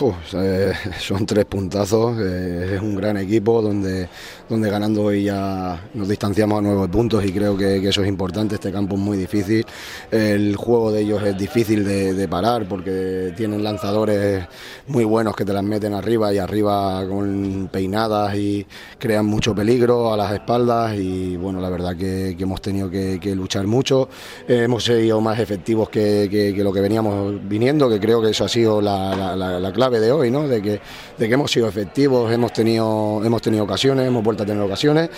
Uf, 0.00 0.34
eh, 0.34 0.72
son 0.98 1.24
tres 1.24 1.44
puntazos, 1.44 2.18
eh, 2.18 2.72
es 2.74 2.80
un 2.80 2.96
gran 2.96 3.16
equipo 3.16 3.62
donde, 3.62 4.08
donde 4.48 4.68
ganando 4.68 5.02
hoy 5.04 5.24
ya 5.24 5.88
nos 5.94 6.08
distanciamos 6.08 6.58
a 6.58 6.62
nueve 6.62 6.88
puntos 6.88 7.24
y 7.24 7.30
creo 7.30 7.56
que, 7.56 7.76
eso 7.88 8.02
es 8.02 8.08
importante, 8.08 8.56
este 8.56 8.72
campo 8.72 8.96
es 8.96 9.00
muy 9.00 9.16
difícil, 9.16 9.64
el 10.10 10.56
juego 10.56 10.90
de 10.90 11.02
ellos 11.02 11.22
es 11.22 11.38
difícil 11.38 11.84
de, 11.84 12.26
parar 12.26 12.66
porque 12.66 13.34
tienen 13.36 13.62
lanzadores 13.62 14.46
muy 14.88 15.04
buenos 15.04 15.36
que 15.36 15.44
te 15.44 15.52
las 15.52 15.62
meten 15.62 15.92
arriba 15.92 16.32
y 16.32 16.38
arriba 16.38 17.06
con 17.06 17.68
peinadas 17.70 18.34
y 18.34 18.66
crean 18.98 19.26
mucho 19.26 19.54
peligro 19.54 20.12
a 20.12 20.16
las 20.16 20.32
espaldas 20.32 20.96
y 20.96 21.36
bueno, 21.36 21.60
la 21.60 21.68
verdad 21.68 21.94
que, 21.96 22.30
hemos 22.30 22.60
tenido 22.62 22.90
que, 22.90 23.20
luchar 23.36 23.66
mucho, 23.66 24.08
hemos 24.48 24.84
sido 24.84 25.20
más 25.20 25.38
efectivos 25.38 25.88
que, 25.90 26.54
lo 26.56 26.72
que 26.72 26.80
veníamos 26.80 27.34
viniendo, 27.46 27.88
que 27.88 28.00
creo 28.00 28.20
que 28.22 28.30
eso 28.30 28.44
ha 28.46 28.48
sido 28.48 28.80
la, 28.80 29.14
la- 29.14 29.36
la- 29.36 29.60
la 29.60 29.83
clave 29.84 30.00
de 30.00 30.12
hoy, 30.12 30.30
¿no? 30.30 30.48
de, 30.48 30.62
que, 30.62 30.80
de 31.18 31.28
que 31.28 31.34
hemos 31.34 31.50
sido 31.50 31.68
efectivos, 31.68 32.32
hemos 32.32 32.54
tenido, 32.54 33.22
hemos 33.22 33.42
tenido 33.42 33.64
ocasiones, 33.64 34.06
hemos 34.06 34.22
vuelto 34.24 34.42
a 34.42 34.46
tener 34.46 34.62
ocasiones, 34.62 35.10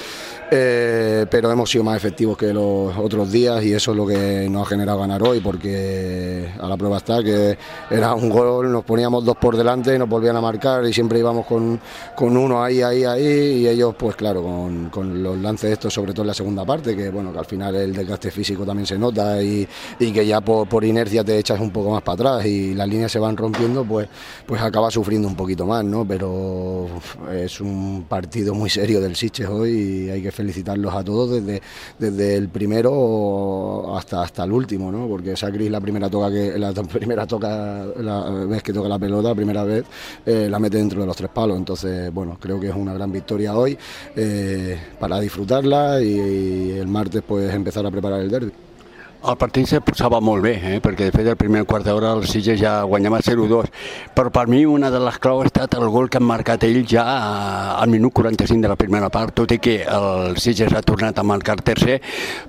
eh, 0.51 1.25
pero 1.31 1.53
hemos 1.53 1.71
sido 1.71 1.85
más 1.85 1.97
efectivos 1.97 2.37
que 2.37 2.53
los 2.53 2.97
otros 2.99 3.31
días 3.31 3.63
y 3.63 3.73
eso 3.73 3.93
es 3.93 3.97
lo 3.97 4.05
que 4.05 4.49
nos 4.51 4.67
ha 4.67 4.71
generado 4.71 4.99
ganar 4.99 5.23
hoy, 5.23 5.39
porque 5.39 6.49
a 6.59 6.67
la 6.67 6.77
prueba 6.77 6.97
está 6.97 7.23
que 7.23 7.57
era 7.91 8.15
un 8.15 8.29
gol, 8.29 8.73
nos 8.73 8.85
poníamos 8.85 9.25
dos 9.25 9.37
por 9.37 9.57
delante 9.57 9.95
y 9.95 9.99
nos 9.99 10.09
volvían 10.09 10.35
a 10.35 10.41
marcar 10.41 10.85
y 10.85 10.93
siempre 10.93 11.21
íbamos 11.21 11.47
con, 11.47 11.81
con 12.17 12.37
uno 12.37 12.63
ahí, 12.63 12.83
ahí, 12.83 13.05
ahí 13.05 13.23
y 13.23 13.69
ellos 13.69 13.95
pues 13.97 14.17
claro, 14.17 14.43
con, 14.43 14.91
con 14.91 15.23
los 15.23 15.39
lances 15.39 15.71
estos, 15.71 15.95
sobre 15.95 16.13
todo 16.13 16.23
en 16.23 16.29
la 16.29 16.35
segunda 16.35 16.65
parte, 16.65 16.97
que 16.97 17.09
bueno, 17.11 17.33
que 17.33 17.39
al 17.39 17.47
final 17.47 17.77
el 17.77 17.95
desgaste 17.95 18.33
físico 18.33 18.65
también 18.65 18.87
se 18.87 18.99
nota 18.99 19.41
y, 19.41 19.67
y 20.01 20.13
que 20.13 20.27
ya 20.27 20.41
por, 20.41 20.69
por 20.69 20.85
inercia 20.85 21.23
te 21.23 21.39
echas 21.39 21.61
un 21.61 21.71
poco 21.71 21.91
más 21.91 22.03
para 22.03 22.15
atrás 22.15 22.47
y 22.47 22.75
las 22.75 22.89
líneas 22.89 23.13
se 23.13 23.21
van 23.21 23.37
rompiendo, 23.37 23.85
pues, 23.85 24.09
pues 24.45 24.56
acaba 24.61 24.91
sufriendo 24.91 25.29
un 25.29 25.35
poquito 25.35 25.67
más, 25.67 25.85
¿no? 25.85 26.07
Pero 26.07 26.87
es 27.33 27.61
un 27.61 28.07
partido 28.09 28.55
muy 28.55 28.71
serio 28.71 29.01
del 29.01 29.17
Sitges 29.17 29.49
hoy 29.49 29.71
y 29.71 30.11
hay 30.11 30.23
que 30.23 30.33
felicitarlos 30.33 30.95
a 30.95 31.05
todos 31.05 31.31
desde, 31.31 31.63
desde 31.99 32.37
el 32.37 32.49
primero 32.49 33.97
hasta, 33.97 34.23
hasta 34.23 34.45
el 34.45 34.53
último, 34.53 34.91
¿no? 34.91 35.07
Porque 35.09 35.33
esa 35.33 35.51
Cris 35.51 35.71
la 35.71 35.81
primera 35.81 36.09
toca 36.09 36.31
que 36.31 36.59
la 36.59 36.73
primera 36.93 37.27
toca 37.27 37.87
la 37.99 38.31
vez 38.47 38.63
que 38.63 38.73
toca 38.73 38.89
la 38.89 38.99
pelota, 38.99 39.29
la 39.29 39.35
primera 39.35 39.65
vez 39.65 39.85
eh, 40.25 40.49
la 40.51 40.59
mete 40.59 40.79
dentro 40.79 41.01
de 41.01 41.07
los 41.07 41.17
tres 41.17 41.31
palos. 41.31 41.57
Entonces, 41.57 42.13
bueno, 42.13 42.39
creo 42.41 42.61
que 42.61 42.69
es 42.69 42.75
una 42.75 42.95
gran 42.95 43.13
victoria 43.13 43.57
hoy 43.57 43.77
eh, 44.15 44.79
para 44.99 45.21
disfrutarla 45.21 46.01
y, 46.03 46.07
y 46.07 46.71
el 46.73 46.89
martes 46.89 47.23
pues 47.27 47.53
empezar 47.53 47.87
a 47.87 47.91
preparar 47.91 48.21
el 48.21 48.31
derby. 48.31 48.66
El 49.25 49.35
partit 49.41 49.67
se 49.67 49.81
posava 49.83 50.21
molt 50.23 50.45
bé, 50.45 50.53
eh? 50.63 50.77
perquè 50.85 51.07
de 51.09 51.11
fet 51.15 51.27
el 51.27 51.37
primer 51.41 51.65
quart 51.67 51.83
d'hora 51.89 52.13
el 52.15 52.27
Sitges 52.31 52.61
ja 52.61 52.83
guanyava 52.87 53.19
0-2, 53.25 53.71
però 54.15 54.31
per 54.31 54.45
mi 54.47 54.61
una 54.69 54.91
de 54.93 55.01
les 55.03 55.17
claus 55.19 55.43
ha 55.43 55.49
estat 55.49 55.75
el 55.81 55.89
gol 55.91 56.07
que 56.13 56.21
han 56.21 56.27
marcat 56.29 56.63
ells 56.69 56.87
ja 56.93 57.03
al 57.81 57.91
minut 57.91 58.13
45 58.15 58.63
de 58.63 58.69
la 58.71 58.77
primera 58.79 59.09
part, 59.11 59.35
tot 59.35 59.51
i 59.51 59.59
que 59.59 59.81
el 59.83 60.37
Sitges 60.39 60.71
ha 60.79 60.83
tornat 60.87 61.19
a 61.19 61.25
marcar 61.27 61.57
tercer, 61.65 61.97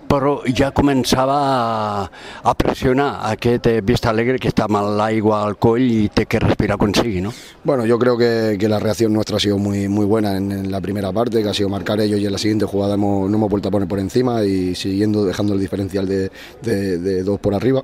però 0.07 0.35
ja 0.53 0.69
començava 0.75 1.37
a, 1.39 2.03
a 2.43 2.53
pressionar 2.53 3.07
aquest 3.31 3.71
eh, 3.71 3.79
Vista 3.81 4.11
Alegre 4.13 4.37
que 4.37 4.51
està 4.51 4.67
amb 4.67 4.77
l'aigua 4.99 5.41
al 5.47 5.57
coll 5.57 5.81
i 5.87 6.11
té 6.13 6.27
que 6.29 6.43
respirar 6.43 6.77
com 6.77 6.93
sigui, 6.93 7.23
no? 7.25 7.33
Bueno, 7.63 7.87
yo 7.87 7.97
creo 7.97 8.17
que, 8.19 8.55
que 8.59 8.69
la 8.69 8.77
reacción 8.79 9.13
nuestra 9.13 9.37
ha 9.37 9.39
sido 9.39 9.57
muy, 9.57 9.87
muy 9.87 10.05
buena 10.05 10.37
en, 10.37 10.51
en 10.51 10.69
la 10.71 10.79
primera 10.81 11.11
parte, 11.11 11.41
que 11.41 11.49
ha 11.49 11.53
sido 11.55 11.69
marcar 11.69 11.99
ellos 12.01 12.19
y 12.19 12.25
en 12.27 12.31
la 12.33 12.37
siguiente 12.37 12.65
jugada 12.65 12.93
hemos, 12.93 13.27
no 13.31 13.35
hemos 13.37 13.49
vuelto 13.49 13.69
a 13.69 13.71
poner 13.71 13.87
por 13.87 13.97
encima 13.99 14.43
y 14.43 14.75
siguiendo 14.75 15.25
dejando 15.25 15.53
el 15.55 15.59
diferencial 15.59 16.07
de- 16.07 16.29
de 16.75 17.23
dos 17.23 17.39
por 17.39 17.53
arriba. 17.53 17.83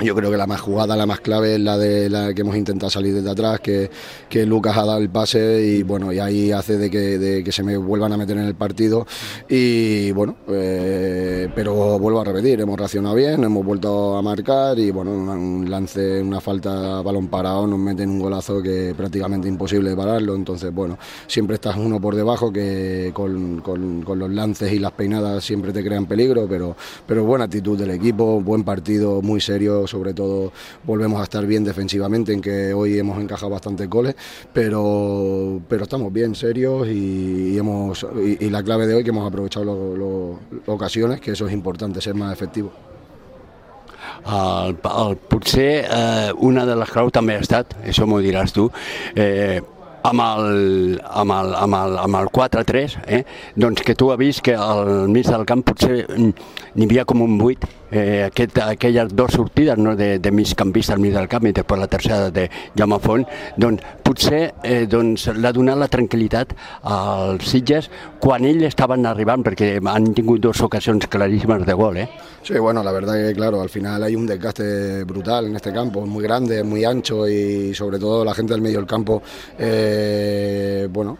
Yo 0.00 0.14
creo 0.14 0.30
que 0.30 0.36
la 0.36 0.46
más 0.46 0.60
jugada, 0.60 0.94
la 0.96 1.06
más 1.06 1.18
clave 1.18 1.54
es 1.56 1.60
la 1.60 1.76
de 1.76 2.08
la 2.08 2.32
que 2.32 2.42
hemos 2.42 2.56
intentado 2.56 2.88
salir 2.88 3.14
desde 3.14 3.30
atrás, 3.30 3.58
que, 3.58 3.90
que 4.28 4.46
Lucas 4.46 4.76
ha 4.76 4.84
dado 4.84 4.98
el 5.00 5.10
pase 5.10 5.60
y 5.66 5.82
bueno, 5.82 6.12
y 6.12 6.20
ahí 6.20 6.52
hace 6.52 6.78
de 6.78 6.88
que, 6.88 7.18
de 7.18 7.42
que 7.42 7.50
se 7.50 7.64
me 7.64 7.76
vuelvan 7.76 8.12
a 8.12 8.16
meter 8.16 8.36
en 8.38 8.44
el 8.44 8.54
partido. 8.54 9.08
Y 9.48 10.12
bueno, 10.12 10.36
eh, 10.50 11.48
pero 11.52 11.98
vuelvo 11.98 12.20
a 12.20 12.24
repetir, 12.24 12.60
hemos 12.60 12.78
reaccionado 12.78 13.16
bien, 13.16 13.42
hemos 13.42 13.66
vuelto 13.66 14.16
a 14.16 14.22
marcar 14.22 14.78
y 14.78 14.92
bueno, 14.92 15.10
un, 15.10 15.68
lance, 15.68 16.22
una 16.22 16.40
falta, 16.40 17.02
balón 17.02 17.26
parado, 17.26 17.66
nos 17.66 17.80
meten 17.80 18.08
un 18.08 18.20
golazo 18.20 18.62
que 18.62 18.94
prácticamente 18.96 19.48
imposible 19.48 19.90
de 19.90 19.96
pararlo. 19.96 20.36
Entonces, 20.36 20.72
bueno, 20.72 20.96
siempre 21.26 21.54
estás 21.56 21.76
uno 21.76 22.00
por 22.00 22.14
debajo 22.14 22.52
que 22.52 23.10
con, 23.12 23.62
con- 23.62 24.02
con 24.02 24.16
los 24.20 24.30
lances 24.30 24.72
y 24.72 24.78
las 24.78 24.92
peinadas 24.92 25.42
siempre 25.42 25.72
te 25.72 25.82
crean 25.82 26.06
peligro, 26.06 26.46
pero, 26.48 26.76
pero 27.04 27.24
buena 27.24 27.46
actitud 27.46 27.76
del 27.76 27.90
equipo, 27.90 28.40
buen 28.40 28.62
partido, 28.62 29.20
muy 29.22 29.40
serio, 29.40 29.87
sobre 29.88 30.14
todo 30.14 30.52
volvemos 30.84 31.20
a 31.20 31.24
estar 31.24 31.46
bien 31.46 31.64
defensivamente, 31.64 32.32
en 32.32 32.40
que 32.40 32.72
hoy 32.72 32.98
hemos 32.98 33.20
encajado 33.20 33.50
bastantes 33.50 33.88
goles, 33.88 34.14
pero, 34.52 35.60
pero 35.68 35.84
estamos 35.84 36.12
bien 36.12 36.34
serios 36.34 36.86
y, 36.88 37.54
y 37.54 37.58
hemos, 37.58 38.06
y, 38.24 38.44
y 38.44 38.50
la 38.50 38.62
clave 38.62 38.86
de 38.86 38.94
hoy 38.94 39.04
que 39.04 39.10
hemos 39.10 39.26
aprovechado 39.26 39.64
las 39.96 40.68
ocasiones, 40.68 41.20
que 41.20 41.32
eso 41.32 41.46
es 41.46 41.52
importante, 41.52 42.00
ser 42.00 42.14
más 42.14 42.32
efectivos. 42.32 42.72
El, 44.26 44.76
el, 44.76 45.16
potser 45.16 45.86
eh, 45.90 46.32
una 46.36 46.66
de 46.66 46.76
les 46.76 46.90
claus 46.90 47.12
també 47.14 47.38
ha 47.38 47.42
estat, 47.44 47.74
això 47.86 48.06
m'ho 48.08 48.18
diràs 48.24 48.52
tu, 48.52 48.66
eh, 49.16 49.60
amb 50.08 50.24
el, 50.24 51.00
amb 51.04 51.34
el, 51.34 51.54
amb 51.56 51.78
el, 51.78 51.96
amb 52.02 52.18
el 52.20 52.30
4-3, 52.34 52.98
eh, 53.06 53.22
doncs 53.56 53.84
que 53.86 53.96
tu 53.98 54.10
has 54.12 54.18
vist 54.20 54.42
que 54.44 54.54
al 54.54 55.08
mig 55.12 55.28
del 55.28 55.46
camp 55.48 55.64
potser 55.66 56.04
mm, 56.06 56.48
n'hi 56.76 56.88
havia 56.88 57.06
com 57.08 57.22
un 57.24 57.38
buit, 57.40 57.64
eh, 57.90 58.24
aquest, 58.26 58.58
aquelles 58.64 59.14
dues 59.14 59.34
sortides 59.34 59.78
no, 59.78 59.94
de, 59.96 60.18
de 60.18 60.32
migcampista 60.32 60.94
al 60.94 61.00
mig 61.00 61.14
del 61.14 61.28
camp 61.28 61.46
i 61.48 61.54
després 61.56 61.80
la 61.80 61.90
tercera 61.90 62.30
de 62.34 62.48
Jaume 62.76 62.98
Font, 63.02 63.26
doncs 63.56 63.84
potser 64.04 64.42
eh, 64.64 64.86
doncs, 64.90 65.28
l'ha 65.36 65.52
donat 65.52 65.78
la 65.78 65.88
tranquil·litat 65.92 66.54
als 66.88 67.48
Sitges 67.50 67.90
quan 68.20 68.44
ells 68.48 68.68
estaven 68.68 69.06
arribant, 69.06 69.44
perquè 69.46 69.76
han 69.78 70.12
tingut 70.16 70.42
dues 70.42 70.60
ocasions 70.64 71.06
claríssimes 71.10 71.64
de 71.66 71.76
gol, 71.78 72.02
eh? 72.02 72.08
Sí, 72.42 72.58
bueno, 72.58 72.82
la 72.82 72.92
verdad 72.92 73.14
que 73.14 73.34
claro, 73.34 73.60
al 73.60 73.68
final 73.68 74.02
hay 74.02 74.16
un 74.16 74.26
desgaste 74.26 75.04
brutal 75.04 75.46
en 75.46 75.56
este 75.56 75.72
campo, 75.72 76.06
muy 76.06 76.22
grande, 76.22 76.62
muy 76.64 76.84
ancho 76.84 77.28
y 77.28 77.74
sobre 77.74 77.98
todo 77.98 78.24
la 78.24 78.32
gente 78.34 78.54
del 78.54 78.62
medio 78.62 78.78
del 78.78 78.86
campo, 78.86 79.22
eh, 79.58 80.88
bueno, 80.90 81.16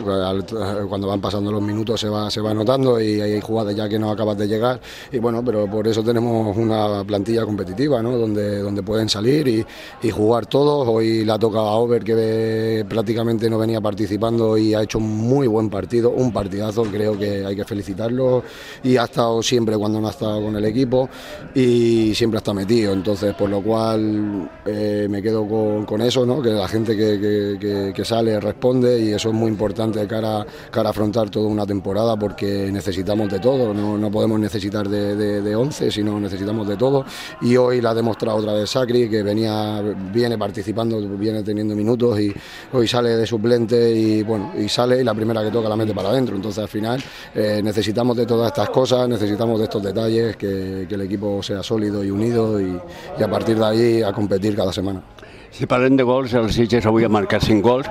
cuando 0.88 1.06
van 1.08 1.20
pasando 1.20 1.52
los 1.52 1.62
minutos 1.62 2.00
se 2.00 2.08
va, 2.08 2.30
se 2.30 2.40
va 2.40 2.54
notando 2.54 3.00
y 3.00 3.20
hay 3.20 3.40
jugadas 3.40 3.74
ya 3.74 3.88
que 3.88 3.98
no 3.98 4.10
acabas 4.10 4.38
de 4.38 4.48
llegar 4.48 4.80
y 5.12 5.18
bueno, 5.18 5.44
pero 5.44 5.66
por 5.66 5.86
eso 5.86 6.02
tenemos 6.02 6.56
una 6.58 7.04
plantilla 7.04 7.44
competitiva, 7.44 8.02
¿no? 8.02 8.16
Donde, 8.16 8.58
donde 8.58 8.82
pueden 8.82 9.08
salir 9.08 9.48
y, 9.48 10.10
jugar 10.10 10.46
todos. 10.46 10.88
Hoy 10.88 11.24
la 11.24 11.38
toca 11.38 11.58
a 11.58 11.76
Over, 11.76 12.02
que 12.02 12.84
prácticamente 12.88 13.48
no 13.48 13.58
venía 13.58 13.80
participando 13.80 14.56
y 14.56 14.74
ha 14.74 14.82
hecho 14.82 14.98
un 14.98 15.08
muy 15.16 15.46
buen 15.46 15.68
partido, 15.70 16.10
un 16.10 16.32
partidazo, 16.32 16.82
creo 16.84 17.16
que 17.16 17.44
hay 17.44 17.54
que 17.54 17.64
felicitarlo 17.64 18.42
y 18.82 18.96
ha 18.96 19.04
estado 19.04 19.42
siempre 19.42 19.76
cuando 19.76 20.00
no 20.00 20.08
ha 20.08 20.10
estado 20.10 20.42
con 20.42 20.56
el 20.56 20.64
equipo 20.64 21.08
y 21.54 22.14
siempre 22.14 22.38
está 22.38 22.54
metido, 22.54 22.92
entonces 22.92 23.34
por 23.34 23.48
lo 23.48 23.62
cual 23.62 24.50
eh, 24.66 25.06
me 25.08 25.22
quedo 25.22 25.46
con, 25.46 26.00
eso, 26.00 26.24
¿no? 26.24 26.40
que 26.40 26.50
la 26.50 26.68
gente 26.68 26.96
que, 26.96 27.92
que, 27.94 28.04
sale 28.04 28.40
responde 28.40 29.00
y 29.00 29.12
eso 29.12 29.28
es 29.28 29.34
muy 29.34 29.50
importante 29.50 30.06
cara, 30.06 30.46
cara 30.70 30.90
afrontar 30.90 31.28
toda 31.28 31.48
una 31.48 31.66
temporada 31.66 32.16
porque 32.16 32.70
necesitamos 32.72 33.30
de 33.30 33.38
todo, 33.40 33.74
no, 33.74 33.98
no 33.98 34.10
podemos 34.10 34.40
necesitar 34.40 34.88
de, 34.88 35.14
de, 35.14 35.42
de 35.42 35.56
11, 35.56 35.90
sino 35.90 36.18
necesitamos 36.18 36.47
de 36.48 36.76
todo. 36.76 37.04
Y 37.42 37.56
hoy 37.56 37.80
la 37.80 37.90
ha 37.90 37.94
demostrado 37.94 38.38
otra 38.38 38.52
vez 38.52 38.70
Sacri 38.70 39.08
que 39.08 39.22
venía, 39.22 39.80
viene 40.12 40.36
participando, 40.38 41.00
viene 41.16 41.42
teniendo 41.42 41.74
minutos 41.74 42.18
y 42.20 42.32
hoy 42.72 42.88
sale 42.88 43.10
de 43.10 43.26
suplente 43.26 43.90
y 43.90 44.22
bueno, 44.22 44.52
y 44.58 44.68
sale 44.68 45.00
y 45.00 45.04
la 45.04 45.14
primera 45.14 45.42
que 45.42 45.50
toca 45.50 45.68
la 45.68 45.76
mete 45.76 45.94
para 45.94 46.10
adentro, 46.10 46.36
entonces 46.36 46.62
al 46.62 46.68
final 46.68 47.02
eh, 47.34 47.60
necesitamos 47.62 48.16
de 48.16 48.26
todas 48.26 48.48
estas 48.48 48.70
cosas, 48.70 49.08
necesitamos 49.08 49.58
de 49.58 49.64
estos 49.64 49.82
detalles, 49.82 50.36
que, 50.36 50.86
el 50.88 51.02
equipo 51.02 51.40
sea 51.42 51.62
sólido 51.62 52.02
y 52.02 52.10
unido 52.10 52.60
y, 52.60 52.76
y 53.18 53.22
a 53.22 53.30
partir 53.30 53.56
de 53.56 53.64
ahí 53.64 54.02
a 54.02 54.12
competir 54.12 54.56
cada 54.56 54.72
semana. 54.72 55.00
Si 55.50 55.66
parlem 55.66 55.96
de 55.96 56.02
gols, 56.02 56.34
el 56.34 56.50
Sitges 56.52 56.86
avui 56.86 57.04
ha 57.04 57.08
marcat 57.08 57.42
5 57.42 57.62
gols, 57.62 57.88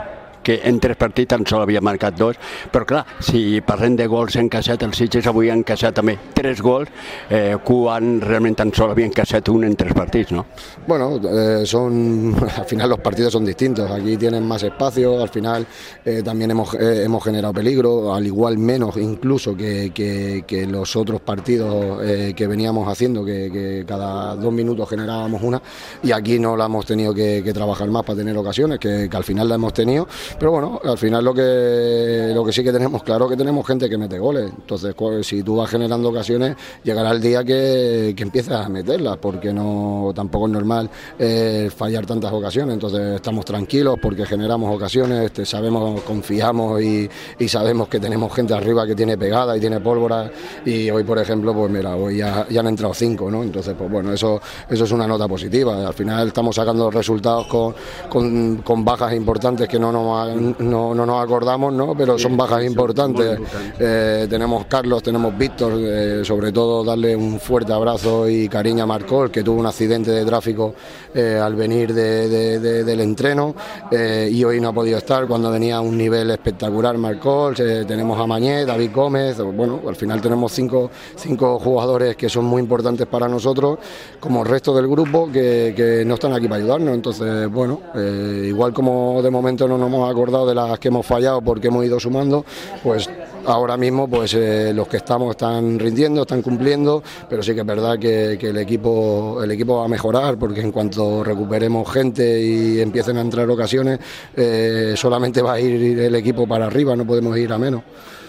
que 0.47 0.61
en 0.63 0.79
tres 0.79 0.95
partits 0.95 1.33
tan 1.33 1.43
sol 1.43 1.65
havia 1.65 1.81
marcat 1.83 2.15
dos, 2.15 2.37
però 2.71 2.87
clar, 2.87 3.03
si 3.19 3.59
parlem 3.67 3.97
de 3.99 4.07
gols 4.07 4.37
encaixat, 4.39 4.85
els 4.87 4.95
Sitges 4.95 5.27
avui 5.27 5.51
han 5.51 5.59
encaixat 5.65 5.97
també 5.99 6.15
tres 6.33 6.61
gols, 6.63 6.87
eh, 7.29 7.57
quan 7.67 8.21
realment 8.23 8.55
tan 8.55 8.71
sol 8.71 8.93
havia 8.93 9.09
encaixat 9.09 9.51
un 9.51 9.65
en 9.67 9.75
tres 9.75 9.91
partits, 9.97 10.31
¿no? 10.31 10.45
Bueno, 10.87 11.19
eh, 11.19 11.65
son, 11.65 12.33
al 12.57 12.65
final 12.65 12.89
los 12.89 12.99
partidos 12.99 13.33
son 13.33 13.43
distintos, 13.43 13.91
aquí 13.91 14.15
tienen 14.15 14.47
más 14.47 14.63
espacio, 14.63 15.21
al 15.21 15.29
final 15.29 15.67
eh, 16.05 16.21
también 16.23 16.51
hemos, 16.51 16.73
eh, 16.75 17.03
hemos 17.03 17.23
generado 17.23 17.53
peligro, 17.53 18.13
al 18.13 18.25
igual 18.25 18.57
menos 18.57 18.95
incluso 18.95 19.55
que, 19.55 19.91
que, 19.93 20.45
que 20.47 20.65
los 20.65 20.95
otros 20.95 21.19
partidos 21.21 21.97
que 22.35 22.47
veníamos 22.47 22.87
haciendo, 22.87 23.25
que, 23.25 23.49
que, 23.51 23.85
cada 23.85 24.35
dos 24.35 24.53
minutos 24.53 24.89
generábamos 24.89 25.41
una, 25.41 25.61
y 26.03 26.11
aquí 26.11 26.39
no 26.39 26.55
la 26.55 26.65
hemos 26.65 26.85
tenido 26.85 27.13
que, 27.13 27.51
trabajar 27.53 27.89
más 27.89 28.03
para 28.03 28.17
tener 28.17 28.37
ocasiones, 28.37 28.79
que, 28.79 29.09
al 29.11 29.23
final 29.23 29.49
la 29.49 29.55
hemos 29.55 29.73
tenido, 29.73 30.07
pero 30.39 30.51
bueno, 30.51 30.79
al 30.83 30.97
final 30.97 31.25
lo 31.25 31.33
que, 31.33 32.31
lo 32.33 32.45
que 32.45 32.53
sí 32.53 32.63
que 32.63 32.71
tenemos 32.71 33.01
claro 33.01 33.27
que 33.27 33.35
tenemos 33.35 33.65
gente 33.65 33.89
que 33.89 33.97
mete 33.97 34.19
goles. 34.19 34.51
Entonces, 34.55 34.95
si 35.21 35.41
tú 35.41 35.55
vas 35.55 35.69
generando 35.69 36.09
ocasiones, 36.09 36.55
llegará 36.83 37.11
el 37.11 37.21
día 37.21 37.43
que, 37.43 38.13
que 38.15 38.23
empiezas 38.23 38.65
a 38.65 38.69
meterlas, 38.69 39.17
porque 39.17 39.51
no 39.51 40.11
tampoco 40.13 40.45
es 40.45 40.53
normal 40.53 40.89
eh, 41.17 41.71
fallar 41.75 42.05
tantas 42.05 42.31
ocasiones. 42.31 42.73
Entonces, 42.73 43.15
estamos 43.15 43.45
tranquilos 43.45 43.97
porque 44.01 44.25
generamos 44.25 44.75
ocasiones, 44.75 45.25
este, 45.25 45.45
sabemos, 45.45 46.01
confiamos 46.01 46.81
y, 46.81 47.09
y, 47.39 47.47
sabemos 47.47 47.87
que 47.87 47.99
tenemos 47.99 48.33
gente 48.33 48.53
arriba 48.53 48.85
que 48.85 48.93
tiene 48.93 49.17
pegada 49.17 49.57
y 49.57 49.59
tiene 49.59 49.79
pólvora. 49.79 50.29
Y 50.65 50.89
hoy, 50.91 51.03
por 51.03 51.17
ejemplo, 51.17 51.53
pues 51.53 51.71
mira, 51.71 51.95
hoy 51.95 52.17
ya, 52.17 52.45
ya 52.49 52.59
han 52.59 52.67
entrado 52.67 52.93
cinco, 52.93 53.31
¿no? 53.31 53.41
Entonces, 53.41 53.73
pues 53.75 53.89
bueno, 53.89 54.13
eso, 54.13 54.39
eso 54.69 54.83
es 54.83 54.91
una 54.91 55.07
nota 55.07 55.27
positiva. 55.27 55.87
Al 55.87 55.93
final 55.93 56.27
estamos 56.27 56.55
sacando 56.55 56.91
resultados 56.91 57.47
con, 57.47 57.73
con, 58.07 58.57
con 58.57 58.85
bajas 58.85 59.13
importantes 59.13 59.67
que 59.67 59.79
no 59.79 59.91
nos 59.91 60.26
no, 60.35 60.93
no 60.93 61.05
nos 61.05 61.23
acordamos, 61.23 61.73
¿no? 61.73 61.95
pero 61.95 62.17
son 62.17 62.37
bajas 62.37 62.63
importantes. 62.63 63.39
Eh, 63.79 64.27
tenemos 64.29 64.65
Carlos, 64.65 65.03
tenemos 65.03 65.37
Víctor, 65.37 65.73
eh, 65.75 66.21
sobre 66.23 66.51
todo 66.51 66.83
darle 66.83 67.15
un 67.15 67.39
fuerte 67.39 67.73
abrazo 67.73 68.29
y 68.29 68.47
cariño 68.47 68.83
a 68.83 68.87
Marcol, 68.87 69.31
que 69.31 69.43
tuvo 69.43 69.59
un 69.59 69.65
accidente 69.65 70.11
de 70.11 70.25
tráfico 70.25 70.73
eh, 71.13 71.39
al 71.41 71.55
venir 71.55 71.93
de, 71.93 72.29
de, 72.29 72.59
de, 72.59 72.83
del 72.83 73.01
entreno 73.01 73.55
y 73.91 74.43
hoy 74.43 74.59
no 74.59 74.69
ha 74.69 74.73
podido 74.73 74.97
estar 74.97 75.27
cuando 75.27 75.51
venía 75.51 75.77
a 75.77 75.81
un 75.81 75.97
nivel 75.97 76.29
espectacular 76.31 76.97
Marcol. 76.97 77.55
tenemos 77.55 78.19
a 78.19 78.27
Mañé, 78.27 78.65
David 78.65 78.91
Gómez, 78.93 79.37
bueno, 79.39 79.81
al 79.87 79.95
final 79.95 80.21
tenemos 80.21 80.51
cinco, 80.51 80.89
cinco 81.15 81.59
jugadores 81.59 82.15
que 82.15 82.29
son 82.29 82.45
muy 82.45 82.61
importantes 82.61 83.07
para 83.07 83.27
nosotros, 83.27 83.79
como 84.19 84.43
el 84.43 84.49
resto 84.49 84.75
del 84.75 84.87
grupo, 84.87 85.29
que, 85.31 85.73
que 85.75 86.03
no 86.05 86.15
están 86.15 86.33
aquí 86.33 86.47
para 86.47 86.61
ayudarnos. 86.61 86.93
Entonces, 86.93 87.49
bueno, 87.49 87.81
igual 87.95 88.73
como 88.73 89.21
de 89.21 89.29
momento 89.29 89.67
no 89.67 89.77
nos 89.77 89.87
hemos 89.87 90.06
acordado 90.09 90.47
de 90.47 90.55
las 90.55 90.79
que 90.79 90.87
hemos 90.89 91.05
fallado 91.05 91.41
porque 91.41 91.67
hemos 91.67 91.85
ido 91.85 91.99
sumando, 91.99 92.45
pues 92.83 93.09
ahora 93.45 93.77
mismo 93.77 94.07
pues 94.07 94.33
eh, 94.33 94.71
los 94.73 94.87
que 94.87 94.97
estamos 94.97 95.31
están 95.31 95.79
rindiendo, 95.79 96.21
están 96.21 96.41
cumpliendo, 96.41 97.01
pero 97.29 97.41
sí 97.41 97.53
que 97.53 97.61
es 97.61 97.65
verdad 97.65 97.97
que, 97.97 98.33
el 98.33 98.57
equipo 98.57 99.41
el 99.43 99.51
equipo 99.51 99.77
va 99.77 99.85
a 99.85 99.87
mejorar 99.87 100.37
porque 100.37 100.61
en 100.61 100.71
cuanto 100.71 101.23
recuperemos 101.23 101.89
gente 101.91 102.41
y 102.41 102.81
empiecen 102.81 103.17
a 103.17 103.21
entrar 103.21 103.49
ocasiones, 103.49 103.99
eh, 104.35 104.93
solamente 104.95 105.41
va 105.41 105.53
a 105.53 105.59
ir 105.59 105.99
el 105.99 106.15
equipo 106.15 106.47
para 106.47 106.67
arriba, 106.67 106.95
no 106.95 107.05
podemos 107.05 107.37
ir 107.37 107.51
a 107.51 107.57
menos. 107.57 107.83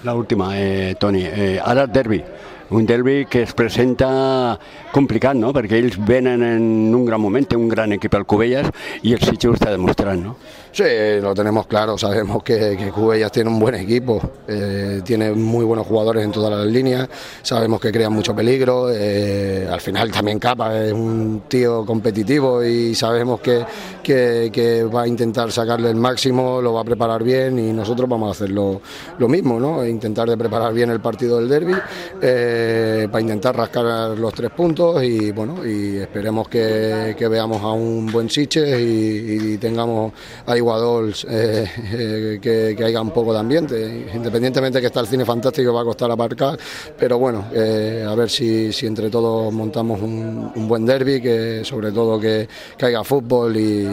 La 0.05 0.15
última, 0.15 0.53
eh, 0.55 0.95
Toni, 0.99 1.25
eh, 1.25 1.61
ara 1.65 1.83
el 1.83 1.93
derbi, 1.93 2.23
un 2.71 2.87
derbi 2.87 3.27
que 3.27 3.43
es 3.43 3.53
presenta 3.53 4.59
complicat, 4.93 5.35
no? 5.35 5.51
perquè 5.57 5.79
ells 5.81 5.97
venen 5.99 6.45
en 6.45 6.95
un 6.95 7.05
gran 7.07 7.21
moment, 7.21 7.49
té 7.49 7.57
un 7.57 7.69
gran 7.69 7.97
equip 7.97 8.15
al 8.15 8.27
Cubelles 8.29 8.69
i 9.03 9.15
el 9.17 9.25
Sitges 9.25 9.51
ho 9.51 9.57
està 9.57 9.73
demostrant, 9.73 10.21
no? 10.23 10.37
Sí, 10.79 10.85
lo 11.21 11.35
tenemos 11.35 11.67
claro, 11.67 11.99
sabemos 11.99 12.41
que, 12.45 12.77
que 12.79 12.93
Cubellas 12.93 13.33
tiene 13.33 13.51
un 13.51 13.59
buen 13.59 13.75
equipo, 13.75 14.21
eh, 14.47 15.01
tiene 15.05 15.33
muy 15.33 15.65
buenos 15.65 15.85
jugadores 15.85 16.25
en 16.25 16.31
todas 16.31 16.57
las 16.57 16.65
líneas, 16.73 17.09
sabemos 17.43 17.81
que 17.81 17.91
crean 17.91 18.13
mucho 18.13 18.33
peligro, 18.33 18.89
eh, 18.93 19.67
al 19.69 19.81
final 19.81 20.13
también 20.13 20.39
Capa 20.39 20.79
es 20.79 20.93
un 20.93 21.43
tío 21.49 21.85
competitivo 21.85 22.63
y 22.63 22.95
sabemos 22.95 23.41
que, 23.41 23.65
que, 24.05 24.85
va 24.85 25.03
a 25.03 25.09
intentar 25.09 25.51
sacarle 25.51 25.91
el 25.91 25.97
máximo, 25.97 26.63
lo 26.63 26.75
va 26.75 26.83
a 26.83 26.85
preparar 26.85 27.25
bien 27.25 27.59
y 27.59 27.73
nosotros 27.73 28.09
vamos 28.09 28.29
a 28.29 28.31
hacer 28.31 28.51
lo, 28.51 28.81
mismo, 29.29 29.59
¿no? 29.59 29.85
intentar 29.85 30.29
de 30.29 30.37
preparar 30.37 30.73
bien 30.73 30.91
el 30.91 31.01
partido 31.01 31.41
del 31.41 31.49
derby 31.49 31.75
eh, 32.23 33.09
para 33.11 33.21
intentar 33.21 33.57
rascar 33.57 34.17
los 34.17 34.33
tres 34.33 34.53
puntos 34.53 35.03
y 35.03 35.33
bueno, 35.33 35.67
y 35.67 35.97
esperemos 35.97 36.49
que, 36.49 37.17
veamos 37.29 37.63
a 37.63 37.73
un 37.73 38.07
buen 38.07 38.31
Siches 38.31 38.79
y, 38.79 39.55
y 39.55 39.59
tengamos 39.59 40.13
a 40.47 40.57
jugadores 40.69 41.25
eh, 41.31 41.65
eh, 41.93 42.39
que, 42.43 42.75
que, 42.77 42.85
haya 42.85 43.01
un 43.01 43.11
poco 43.11 43.33
de 43.33 43.39
ambiente. 43.39 44.07
Independientemente 44.15 44.81
que 44.81 44.89
está 44.89 45.01
el 45.01 45.07
cine 45.07 45.25
fantástico, 45.25 45.73
va 45.73 45.81
a 45.81 45.85
costar 45.85 46.11
aparcar, 46.11 46.59
pero 46.99 47.19
bueno, 47.19 47.47
eh, 47.55 48.05
a 48.07 48.15
ver 48.15 48.29
si, 48.29 48.71
si, 48.71 48.87
entre 48.87 49.09
todos 49.09 49.51
montamos 49.53 50.03
un, 50.03 50.69
buen 50.69 50.85
derby, 50.85 51.23
que 51.23 51.63
sobre 51.65 51.91
todo 51.91 52.21
que, 52.21 52.47
que 52.77 52.87
haya 52.87 53.03
fútbol 53.03 53.57
y, 53.57 53.87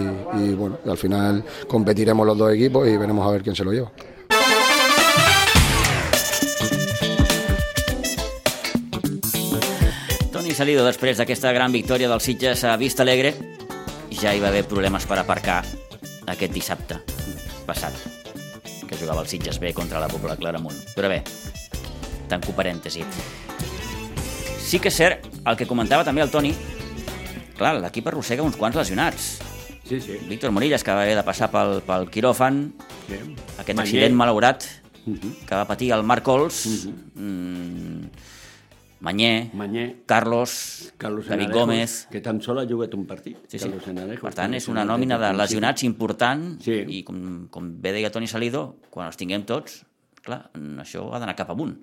bueno, 0.54 0.80
al 0.86 0.98
final 0.98 1.44
competiremos 1.66 2.28
los 2.28 2.38
dos 2.38 2.54
equipos 2.54 2.86
y 2.88 2.98
veremos 2.98 3.26
a 3.26 3.32
ver 3.32 3.42
quién 3.42 3.56
se 3.56 3.64
lo 3.64 3.72
lleva. 3.72 3.92
Toni 10.34 10.52
Salido, 10.52 10.84
després 10.84 11.16
d'aquesta 11.16 11.56
gran 11.56 11.72
victòria 11.72 12.12
del 12.12 12.20
Sitges 12.20 12.68
a 12.68 12.76
Vista 12.76 13.08
Alegre, 13.08 13.32
ja 14.12 14.36
hi 14.36 14.44
va 14.44 14.52
haver 14.52 14.68
problemes 14.68 15.08
per 15.08 15.24
aparcar 15.24 15.64
aquest 16.28 16.54
dissabte 16.54 17.00
passat, 17.66 17.94
que 18.88 18.98
jugava 18.98 19.22
el 19.22 19.28
Sitges 19.28 19.60
B 19.60 19.74
contra 19.74 20.00
la 20.00 20.10
Pobla 20.10 20.38
Claramunt. 20.38 20.78
Però 20.96 21.10
bé, 21.10 21.22
tanco 22.30 22.54
parèntesi. 22.58 23.06
Sí 24.66 24.80
que 24.82 24.90
és 24.90 24.98
cert, 24.98 25.28
el 25.46 25.58
que 25.58 25.68
comentava 25.70 26.06
també 26.06 26.24
el 26.26 26.32
Toni, 26.34 26.54
clar, 27.58 27.76
l'equip 27.82 28.08
arrossega 28.10 28.46
uns 28.46 28.58
quants 28.60 28.78
lesionats. 28.78 29.36
Sí, 29.86 30.00
sí. 30.02 30.18
Víctor 30.26 30.50
Morillas, 30.52 30.84
que 30.84 30.94
va 30.94 31.04
haver 31.06 31.16
de 31.18 31.26
passar 31.26 31.52
pel, 31.54 31.80
pel 31.86 32.10
quiròfan, 32.10 32.64
sí. 33.06 33.20
aquest 33.60 33.76
Maller. 33.78 33.86
accident 33.86 34.16
malaurat 34.18 34.66
uh 35.06 35.14
-huh. 35.14 35.34
que 35.46 35.56
va 35.56 35.68
patir 35.68 35.92
el 35.92 36.04
Marc 36.04 36.24
Cols, 36.24 36.66
uh 36.66 36.72
-huh. 36.72 36.94
mm, 37.22 38.10
Mañé, 39.00 39.52
Mañé, 39.54 40.04
Carlos, 40.06 40.94
Carlos 40.98 41.28
David 41.28 41.46
Enarejos, 41.46 41.62
Gómez... 41.62 42.08
Que 42.12 42.22
tan 42.22 42.42
sol 42.42 42.60
ha 42.60 42.66
jugat 42.66 42.94
un 42.96 43.06
partit. 43.06 43.38
Sí, 43.48 43.60
sí. 43.60 43.66
Carlos 43.66 43.88
Enarejos, 43.92 44.24
per 44.24 44.34
tant, 44.38 44.56
és 44.58 44.70
una 44.72 44.86
nòmina 44.88 45.20
de 45.22 45.34
lesionats 45.36 45.84
important 45.86 46.56
sí. 46.64 46.80
i, 46.88 47.04
com, 47.06 47.46
com 47.52 47.70
bé 47.84 47.94
deia 47.98 48.12
Toni 48.14 48.30
Salido, 48.32 48.66
quan 48.90 49.12
els 49.12 49.20
tinguem 49.20 49.46
tots, 49.46 49.84
clar, 50.26 50.46
això 50.82 51.10
ha 51.12 51.22
d'anar 51.22 51.38
cap 51.38 51.52
amunt, 51.54 51.78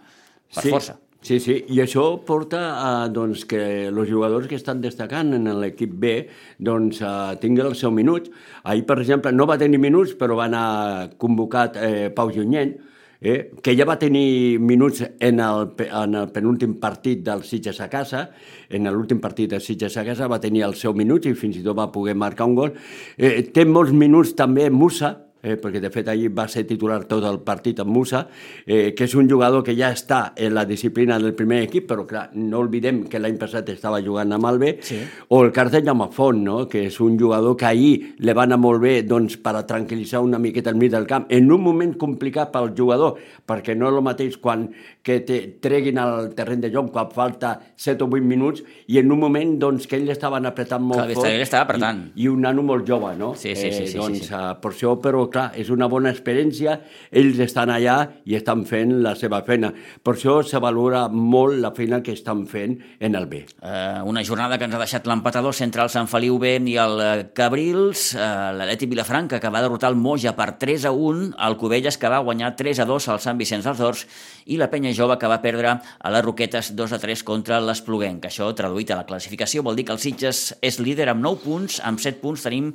per 0.53 0.65
sí. 0.65 0.73
força. 0.73 0.99
Sí, 1.23 1.37
sí, 1.39 1.55
i 1.71 1.79
això 1.79 2.03
porta 2.27 2.61
a 2.83 2.87
doncs, 3.07 3.45
que 3.47 3.61
els 3.87 4.09
jugadors 4.11 4.49
que 4.51 4.57
estan 4.59 4.81
destacant 4.83 5.31
en 5.37 5.47
l'equip 5.61 5.93
B 6.03 6.15
doncs, 6.59 6.99
uh, 6.99 7.37
tinguin 7.39 7.69
el 7.69 7.77
seu 7.79 7.93
minut. 7.95 8.27
Ahir, 8.67 8.83
per 8.89 8.97
exemple, 8.99 9.31
no 9.31 9.47
va 9.47 9.55
tenir 9.61 9.79
minuts, 9.79 10.17
però 10.19 10.41
va 10.41 10.49
anar 10.51 11.13
convocat 11.23 11.79
eh, 11.79 12.09
Pau 12.17 12.33
Junyent, 12.35 12.75
eh, 13.23 13.53
que 13.63 13.77
ja 13.79 13.87
va 13.89 13.99
tenir 13.99 14.59
minuts 14.59 15.05
en 15.07 15.41
el, 15.41 15.69
en 15.87 16.17
el 16.19 16.29
penúltim 16.35 16.75
partit 16.83 17.23
del 17.25 17.45
Sitges 17.47 17.81
a 17.81 17.89
casa, 17.89 18.27
en 18.69 18.91
l'últim 18.91 19.23
partit 19.23 19.55
del 19.55 19.63
Sitges 19.63 19.97
a 19.97 20.05
casa 20.05 20.29
va 20.29 20.41
tenir 20.43 20.67
el 20.67 20.75
seu 20.75 20.93
minut 20.99 21.27
i 21.31 21.37
fins 21.39 21.57
i 21.57 21.65
tot 21.65 21.79
va 21.79 21.93
poder 21.95 22.17
marcar 22.19 22.51
un 22.51 22.59
gol. 22.59 22.75
Eh, 23.17 23.47
té 23.55 23.65
molts 23.65 23.95
minuts 23.95 24.35
també 24.39 24.69
Musa, 24.71 25.15
eh, 25.43 25.57
perquè 25.61 25.81
de 25.83 25.91
fet 25.93 26.09
ahir 26.09 26.31
va 26.35 26.47
ser 26.49 26.65
titular 26.69 27.03
tot 27.11 27.25
el 27.27 27.41
partit 27.45 27.83
amb 27.83 27.91
Musa, 27.93 28.23
eh, 28.65 28.95
que 28.95 29.05
és 29.05 29.15
un 29.19 29.29
jugador 29.29 29.65
que 29.67 29.75
ja 29.77 29.91
està 29.93 30.33
en 30.37 30.55
la 30.55 30.65
disciplina 30.65 31.19
del 31.19 31.35
primer 31.35 31.63
equip, 31.67 31.89
però 31.91 32.07
clar, 32.07 32.29
no 32.39 32.63
oblidem 32.63 33.03
que 33.11 33.21
l'any 33.21 33.39
passat 33.41 33.69
estava 33.75 34.01
jugant 34.05 34.33
amb 34.33 34.49
el 34.53 34.61
B, 34.63 34.73
sí. 34.87 35.01
o 35.29 35.43
el 35.45 35.53
cas 35.53 35.73
de 35.73 35.83
Jaume 35.83 36.09
Font, 36.15 36.43
no? 36.47 36.59
que 36.71 36.87
és 36.89 37.01
un 37.03 37.19
jugador 37.19 37.57
que 37.59 37.67
ahir 37.67 38.15
le 38.23 38.37
va 38.39 38.47
anar 38.47 38.61
molt 38.63 38.83
bé 38.83 38.95
doncs, 39.03 39.37
per 39.43 39.57
a 39.59 39.67
tranquil·litzar 39.67 40.23
una 40.23 40.41
miqueta 40.43 40.71
el 40.71 40.79
mig 40.79 40.93
del 40.93 41.09
camp, 41.11 41.27
en 41.29 41.51
un 41.51 41.63
moment 41.63 41.97
complicat 41.99 42.53
pel 42.55 42.73
jugador, 42.79 43.19
perquè 43.47 43.77
no 43.77 43.91
és 43.91 43.99
el 43.99 44.07
mateix 44.07 44.39
quan 44.39 44.69
que 45.03 45.19
te 45.27 45.39
treguin 45.63 45.99
al 45.99 46.31
terreny 46.37 46.63
de 46.63 46.71
joc 46.73 46.93
quan 46.95 47.11
falta 47.11 47.57
7 47.77 48.05
o 48.05 48.09
8 48.09 48.23
minuts 48.23 48.63
i 48.87 49.01
en 49.01 49.11
un 49.11 49.19
moment 49.19 49.57
doncs, 49.59 49.89
que 49.91 49.99
ells 49.99 50.13
estaven 50.15 50.47
apretant 50.47 50.85
molt 50.87 51.03
clar, 51.03 51.17
fort. 51.19 51.29
Ell 51.29 51.43
estava 51.43 51.67
apretant. 51.67 52.05
I, 52.15 52.25
I 52.25 52.29
un 52.31 52.45
nano 52.47 52.63
molt 52.67 52.87
jove, 52.89 53.11
no? 53.19 53.33
Sí, 53.35 53.57
sí, 53.57 53.73
sí. 53.75 53.85
Eh, 53.85 53.91
sí, 53.91 53.99
doncs, 53.99 54.23
sí, 54.23 54.29
sí. 54.31 54.43
Per 54.63 54.71
això, 54.71 54.95
però 55.03 55.25
clar, 55.33 55.49
és 55.59 55.73
una 55.75 55.89
bona 55.91 56.13
experiència, 56.15 56.79
ells 57.11 57.41
estan 57.43 57.73
allà 57.75 57.97
i 58.25 58.39
estan 58.39 58.63
fent 58.69 58.95
la 59.03 59.17
seva 59.19 59.43
feina. 59.47 59.73
Per 60.03 60.15
això 60.15 60.39
se 60.47 60.63
valora 60.63 61.09
molt 61.11 61.59
la 61.63 61.73
feina 61.75 62.03
que 62.03 62.15
estan 62.15 62.47
fent 62.47 62.79
en 63.03 63.19
el 63.19 63.27
B. 63.27 63.43
Eh, 63.43 64.01
una 64.07 64.23
jornada 64.25 64.59
que 64.59 64.71
ens 64.71 64.79
ha 64.79 64.83
deixat 64.85 65.11
l'empatador 65.11 65.59
entre 65.67 65.83
el 65.83 65.91
Sant 65.93 66.09
Feliu 66.09 66.39
B 66.39 66.55
i 66.71 66.77
el 66.79 67.03
Cabrils, 67.35 68.13
eh, 68.15 68.23
l'Aleti 68.55 68.87
Vilafranca, 68.87 69.41
que 69.43 69.51
va 69.51 69.63
derrotar 69.65 69.91
el 69.91 69.99
Moja 69.99 70.37
per 70.39 70.53
3 70.63 70.87
a 70.87 70.93
1, 70.95 71.33
el 71.49 71.59
Cubelles, 71.59 71.99
que 71.99 72.11
va 72.13 72.23
guanyar 72.23 72.55
3 72.57 72.85
a 72.85 72.87
2 72.89 73.09
al 73.09 73.21
Sant 73.25 73.41
Vicenç 73.41 73.67
dels 73.67 73.83
Horts, 73.83 74.07
i 74.47 74.59
la 74.61 74.71
Penya 74.71 74.92
Jove, 74.97 75.19
que 75.19 75.31
va 75.31 75.41
perdre 75.43 75.77
a 75.79 76.13
les 76.15 76.25
Roquetes 76.25 76.73
2 76.79 76.97
a 76.97 76.99
3 77.03 77.23
contra 77.29 77.61
l'Espluguenc. 77.61 78.27
Això, 78.29 78.51
traduït 78.57 78.93
a 78.93 79.01
la 79.01 79.07
classificació, 79.09 79.65
vol 79.67 79.79
dir 79.79 79.87
que 79.89 79.97
el 79.97 80.03
Sitges 80.03 80.53
és 80.61 80.81
líder 80.81 81.09
amb 81.13 81.25
9 81.25 81.43
punts, 81.45 81.81
amb 81.85 82.01
7 82.03 82.21
punts 82.23 82.45
tenim 82.47 82.73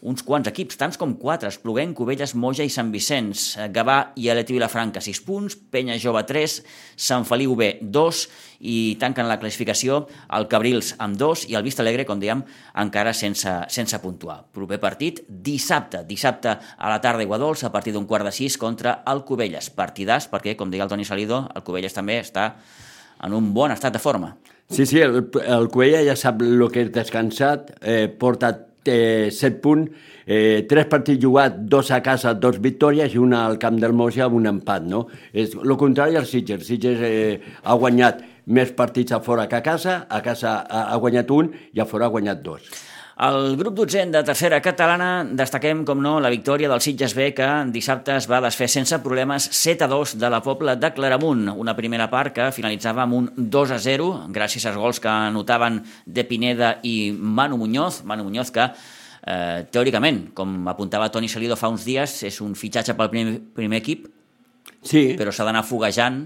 uns 0.00 0.22
quants 0.24 0.48
equips, 0.48 0.78
tants 0.80 0.96
com 1.00 1.12
quatre, 1.20 1.50
Espluguenc, 1.52 1.92
Cubelles, 1.96 2.32
Moja 2.34 2.64
i 2.64 2.72
Sant 2.72 2.88
Vicenç, 2.92 3.56
eh, 3.58 3.68
Gavà 3.72 4.12
i 4.16 4.30
Aleti 4.32 4.54
Vilafranca, 4.56 5.00
6 5.00 5.20
punts, 5.26 5.56
Penya 5.56 5.98
Jove 6.00 6.22
3, 6.24 6.62
Sant 6.96 7.26
Feliu 7.28 7.54
B 7.56 7.78
2 7.82 8.22
i 8.60 8.96
tanquen 9.00 9.28
la 9.28 9.38
classificació 9.40 10.06
el 10.36 10.48
Cabrils 10.48 10.94
amb 10.98 11.16
2 11.20 11.46
i 11.50 11.56
el 11.56 11.62
Vista 11.62 11.82
Alegre, 11.82 12.06
com 12.08 12.20
dèiem, 12.20 12.42
encara 12.80 13.12
sense, 13.12 13.52
sense 13.68 13.98
puntuar. 14.00 14.44
Proper 14.52 14.80
partit 14.80 15.20
dissabte, 15.28 16.04
dissabte 16.08 16.56
a 16.56 16.88
la 16.88 17.00
tarda 17.00 17.22
Iguadols 17.22 17.64
a 17.64 17.72
partir 17.72 17.92
d'un 17.92 18.06
quart 18.06 18.24
de 18.24 18.32
6 18.32 18.56
contra 18.58 19.02
el 19.06 19.24
Cubelles. 19.24 19.70
Partidàs 19.70 20.30
perquè, 20.30 20.56
com 20.56 20.70
deia 20.70 20.84
el 20.84 20.88
Toni 20.88 21.04
Salido, 21.04 21.46
el 21.54 21.62
Cubelles 21.62 21.92
també 21.92 22.20
està 22.20 22.54
en 23.22 23.34
un 23.36 23.52
bon 23.52 23.70
estat 23.70 23.92
de 23.92 24.00
forma. 24.00 24.36
Sí, 24.70 24.86
sí, 24.86 25.00
el, 25.00 25.28
el 25.44 25.68
Cuella 25.68 26.00
ja 26.06 26.14
sap 26.16 26.42
el 26.46 26.62
que 26.70 26.84
és 26.86 26.92
descansat, 26.94 27.72
eh, 27.82 28.06
porta 28.06 28.52
eh, 28.84 29.30
7 29.30 29.60
punts, 29.60 29.90
eh, 30.26 30.66
3 30.68 30.86
partits 30.88 31.22
jugats, 31.22 31.56
dos 31.60 31.90
a 31.90 32.00
casa, 32.02 32.34
dos 32.34 32.60
victòries 32.60 33.14
i 33.14 33.18
una 33.18 33.44
al 33.46 33.58
camp 33.58 33.80
del 33.80 33.92
Moja 33.92 34.26
amb 34.26 34.36
un 34.36 34.46
empat, 34.46 34.86
no? 34.86 35.06
És 35.32 35.56
el 35.56 35.76
contrari 35.76 36.16
al 36.16 36.26
Sitges. 36.26 36.66
Sitges 36.66 37.00
eh, 37.02 37.40
ha 37.62 37.74
guanyat 37.74 38.22
més 38.46 38.72
partits 38.72 39.12
a 39.12 39.20
fora 39.20 39.48
que 39.48 39.58
a 39.58 39.62
casa, 39.62 40.06
a 40.08 40.22
casa 40.22 40.60
ha, 40.62 40.86
ha 40.92 40.96
guanyat 40.96 41.30
un 41.30 41.52
i 41.72 41.80
a 41.80 41.86
fora 41.86 42.06
ha 42.06 42.14
guanyat 42.14 42.42
dos. 42.42 42.70
Al 43.20 43.54
grup 43.60 43.74
12 43.76 44.06
de 44.08 44.22
tercera 44.24 44.62
catalana 44.64 45.26
destaquem, 45.36 45.82
com 45.84 45.98
no, 46.00 46.14
la 46.24 46.30
victòria 46.32 46.70
del 46.72 46.80
Sitges 46.80 47.12
B 47.12 47.26
que 47.36 47.48
dissabte 47.68 48.14
es 48.16 48.24
va 48.30 48.38
desfer 48.40 48.64
sense 48.72 48.96
problemes 49.04 49.44
7 49.58 49.84
a 49.84 49.88
2 49.92 50.14
de 50.22 50.30
la 50.32 50.40
Pobla 50.40 50.72
de 50.80 50.88
Claramunt. 50.96 51.50
Una 51.52 51.74
primera 51.76 52.06
part 52.08 52.32
que 52.32 52.46
finalitzava 52.56 53.04
amb 53.04 53.18
un 53.18 53.28
2 53.36 53.74
a 53.76 53.78
0 53.78 54.06
gràcies 54.32 54.64
als 54.64 54.80
gols 54.80 55.02
que 55.04 55.12
anotaven 55.12 55.82
de 56.06 56.24
Pineda 56.24 56.78
i 56.80 57.12
Manu 57.12 57.60
Muñoz. 57.60 58.00
Manu 58.08 58.24
Muñoz 58.24 58.54
que 58.56 58.64
eh, 58.64 59.66
teòricament, 59.68 60.30
com 60.32 60.56
apuntava 60.72 61.12
Toni 61.12 61.28
Salido 61.28 61.60
fa 61.60 61.68
uns 61.68 61.84
dies, 61.84 62.22
és 62.24 62.40
un 62.40 62.56
fitxatge 62.56 62.96
pel 62.96 63.12
primer, 63.12 63.36
primer 63.52 63.84
equip, 63.84 64.08
Sí, 64.80 65.10
però 65.18 65.32
s'ha 65.32 65.44
d'anar 65.44 65.64
foguejant 65.68 66.22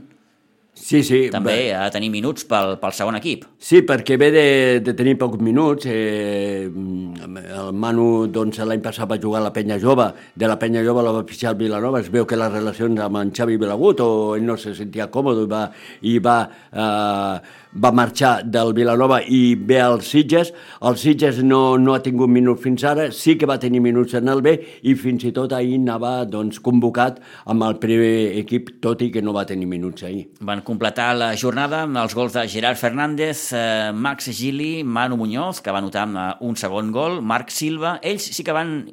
sí, 0.74 1.02
sí. 1.06 1.20
també 1.32 1.72
a 1.74 1.86
tenir 1.94 2.10
minuts 2.12 2.44
pel, 2.50 2.76
pel 2.82 2.94
segon 2.96 3.18
equip. 3.18 3.46
Sí, 3.58 3.82
perquè 3.86 4.18
ve 4.20 4.30
de, 4.34 4.46
de 4.84 4.94
tenir 4.98 5.16
pocs 5.20 5.40
minuts. 5.42 5.88
Eh, 5.90 6.66
el 6.68 7.72
Manu 7.72 8.26
doncs, 8.32 8.60
l'any 8.66 8.82
passat 8.84 9.08
va 9.10 9.18
jugar 9.22 9.40
a 9.40 9.46
la 9.48 9.52
penya 9.54 9.78
jove. 9.82 10.10
De 10.36 10.50
la 10.50 10.58
penya 10.60 10.84
jove 10.86 11.04
la 11.06 11.14
va 11.14 11.24
fitxar 11.28 11.54
Vilanova. 11.58 12.02
Es 12.04 12.10
veu 12.12 12.26
que 12.28 12.38
les 12.38 12.52
relacions 12.52 13.00
amb 13.06 13.22
en 13.22 13.34
Xavi 13.34 13.58
Vilagut 13.60 14.02
o 14.04 14.10
ell 14.36 14.46
no 14.46 14.58
se 14.60 14.74
sentia 14.76 15.10
còmode 15.14 15.46
i 15.46 15.50
va, 15.50 15.64
i 16.02 16.18
va, 16.22 16.38
eh, 16.72 17.63
va 17.74 17.90
marxar 17.92 18.42
del 18.44 18.72
Vilanova 18.74 19.20
i 19.22 19.54
ve 19.54 19.80
al 19.82 20.00
Sitges. 20.06 20.52
El 20.82 20.98
Sitges 21.00 21.40
no, 21.42 21.76
no 21.78 21.94
ha 21.94 22.02
tingut 22.04 22.30
minuts 22.30 22.62
fins 22.62 22.84
ara, 22.86 23.08
sí 23.12 23.36
que 23.38 23.48
va 23.50 23.58
tenir 23.62 23.82
minuts 23.84 24.14
en 24.18 24.30
el 24.30 24.42
B 24.44 24.54
i 24.82 24.94
fins 24.98 25.26
i 25.26 25.32
tot 25.34 25.52
ahir 25.56 25.78
anava 25.80 26.14
doncs, 26.30 26.60
convocat 26.64 27.20
amb 27.50 27.66
el 27.66 27.78
primer 27.82 28.38
equip, 28.40 28.76
tot 28.84 29.02
i 29.02 29.10
que 29.14 29.22
no 29.24 29.34
va 29.36 29.46
tenir 29.48 29.68
minuts 29.70 30.06
ahir. 30.06 30.28
Van 30.40 30.62
completar 30.66 31.12
la 31.18 31.32
jornada 31.40 31.84
amb 31.88 31.98
els 32.04 32.14
gols 32.16 32.36
de 32.38 32.46
Gerard 32.50 32.80
Fernández, 32.80 33.50
eh, 33.52 33.90
Max 33.92 34.30
Gili, 34.30 34.84
Manu 34.84 35.18
Muñoz, 35.20 35.60
que 35.60 35.74
va 35.74 35.82
anotar 35.82 36.06
eh, 36.08 36.30
un 36.46 36.56
segon 36.56 36.92
gol, 36.94 37.20
Marc 37.22 37.50
Silva. 37.50 37.98
Ells 38.02 38.30
sí 38.36 38.44
que 38.44 38.54
van, 38.54 38.84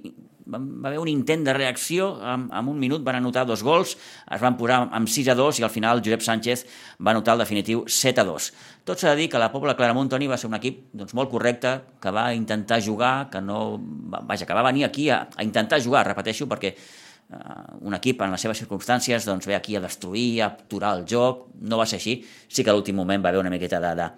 va 0.52 0.90
haver 0.90 1.00
un 1.00 1.08
intent 1.08 1.46
de 1.46 1.54
reacció, 1.54 2.12
en, 2.22 2.48
en 2.52 2.68
un 2.68 2.80
minut 2.80 3.04
van 3.04 3.18
anotar 3.20 3.46
dos 3.48 3.64
gols, 3.64 3.96
es 3.96 4.42
van 4.42 4.58
posar 4.60 4.82
amb 4.92 5.10
6 5.10 5.32
a 5.32 5.36
2 5.40 5.62
i 5.62 5.66
al 5.66 5.72
final 5.74 6.02
Josep 6.04 6.26
Sánchez 6.26 6.66
va 7.00 7.14
anotar 7.16 7.38
el 7.38 7.44
definitiu 7.46 7.86
7 7.88 8.22
a 8.22 8.28
2. 8.28 8.50
Tot 8.88 9.00
s'ha 9.00 9.14
de 9.14 9.22
dir 9.22 9.30
que 9.30 9.40
la 9.42 9.52
Pobla 9.54 9.76
Claramunt, 9.78 10.10
Toni, 10.12 10.28
va 10.28 10.40
ser 10.42 10.50
un 10.50 10.58
equip 10.58 10.84
doncs, 10.94 11.14
molt 11.18 11.32
correcte, 11.32 11.76
que 12.02 12.14
va 12.14 12.32
intentar 12.34 12.82
jugar, 12.84 13.30
que 13.32 13.42
no... 13.42 13.78
Vaja, 14.12 14.46
que 14.46 14.58
va 14.58 14.66
venir 14.66 14.88
aquí 14.88 15.10
a, 15.10 15.24
a 15.36 15.46
intentar 15.46 15.82
jugar, 15.84 16.06
repeteixo, 16.08 16.48
perquè 16.50 16.74
uh, 16.76 17.78
un 17.88 17.96
equip 17.98 18.24
en 18.26 18.34
les 18.36 18.42
seves 18.42 18.64
circumstàncies 18.64 19.28
doncs, 19.30 19.48
ve 19.48 19.56
aquí 19.56 19.78
a 19.78 19.84
destruir, 19.84 20.42
a 20.42 20.54
aturar 20.56 20.96
el 21.00 21.06
joc, 21.08 21.48
no 21.62 21.80
va 21.80 21.86
ser 21.86 22.02
així. 22.02 22.20
Sí 22.50 22.66
que 22.66 22.74
a 22.74 22.78
l'últim 22.78 22.98
moment 22.98 23.24
va 23.24 23.30
haver 23.30 23.46
una 23.46 23.54
miqueta 23.54 23.80
de, 23.84 23.94
de, 24.02 24.10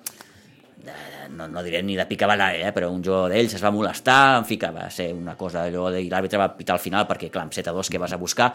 de, 0.88 0.96
no, 1.34 1.48
no 1.52 1.64
diré 1.66 1.82
ni 1.84 1.98
de 2.00 2.06
picabaralla, 2.10 2.70
eh, 2.70 2.74
però 2.76 2.92
un 2.94 3.04
jugador 3.04 3.34
d'ells 3.34 3.58
es 3.58 3.64
va 3.64 3.74
molestar, 3.74 4.38
en 4.40 4.48
fi, 4.50 4.58
que 4.62 4.72
va 4.74 4.90
ser 4.94 5.12
una 5.14 5.36
cosa 5.40 5.66
allò 5.68 5.90
de... 5.94 6.04
i 6.06 6.10
l'àrbitre 6.12 6.42
va 6.42 6.52
pitar 6.56 6.78
al 6.78 6.84
final 6.84 7.08
perquè, 7.10 7.32
clar, 7.34 7.48
amb 7.48 7.56
7 7.56 7.72
a 7.72 7.76
2 7.76 7.92
que 7.92 8.02
vas 8.02 8.14
a 8.14 8.22
buscar, 8.22 8.54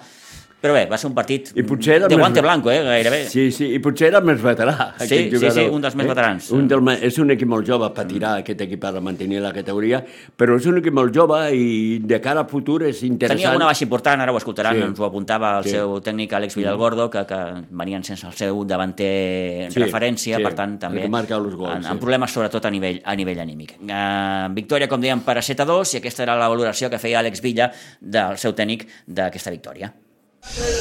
però 0.61 0.75
bé, 0.75 0.87
va 0.91 0.97
ser 0.99 1.07
un 1.09 1.15
partit 1.15 1.53
I 1.55 1.63
potser 1.63 2.01
de 2.03 2.09
més- 2.09 2.19
guante 2.19 2.41
blanco, 2.43 2.71
eh, 2.71 2.83
gairebé. 2.83 3.25
Sí, 3.31 3.51
sí, 3.53 3.67
i 3.75 3.79
potser 3.79 4.09
era 4.09 4.21
més 4.21 4.41
veterà. 4.43 4.95
Sí, 4.99 5.05
aquest 5.05 5.11
sí, 5.11 5.31
jugador, 5.37 5.53
sí, 5.55 5.67
un 5.71 5.81
dels 5.83 5.95
més 5.95 6.07
veterans. 6.09 6.51
Un 6.51 6.67
del, 6.69 6.89
és 7.03 7.19
un 7.19 7.31
equip 7.31 7.49
molt 7.49 7.67
jove, 7.69 7.89
patirà 7.95 8.33
aquest 8.43 8.61
equip 8.67 8.81
per 8.81 9.01
mantenir 9.01 9.41
la 9.41 9.53
categoria, 9.53 10.03
però 10.37 10.57
és 10.59 10.67
un 10.67 10.79
equip 10.79 10.93
molt 10.93 11.15
jove 11.15 11.39
i 11.55 11.99
de 12.01 12.21
cara 12.21 12.41
a 12.41 12.45
futur 12.47 12.83
és 12.83 13.03
interessant. 13.05 13.39
Tenia 13.39 13.57
una 13.57 13.67
baixa 13.67 13.85
important, 13.85 14.21
ara 14.21 14.33
ho 14.33 14.37
escoltaran, 14.37 14.75
Sí. 14.77 14.83
ens 14.83 14.99
ho 14.99 15.05
apuntava 15.05 15.59
el 15.59 15.65
Sí. 15.65 15.71
seu 15.71 16.01
tècnic 16.01 16.33
Àlex 16.33 16.57
Villalgordo, 16.57 17.09
que, 17.11 17.25
que 17.27 17.39
venien 17.71 18.03
sense 18.05 18.27
el 18.27 18.33
seu 18.33 18.65
davanter 18.65 19.71
Sí, 19.71 19.79
referència, 19.81 20.37
sí, 20.37 20.43
per 20.43 20.55
tant, 20.55 20.73
el 20.75 20.79
també 20.79 21.03
que 21.03 21.09
marca 21.09 21.37
els 21.37 21.55
gols, 21.55 21.77
en, 21.77 21.83
sí. 21.85 21.91
en 21.93 21.99
problemes 21.99 22.31
sobretot 22.33 22.65
a 22.65 22.71
nivell, 22.71 23.01
a 23.05 23.15
nivell 23.15 23.39
anímic. 23.41 23.77
Uh, 23.81 24.49
victòria, 24.55 24.89
com 24.89 25.01
dèiem, 25.01 25.21
per 25.25 25.39
a 25.39 25.43
7 25.43 25.63
a 25.63 25.65
2, 25.67 25.95
i 25.95 25.97
aquesta 25.99 26.23
era 26.25 26.37
la 26.37 26.49
valoració 26.49 26.91
que 26.91 26.99
feia 26.99 27.21
Àlex 27.21 27.41
Villa 27.41 27.71
del 28.01 28.37
seu 28.39 28.53
tècnic 28.55 28.87
d'aquesta 29.07 29.51
victòria. 29.51 29.93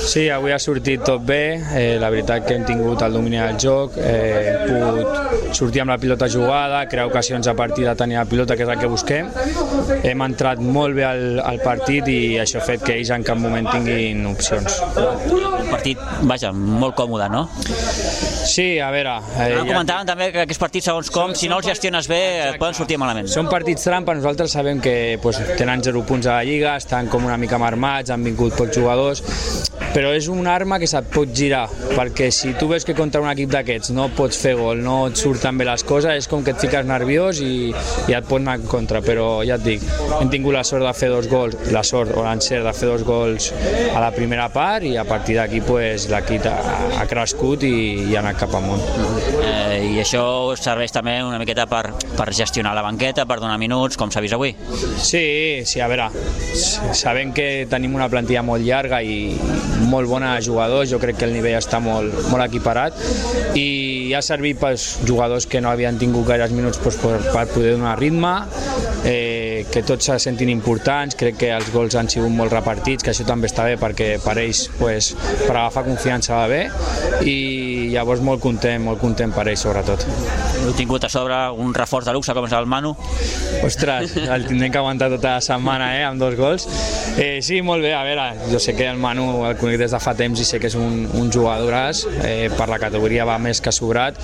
Sí, 0.07 0.29
avui 0.31 0.53
ha 0.55 0.59
sortit 0.59 1.03
tot 1.05 1.23
bé, 1.27 1.59
eh, 1.75 1.97
la 1.99 2.09
veritat 2.09 2.45
que 2.47 2.55
hem 2.55 2.63
tingut 2.65 3.01
el 3.03 3.17
domini 3.17 3.37
del 3.37 3.57
joc, 3.59 3.97
eh, 3.99 4.53
hem 4.53 4.71
pogut 4.71 5.53
sortir 5.57 5.83
amb 5.83 5.91
la 5.91 5.97
pilota 6.01 6.29
jugada, 6.31 6.85
crear 6.87 7.07
ocasions 7.09 7.47
a 7.47 7.53
partir 7.53 7.85
de 7.85 7.95
tenir 7.95 8.17
la 8.17 8.25
pilota, 8.25 8.55
que 8.55 8.63
és 8.63 8.69
el 8.69 8.79
que 8.79 8.87
busquem. 8.87 9.29
Hem 10.03 10.23
entrat 10.25 10.59
molt 10.63 10.95
bé 10.95 11.05
al, 11.07 11.41
al 11.43 11.59
partit 11.63 12.07
i 12.07 12.37
això 12.41 12.61
ha 12.61 12.65
fet 12.67 12.83
que 12.83 12.95
ells 12.95 13.11
en 13.11 13.27
cap 13.27 13.37
moment 13.37 13.67
tinguin 13.71 14.25
opcions. 14.31 14.81
Un 14.95 15.69
partit, 15.71 16.01
vaja, 16.23 16.53
molt 16.53 16.95
còmode, 16.95 17.29
no? 17.33 17.47
Sí, 18.47 18.79
a 18.79 18.89
veure... 18.93 19.17
Eh, 19.37 19.47
Eh, 19.57 19.63
Comentaven 19.67 20.07
també 20.07 20.29
que 20.33 20.41
aquests 20.45 20.61
partits, 20.61 20.87
segons 20.89 21.09
com, 21.13 21.33
si 21.35 21.49
no 21.51 21.57
els 21.59 21.67
gestiones 21.67 22.07
bé, 22.09 22.19
et 22.47 22.57
poden 22.61 22.75
sortir 22.77 22.97
malament. 23.01 23.27
Són 23.31 23.49
partits 23.51 23.83
trampa, 23.87 24.15
nosaltres 24.17 24.53
sabem 24.55 24.79
que 24.83 25.17
pues, 25.21 25.39
tenen 25.59 25.83
0 25.83 26.03
punts 26.07 26.27
a 26.29 26.37
la 26.39 26.45
Lliga, 26.47 26.75
estan 26.79 27.09
com 27.11 27.25
una 27.27 27.37
mica 27.37 27.59
marmats, 27.61 28.11
han 28.13 28.23
vingut 28.25 28.55
pocs 28.57 28.77
jugadors, 28.77 29.23
però 29.93 30.11
és 30.15 30.27
una 30.29 30.53
arma 30.55 30.77
que 30.79 30.87
se't 30.89 31.09
pot 31.13 31.31
girar, 31.35 31.65
perquè 31.95 32.27
si 32.33 32.53
tu 32.59 32.67
veus 32.69 32.85
que 32.85 32.93
contra 32.97 33.21
un 33.23 33.29
equip 33.31 33.49
d'aquests 33.53 33.91
no 33.95 34.07
pots 34.15 34.37
fer 34.39 34.53
gol, 34.59 34.81
no 34.83 34.97
et 35.09 35.17
surten 35.19 35.57
bé 35.57 35.65
les 35.67 35.83
coses, 35.87 36.13
és 36.23 36.27
com 36.29 36.43
que 36.45 36.53
et 36.53 36.61
fiques 36.61 36.85
nerviós 36.85 37.39
i, 37.43 37.71
i 38.07 38.15
et 38.17 38.27
pot 38.29 38.39
anar 38.41 38.57
en 38.61 38.67
contra, 38.69 39.01
però 39.05 39.41
ja 39.47 39.57
et 39.57 39.65
dic, 39.65 39.85
hem 40.19 40.29
tingut 40.33 40.55
la 40.55 40.63
sort 40.67 40.85
de 40.85 40.93
fer 40.97 41.09
dos 41.13 41.27
gols, 41.31 41.57
la 41.73 41.83
sort 41.87 42.13
o 42.15 42.23
l'encert 42.25 42.67
de 42.67 42.75
fer 42.77 42.91
dos 42.91 43.03
gols 43.07 43.49
a 43.93 44.03
la 44.03 44.11
primera 44.15 44.47
part 44.53 44.85
i 44.85 44.95
a 45.01 45.05
partir 45.07 45.39
d'aquí 45.39 45.63
pues, 45.65 46.07
l'equip 46.11 46.45
ha, 46.51 46.57
ha 47.01 47.07
crescut 47.09 47.65
i, 47.67 47.75
i 48.11 48.15
ha 48.19 48.23
anat 48.37 48.51
cap 48.51 48.53
amunt. 48.53 49.46
Eh, 49.57 49.93
I 49.95 50.01
això 50.03 50.23
serveix 50.59 50.93
també 50.93 51.17
una 51.25 51.39
miqueta 51.41 51.65
per, 51.69 51.91
per 52.17 52.27
gestionar 52.35 52.75
la 52.77 52.83
banqueta, 52.85 53.25
per 53.29 53.39
donar 53.41 53.57
minuts, 53.61 53.97
com 53.97 54.11
s'ha 54.13 54.21
vist 54.23 54.37
avui. 54.37 54.53
Sí, 55.01 55.63
sí, 55.65 55.81
a 55.81 55.89
veure, 55.89 56.09
sabem 56.97 57.33
que 57.33 57.65
tenim 57.69 57.95
una 57.97 58.09
plantilla 58.11 58.43
molt 58.45 58.65
llarga 58.65 59.01
i 59.01 59.33
molt 59.87 60.09
bona 60.09 60.35
de 60.35 60.45
jugadors, 60.45 60.89
jo 60.91 60.99
crec 61.01 61.19
que 61.21 61.27
el 61.27 61.35
nivell 61.35 61.57
està 61.57 61.79
molt, 61.83 62.13
molt 62.31 62.43
equiparat 62.45 62.97
i 63.57 64.13
ha 64.15 64.21
servit 64.25 64.59
pels 64.61 64.85
jugadors 65.07 65.47
que 65.49 65.61
no 65.61 65.69
havien 65.71 65.97
tingut 65.99 66.27
gaires 66.27 66.53
minuts 66.53 66.81
doncs, 66.81 66.99
per, 67.01 67.17
per 67.33 67.45
poder 67.53 67.75
donar 67.75 67.97
ritme, 67.99 68.33
eh, 69.05 69.65
que 69.71 69.83
tots 69.87 70.09
se 70.09 70.17
sentin 70.21 70.49
importants, 70.53 71.17
crec 71.19 71.39
que 71.41 71.51
els 71.53 71.71
gols 71.73 71.97
han 71.99 72.09
sigut 72.11 72.33
molt 72.33 72.53
repartits, 72.53 73.05
que 73.05 73.13
això 73.13 73.25
també 73.27 73.49
està 73.51 73.67
bé 73.67 73.77
perquè 73.81 74.09
per 74.23 74.37
ells, 74.41 74.67
pues, 74.79 75.13
per 75.45 75.53
agafar 75.55 75.85
confiança 75.87 76.37
va 76.37 76.47
bé 76.51 76.63
i 77.27 77.37
llavors 77.93 78.21
molt 78.23 78.43
content, 78.43 78.83
molt 78.83 79.01
content 79.01 79.33
per 79.35 79.46
ells 79.51 79.63
sobretot. 79.65 80.05
Heu 80.63 80.73
tingut 80.77 81.07
a 81.07 81.11
sobre 81.11 81.37
un 81.57 81.73
reforç 81.75 82.07
de 82.07 82.15
luxe 82.15 82.35
com 82.37 82.47
és 82.47 82.55
el 82.57 82.67
Manu? 82.69 82.93
Ostres, 83.65 84.15
el 84.17 84.47
tindrem 84.47 84.71
que 84.71 84.81
aguantar 84.81 85.09
tota 85.13 85.37
la 85.37 85.43
setmana 85.43 85.91
eh, 85.97 86.03
amb 86.07 86.21
dos 86.21 86.35
gols. 86.39 86.67
Eh, 87.17 87.39
sí, 87.41 87.61
molt 87.65 87.81
bé, 87.85 87.93
a 87.97 88.03
veure, 88.05 88.27
jo 88.51 88.59
sé 88.61 88.75
que 88.77 88.87
el 88.89 88.99
Manu 89.01 89.45
el 89.47 89.57
conec 89.57 89.79
des 89.81 89.93
de 89.95 90.01
fa 90.03 90.13
temps 90.17 90.39
i 90.39 90.45
sé 90.45 90.59
que 90.61 90.69
és 90.69 90.77
un, 90.77 91.05
un 91.17 91.31
jugadoràs, 91.33 92.03
eh, 92.21 92.49
per 92.57 92.69
la 92.69 92.79
categoria 92.81 93.25
va 93.27 93.37
més 93.41 93.61
que 93.63 93.73
sobrat 93.73 94.19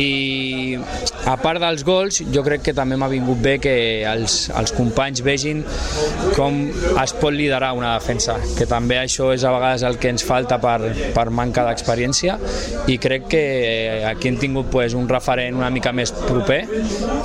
i 0.00 0.78
a 1.26 1.34
part 1.40 1.58
dels 1.62 1.82
gols, 1.86 2.20
jo 2.30 2.42
crec 2.46 2.62
que 2.68 2.74
també 2.76 2.98
m'ha 2.98 3.08
vingut 3.10 3.40
bé 3.42 3.56
que 3.62 3.74
els, 4.06 4.46
els 4.54 4.72
companys 4.76 5.24
vegin 5.26 5.64
com 6.36 6.60
es 7.02 7.14
pot 7.18 7.34
liderar 7.34 7.72
una 7.74 7.96
defensa, 7.96 8.36
que 8.58 8.68
també 8.70 9.00
això 9.00 9.32
és 9.34 9.42
a 9.42 9.50
vegades 9.54 9.82
el 9.88 9.98
que 10.02 10.12
ens 10.14 10.22
falta 10.26 10.60
per, 10.62 10.78
per 11.16 11.26
manca 11.34 11.64
d'experiència 11.66 12.38
i 12.86 12.98
crec 13.02 13.26
que 13.32 13.42
aquí 14.06 14.30
hem 14.30 14.38
tingut 14.38 14.65
pues, 14.70 14.94
un 14.98 15.08
referent 15.08 15.56
una 15.56 15.70
mica 15.72 15.92
més 15.96 16.12
proper 16.26 16.60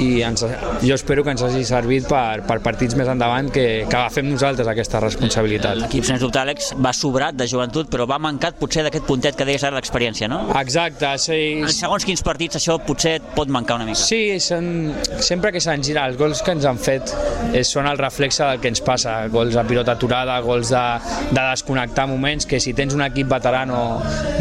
i 0.02 0.22
ens, 0.26 0.46
jo 0.82 0.96
espero 0.96 1.24
que 1.26 1.34
ens 1.36 1.44
hagi 1.46 1.64
servit 1.68 2.08
per, 2.10 2.44
per 2.48 2.60
partits 2.64 2.98
més 3.00 3.10
endavant 3.12 3.52
que, 3.54 3.66
que 3.90 3.98
agafem 3.98 4.30
nosaltres 4.32 4.70
aquesta 4.72 5.02
responsabilitat. 5.04 5.80
L'equip, 5.82 6.06
sens 6.08 6.22
dubte, 6.24 6.42
Àlex, 6.42 6.72
va 6.82 6.94
sobrat 6.96 7.38
de 7.38 7.48
joventut, 7.50 7.90
però 7.92 8.08
va 8.10 8.20
mancat 8.22 8.58
potser 8.60 8.86
d'aquest 8.86 9.08
puntet 9.08 9.38
que 9.38 9.48
deies 9.48 9.64
ara 9.68 9.80
d'experiència, 9.80 10.30
no? 10.32 10.44
Exacte, 10.60 11.14
sí. 11.22 11.40
En 11.62 11.74
segons 11.74 12.06
quins 12.08 12.24
partits 12.26 12.60
això 12.62 12.78
potser 12.86 13.18
et 13.20 13.32
pot 13.36 13.52
mancar 13.52 13.80
una 13.80 13.88
mica. 13.90 14.02
Sí, 14.02 14.40
són, 14.44 14.92
sempre 15.24 15.54
que 15.56 15.62
s'han 15.64 15.84
girat, 15.86 16.12
els 16.12 16.20
gols 16.20 16.44
que 16.46 16.56
ens 16.56 16.68
han 16.68 16.80
fet 16.82 17.14
eh, 17.52 17.64
són 17.68 17.90
el 17.90 18.00
reflexe 18.00 18.46
del 18.46 18.62
que 18.64 18.72
ens 18.72 18.84
passa, 18.86 19.18
gols 19.34 19.56
de 19.58 19.66
pilota 19.68 19.96
aturada, 19.98 20.38
gols 20.46 20.72
de, 20.74 20.84
de 21.32 21.42
desconnectar 21.42 22.08
moments, 22.10 22.48
que 22.50 22.60
si 22.64 22.76
tens 22.78 22.96
un 22.98 23.04
equip 23.06 23.30
veterà 23.32 23.64
no, 23.70 23.82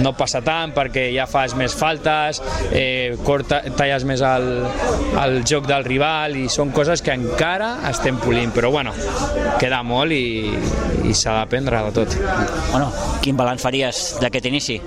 no 0.03 0.15
passa 0.19 0.43
tant 0.45 0.75
perquè 0.77 1.09
ja 1.15 1.27
fas 1.31 1.55
més 1.59 1.75
faltes, 1.77 2.43
eh, 2.71 2.89
corta, 3.26 3.61
talles 3.78 4.05
més 4.09 4.22
el, 4.24 4.49
el 5.22 5.41
joc 5.49 5.68
del 5.70 5.84
rival 5.86 6.36
i 6.41 6.47
són 6.53 6.72
coses 6.76 7.03
que 7.05 7.14
encara 7.16 7.72
estem 7.91 8.20
polint, 8.22 8.55
però 8.57 8.72
bueno, 8.74 8.95
queda 9.61 9.82
molt 9.86 10.14
i, 10.16 10.51
i 11.07 11.14
s'ha 11.16 11.41
d'aprendre 11.41 11.82
de 11.88 11.95
tot. 12.03 12.16
Bueno, 12.70 12.91
quin 13.24 13.38
balanç 13.38 13.64
faries 13.66 14.05
d'aquest 14.22 14.51
inici? 14.51 14.80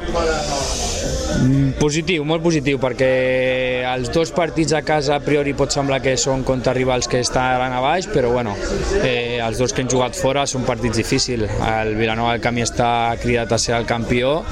Mm, 1.43 1.73
Positiu, 1.79 2.23
molt 2.23 2.43
positiu, 2.45 2.77
perquè 2.79 3.83
els 3.89 4.11
dos 4.13 4.31
partits 4.31 4.71
a 4.77 4.83
casa 4.85 5.17
a 5.17 5.23
priori 5.23 5.51
pot 5.57 5.73
semblar 5.73 5.99
que 6.03 6.13
són 6.19 6.45
contra 6.47 6.75
rivals 6.77 7.09
que 7.11 7.19
estan 7.23 7.73
a 7.73 7.81
baix, 7.83 8.07
però 8.07 8.31
bueno, 8.31 8.53
eh, 9.01 9.41
els 9.43 9.59
dos 9.59 9.73
que 9.73 9.83
hem 9.83 9.89
jugat 9.91 10.15
fora 10.15 10.45
són 10.47 10.63
partits 10.67 11.01
difícils. 11.01 11.49
El 11.67 11.95
Vilanova 11.99 12.35
del 12.35 12.43
Camí 12.45 12.63
està 12.63 13.17
cridat 13.21 13.51
a 13.51 13.59
ser 13.59 13.75
el 13.75 13.89
campió, 13.89 14.43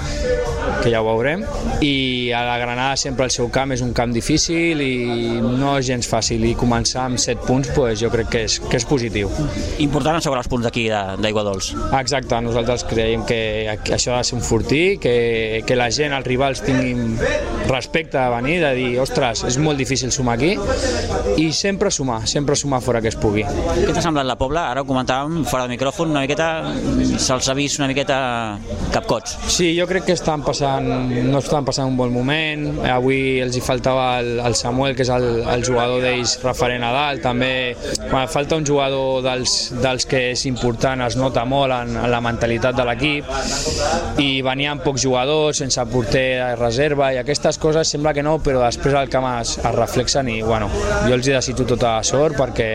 que 0.82 0.92
ja 0.94 1.02
ho 1.02 1.08
veurem, 1.08 1.46
i 1.86 2.32
a 2.36 2.44
la 2.48 2.58
Granada 2.62 2.98
sempre 3.00 3.28
el 3.28 3.34
seu 3.34 3.50
camp 3.54 3.76
és 3.76 3.84
un 3.86 3.94
camp 3.98 4.14
difícil 4.16 4.82
i 4.82 5.42
no 5.42 5.78
és 5.80 5.88
gens 5.90 6.10
fàcil, 6.10 6.46
i 6.50 6.56
començar 6.60 7.06
amb 7.08 7.22
7 7.22 7.48
punts 7.48 7.72
pues, 7.76 8.00
jo 8.02 8.12
crec 8.14 8.32
que 8.34 8.46
és, 8.48 8.60
que 8.66 8.80
és 8.80 8.88
positiu. 8.88 9.32
Important 9.84 10.18
assegurar 10.18 10.46
els 10.46 10.52
punts 10.52 10.68
d'aquí 10.68 10.88
d'Aigua 10.92 11.46
Dols. 11.48 11.74
Exacte, 12.02 12.42
nosaltres 12.44 12.86
creiem 12.90 13.26
que 13.28 13.42
que 13.84 13.96
això 13.96 14.16
ha 14.16 14.22
de 14.22 14.24
ser 14.28 14.38
un 14.38 14.44
fortí, 14.44 14.98
que, 15.02 15.64
que 15.68 15.76
la 15.76 15.90
gent, 15.94 16.14
els 16.16 16.28
rivals 16.28 16.62
tinguin 16.66 17.18
respecte 17.68 18.20
a 18.20 18.30
venir, 18.34 18.60
de 18.64 18.72
dir, 18.78 18.90
ostres, 19.04 19.44
és 19.48 19.58
molt 19.62 19.80
difícil 19.80 20.12
sumar 20.14 20.38
aquí, 20.38 20.54
i 21.42 21.52
sempre 21.56 21.92
sumar, 21.92 22.22
sempre 22.28 22.56
sumar 22.60 22.82
fora 22.84 23.02
que 23.02 23.12
es 23.12 23.18
pugui. 23.20 23.44
Què 23.46 23.92
t'ha 23.92 24.04
semblat 24.04 24.28
la 24.28 24.38
Pobla? 24.40 24.68
Ara 24.72 24.84
ho 24.84 24.88
comentàvem 24.88 25.44
fora 25.50 25.66
de 25.68 25.76
micròfon, 25.76 26.12
una 26.14 26.24
miqueta 26.26 26.50
se'ls 27.18 27.50
ha 27.50 27.58
vist 27.58 27.80
una 27.82 27.90
miqueta 27.92 28.20
capcots. 28.94 29.38
Sí, 29.52 29.72
jo 29.78 29.88
crec 29.90 30.08
que 30.10 30.18
estan 30.18 30.46
passant, 30.46 30.71
no 30.80 31.40
estan 31.40 31.66
passant 31.68 31.88
un 31.90 31.98
bon 31.98 32.12
moment. 32.14 32.68
Avui 32.88 33.40
els 33.44 33.58
hi 33.58 33.62
faltava 33.66 34.20
el, 34.22 34.40
el 34.40 34.56
Samuel, 34.56 34.96
que 34.96 35.04
és 35.06 35.12
el, 35.14 35.42
el 35.50 35.66
jugador 35.68 36.02
d'ells 36.04 36.38
referent 36.44 36.84
a 36.88 36.92
dalt. 36.96 37.22
També 37.26 37.52
quan 38.10 38.28
falta 38.32 38.56
un 38.60 38.66
jugador 38.68 39.22
dels, 39.26 39.56
dels 39.82 40.06
que 40.10 40.24
és 40.32 40.46
important 40.50 41.02
es 41.06 41.18
nota 41.20 41.44
molt 41.46 41.74
en, 41.76 41.96
en 41.98 42.10
la 42.12 42.22
mentalitat 42.24 42.76
de 42.78 42.86
l'equip 42.88 44.20
i 44.22 44.42
venien 44.46 44.80
pocs 44.84 45.02
jugadors 45.04 45.58
sense 45.62 45.84
porter 45.92 46.26
de 46.42 46.56
reserva 46.60 47.12
i 47.14 47.18
aquestes 47.22 47.58
coses 47.62 47.90
sembla 47.92 48.14
que 48.14 48.24
no, 48.24 48.38
però 48.44 48.62
després 48.64 48.96
al 48.98 49.10
camp 49.12 49.28
es, 49.40 49.58
es 49.58 49.76
reflexen 49.76 50.30
i 50.32 50.42
bueno, 50.46 50.70
jo 51.08 51.14
els 51.16 51.28
hi 51.28 51.36
desitjo 51.36 51.66
tota 51.74 51.98
la 51.98 52.04
sort 52.08 52.38
perquè, 52.40 52.70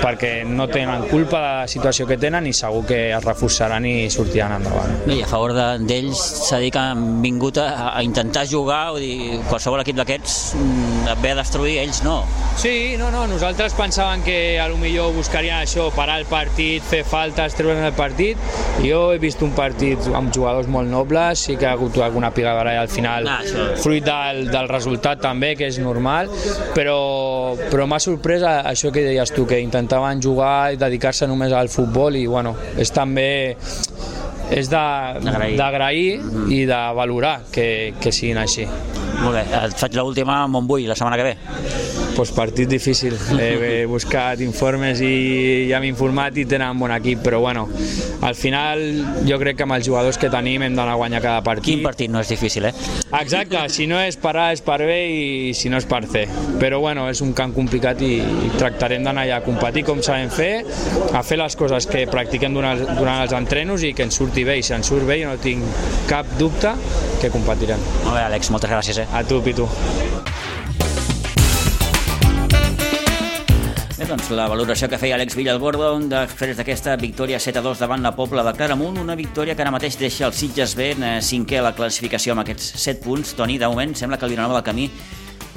perquè 0.00 0.32
no 0.48 0.66
tenen 0.70 1.06
culpa 1.10 1.40
de 1.40 1.52
la 1.62 1.68
situació 1.70 2.06
que 2.08 2.18
tenen 2.20 2.46
i 2.46 2.52
segur 2.56 2.84
que 2.88 3.00
es 3.16 3.24
reforçaran 3.24 3.84
i 3.88 4.08
sortiran 4.12 4.56
endavant. 4.58 4.92
Bé, 5.06 5.18
i 5.20 5.22
a 5.24 5.30
favor 5.30 5.54
de- 5.56 5.78
d'ells 5.88 6.20
s'ha 6.48 6.58
dit 6.62 6.72
que 6.74 6.84
han 7.16 7.22
vingut 7.24 7.56
a, 7.58 7.94
a 7.96 8.02
intentar 8.04 8.44
jugar, 8.48 8.90
vull 8.92 9.00
dir, 9.00 9.38
qualsevol 9.48 9.80
equip 9.82 9.96
d'aquests 9.96 10.54
mm, 10.58 11.06
et 11.14 11.22
ve 11.22 11.32
a 11.32 11.38
destruir, 11.40 11.78
ells 11.82 12.02
no. 12.04 12.18
Sí, 12.60 12.96
no, 13.00 13.08
no, 13.12 13.24
nosaltres 13.30 13.74
pensàvem 13.76 14.22
que 14.26 14.36
a 14.60 14.66
lo 14.68 14.76
millor 14.80 15.14
buscarien 15.16 15.62
això, 15.62 15.88
parar 15.96 16.18
el 16.20 16.28
partit, 16.28 16.84
fer 16.84 17.02
faltes, 17.08 17.56
treure'n 17.56 17.84
el 17.88 17.94
partit. 17.96 18.40
Jo 18.84 19.12
he 19.14 19.20
vist 19.22 19.42
un 19.44 19.54
partit 19.56 20.08
amb 20.16 20.32
jugadors 20.34 20.68
molt 20.72 20.90
nobles, 20.92 21.46
sí 21.48 21.56
que 21.56 21.68
ha 21.68 21.72
hagut 21.76 21.96
alguna 22.04 22.32
i 22.36 22.76
al 22.76 22.88
final, 22.88 23.26
Ah, 23.28 23.40
això. 23.42 23.76
fruit 23.80 24.04
del, 24.04 24.50
del 24.50 24.68
resultat 24.68 25.20
també, 25.20 25.54
que 25.56 25.66
és 25.66 25.78
normal, 25.78 26.28
però, 26.74 27.56
però 27.70 27.86
m'ha 27.86 28.00
sorprès 28.00 28.42
això 28.42 28.92
que 28.92 29.04
deies 29.06 29.32
tu, 29.32 29.46
que 29.46 29.60
intentaven 29.60 30.20
jugar 30.22 30.72
i 30.72 30.76
dedicar-se 30.76 31.26
només 31.26 31.52
al 31.52 31.68
futbol 31.72 32.16
i 32.16 32.26
bueno, 32.26 32.54
és 32.76 32.92
també 32.92 33.56
és 34.50 34.68
D'agrair. 34.70 35.56
d'agrair 35.58 36.20
i 36.54 36.64
de 36.68 36.80
valorar 36.94 37.40
que, 37.52 37.94
que 38.00 38.12
siguin 38.12 38.38
així. 38.38 38.66
Molt 39.22 39.34
bé, 39.34 39.46
et 39.64 39.78
faig 39.78 39.96
l'última 39.98 40.42
a 40.44 40.50
Montbui 40.50 40.86
la 40.86 40.94
setmana 40.98 41.16
que 41.16 41.30
ve. 41.32 42.05
Pues 42.16 42.30
partit 42.32 42.68
difícil. 42.68 43.12
He, 43.38 43.48
he 43.82 43.86
buscat 43.86 44.40
informes 44.40 45.02
i 45.04 45.68
ja 45.68 45.80
m'he 45.82 45.90
informat 45.92 46.36
i 46.40 46.46
tenen 46.48 46.72
un 46.72 46.80
bon 46.80 46.92
equip, 46.94 47.20
però 47.26 47.42
bueno, 47.44 47.66
al 48.24 48.34
final 48.38 48.80
jo 49.28 49.36
crec 49.42 49.58
que 49.58 49.66
amb 49.66 49.76
els 49.76 49.84
jugadors 49.84 50.16
que 50.16 50.30
tenim 50.32 50.64
hem 50.64 50.78
d'anar 50.78 50.94
a 50.94 51.00
guanyar 51.00 51.20
cada 51.20 51.42
partit. 51.44 51.74
Quin 51.74 51.84
partit 51.84 52.12
no 52.12 52.22
és 52.24 52.32
difícil, 52.32 52.70
eh? 52.70 52.72
Exacte, 53.20 53.60
si 53.74 53.84
no 53.90 54.00
és 54.00 54.16
per 54.16 54.32
A 54.40 54.46
és 54.54 54.64
per 54.64 54.78
B 54.88 54.96
i 54.96 55.52
si 55.54 55.68
no 55.68 55.76
és 55.76 55.88
per 55.88 56.06
C. 56.08 56.24
Però 56.62 56.80
bueno, 56.80 57.04
és 57.12 57.20
un 57.20 57.34
camp 57.36 57.52
complicat 57.56 58.00
i, 58.00 58.14
i 58.16 58.50
tractarem 58.56 59.04
d'anar 59.04 59.26
allà 59.26 59.42
a 59.42 59.44
competir 59.44 59.84
com 59.84 60.00
sabem 60.00 60.32
fer, 60.32 60.64
a 61.12 61.22
fer 61.26 61.40
les 61.42 61.58
coses 61.60 61.88
que 61.90 62.06
practiquem 62.08 62.56
durant, 62.56 62.80
durant 62.96 63.20
els 63.26 63.36
entrenos 63.36 63.84
i 63.84 63.92
que 63.92 64.08
ens 64.08 64.16
surti 64.16 64.46
bé. 64.48 64.56
I 64.56 64.64
si 64.64 64.72
ens 64.76 64.88
surt 64.88 65.04
bé, 65.04 65.20
jo 65.20 65.34
no 65.34 65.36
tinc 65.42 66.08
cap 66.08 66.32
dubte 66.40 66.72
que 67.20 67.28
competirem. 67.34 67.82
Molt 68.06 68.16
bé, 68.16 68.24
Àlex, 68.24 68.52
moltes 68.56 68.72
gràcies, 68.72 69.04
eh? 69.04 69.08
A 69.12 69.24
tu, 69.28 69.44
Pitu. 69.44 69.68
Bé, 73.96 74.04
doncs 74.04 74.26
la 74.36 74.44
valoració 74.44 74.90
que 74.92 74.98
feia 75.00 75.14
Àlex 75.16 75.32
Villalgordo 75.38 75.86
després 76.10 76.58
d'aquesta 76.58 76.98
victòria 77.00 77.38
7-2 77.40 77.80
davant 77.80 78.02
la 78.04 78.10
Pobla 78.12 78.42
de 78.44 78.52
Claramunt, 78.52 78.98
una 79.00 79.14
victòria 79.16 79.54
que 79.56 79.64
ara 79.64 79.72
mateix 79.72 79.96
deixa 79.96 80.26
el 80.26 80.34
Sitges 80.36 80.74
B 80.76 80.90
eh, 80.92 81.14
cinquè 81.24 81.62
a 81.62 81.64
la 81.64 81.72
classificació 81.72 82.34
amb 82.34 82.42
aquests 82.42 82.74
7 82.82 83.00
punts. 83.06 83.32
Toni, 83.38 83.56
de 83.56 83.72
moment 83.72 83.96
sembla 83.96 84.18
que 84.20 84.28
el 84.28 84.34
Vilanova 84.34 84.58
del 84.58 84.66
Camí 84.68 84.84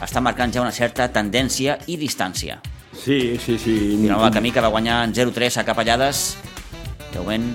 està 0.07 0.23
marcant 0.23 0.55
ja 0.55 0.63
una 0.63 0.71
certa 0.71 1.09
tendència 1.11 1.81
i 1.91 1.99
distància. 1.99 2.61
Sí, 2.93 3.35
sí, 3.43 3.59
sí. 3.59 3.75
Vilanova 3.97 4.29
del 4.29 4.37
Camí 4.39 4.55
que 4.55 4.63
va 4.63 4.71
guanyar 4.71 5.03
en 5.09 5.19
0-3 5.19 5.59
a 5.59 5.67
Capellades, 5.67 6.25
de 7.11 7.19
moment 7.19 7.51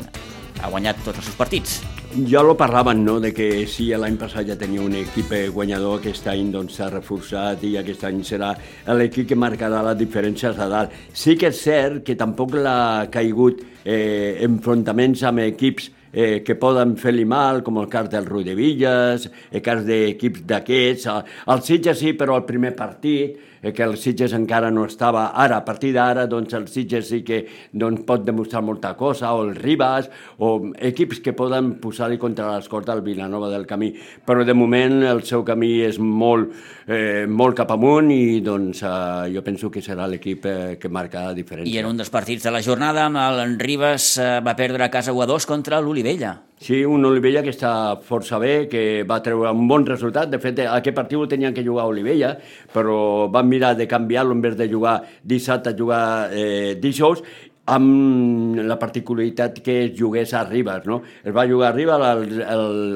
ha 0.61 0.69
guanyat 0.69 1.01
tots 1.01 1.17
els 1.17 1.33
seus 1.33 1.41
partits. 1.41 1.81
Ja 2.15 2.45
lo 2.45 2.57
parlaven, 2.57 3.05
no?, 3.05 3.19
de 3.19 3.33
que 3.35 3.67
sí, 3.67 3.89
l'any 3.99 4.15
passat 4.15 4.47
ja 4.47 4.55
tenia 4.55 4.85
un 4.85 4.93
equip 4.95 5.33
eh, 5.35 5.49
guanyador, 5.51 5.97
aquest 5.99 6.29
any 6.31 6.53
doncs 6.55 6.77
s'ha 6.79 6.87
reforçat 6.93 7.65
i 7.67 7.73
aquest 7.81 8.05
any 8.07 8.21
serà 8.23 8.53
l'equip 8.95 9.27
que 9.33 9.39
marcarà 9.39 9.81
les 9.89 9.99
diferències 9.99 10.61
a 10.63 10.69
dalt. 10.71 10.95
Sí 11.11 11.35
que 11.35 11.51
és 11.51 11.59
cert 11.59 12.05
que 12.07 12.15
tampoc 12.15 12.55
l'ha 12.55 13.09
caigut 13.11 13.65
eh, 13.83 14.39
enfrontaments 14.47 15.25
amb 15.27 15.43
equips 15.43 15.91
eh, 16.13 16.45
que 16.47 16.55
poden 16.55 16.95
fer-li 17.03 17.27
mal, 17.27 17.65
com 17.67 17.83
el 17.83 17.91
cas 17.91 18.07
del 18.13 18.31
Rui 18.31 18.47
de 18.47 18.55
Villas, 18.55 19.27
el 19.51 19.65
cas 19.67 19.83
d'equips 19.83 20.47
d'aquests. 20.47 21.11
El, 21.11 21.27
el 21.51 21.67
Sitges 21.67 21.99
sí, 21.99 22.15
però 22.15 22.39
el 22.39 22.47
primer 22.47 22.77
partit, 22.79 23.54
que 23.73 23.85
el 23.85 23.97
Sitges 23.97 24.35
encara 24.37 24.71
no 24.71 24.85
estava. 24.85 25.29
Ara, 25.41 25.63
a 25.63 25.65
partir 25.65 25.95
d'ara, 25.95 26.27
doncs 26.29 26.53
el 26.59 26.67
Sitges 26.69 27.09
sí 27.09 27.23
que 27.25 27.45
doncs, 27.73 28.03
pot 28.05 28.25
demostrar 28.27 28.63
molta 28.63 28.95
cosa, 28.99 29.33
o 29.33 29.45
el 29.47 29.55
Ribas, 29.57 30.11
o 30.39 30.73
equips 30.75 31.23
que 31.25 31.33
poden 31.37 31.75
posar-li 31.81 32.19
contra 32.21 32.51
les 32.57 32.69
cordes 32.69 32.93
al 32.95 33.05
Vilanova 33.07 33.49
del 33.53 33.67
Camí. 33.67 33.93
Però 34.27 34.45
de 34.45 34.55
moment 34.55 35.03
el 35.09 35.23
seu 35.25 35.45
camí 35.47 35.73
és 35.87 35.99
molt, 35.99 36.53
eh, 36.87 37.25
molt 37.29 37.57
cap 37.57 37.71
amunt 37.75 38.11
i 38.13 38.41
doncs 38.45 38.83
eh, 38.85 39.31
jo 39.35 39.45
penso 39.47 39.71
que 39.71 39.83
serà 39.85 40.09
l'equip 40.11 40.47
eh, 40.47 40.77
que 40.81 40.91
marca 40.93 41.29
la 41.29 41.37
diferència. 41.37 41.73
I 41.73 41.81
en 41.83 41.93
un 41.93 42.01
dels 42.01 42.13
partits 42.13 42.45
de 42.45 42.53
la 42.55 42.63
jornada, 42.63 43.07
el 43.09 43.59
Ribas 43.61 44.17
eh, 44.19 44.41
va 44.45 44.57
perdre 44.59 44.85
a 44.85 44.93
casa 44.93 45.15
1-2 45.15 45.49
contra 45.49 45.81
l'Olivella. 45.81 46.37
Sí, 46.57 46.85
un 46.85 47.05
Olivella 47.05 47.43
que 47.43 47.51
està 47.53 47.71
força 48.07 48.39
bé, 48.41 48.69
que 48.71 49.03
va 49.09 49.19
treure 49.23 49.51
un 49.53 49.67
bon 49.69 49.85
resultat. 49.85 50.31
De 50.33 50.39
fet, 50.41 50.63
aquest 50.65 50.95
partit 50.97 51.19
ho 51.19 51.27
tenien 51.29 51.53
que 51.53 51.65
jugar 51.67 51.85
a 51.85 51.91
Olivella, 51.91 52.37
però 52.73 53.27
van 53.33 53.51
mirar 53.51 53.75
de 53.77 53.89
canviar-lo 53.91 54.33
en 54.33 54.41
vez 54.41 54.57
de 54.57 54.69
jugar 54.71 55.01
dissabte, 55.23 55.75
jugar 55.77 56.31
eh, 56.33 56.79
dijous, 56.81 57.25
amb 57.67 58.57
la 58.61 58.79
particularitat 58.79 59.61
que 59.65 59.77
es 59.87 59.93
jugués 59.99 60.35
a 60.35 60.45
Ribes, 60.45 60.87
no? 60.87 61.01
Es 61.25 61.35
va 61.35 61.47
jugar 61.49 61.73
a 61.73 61.77
Ribes, 61.77 62.33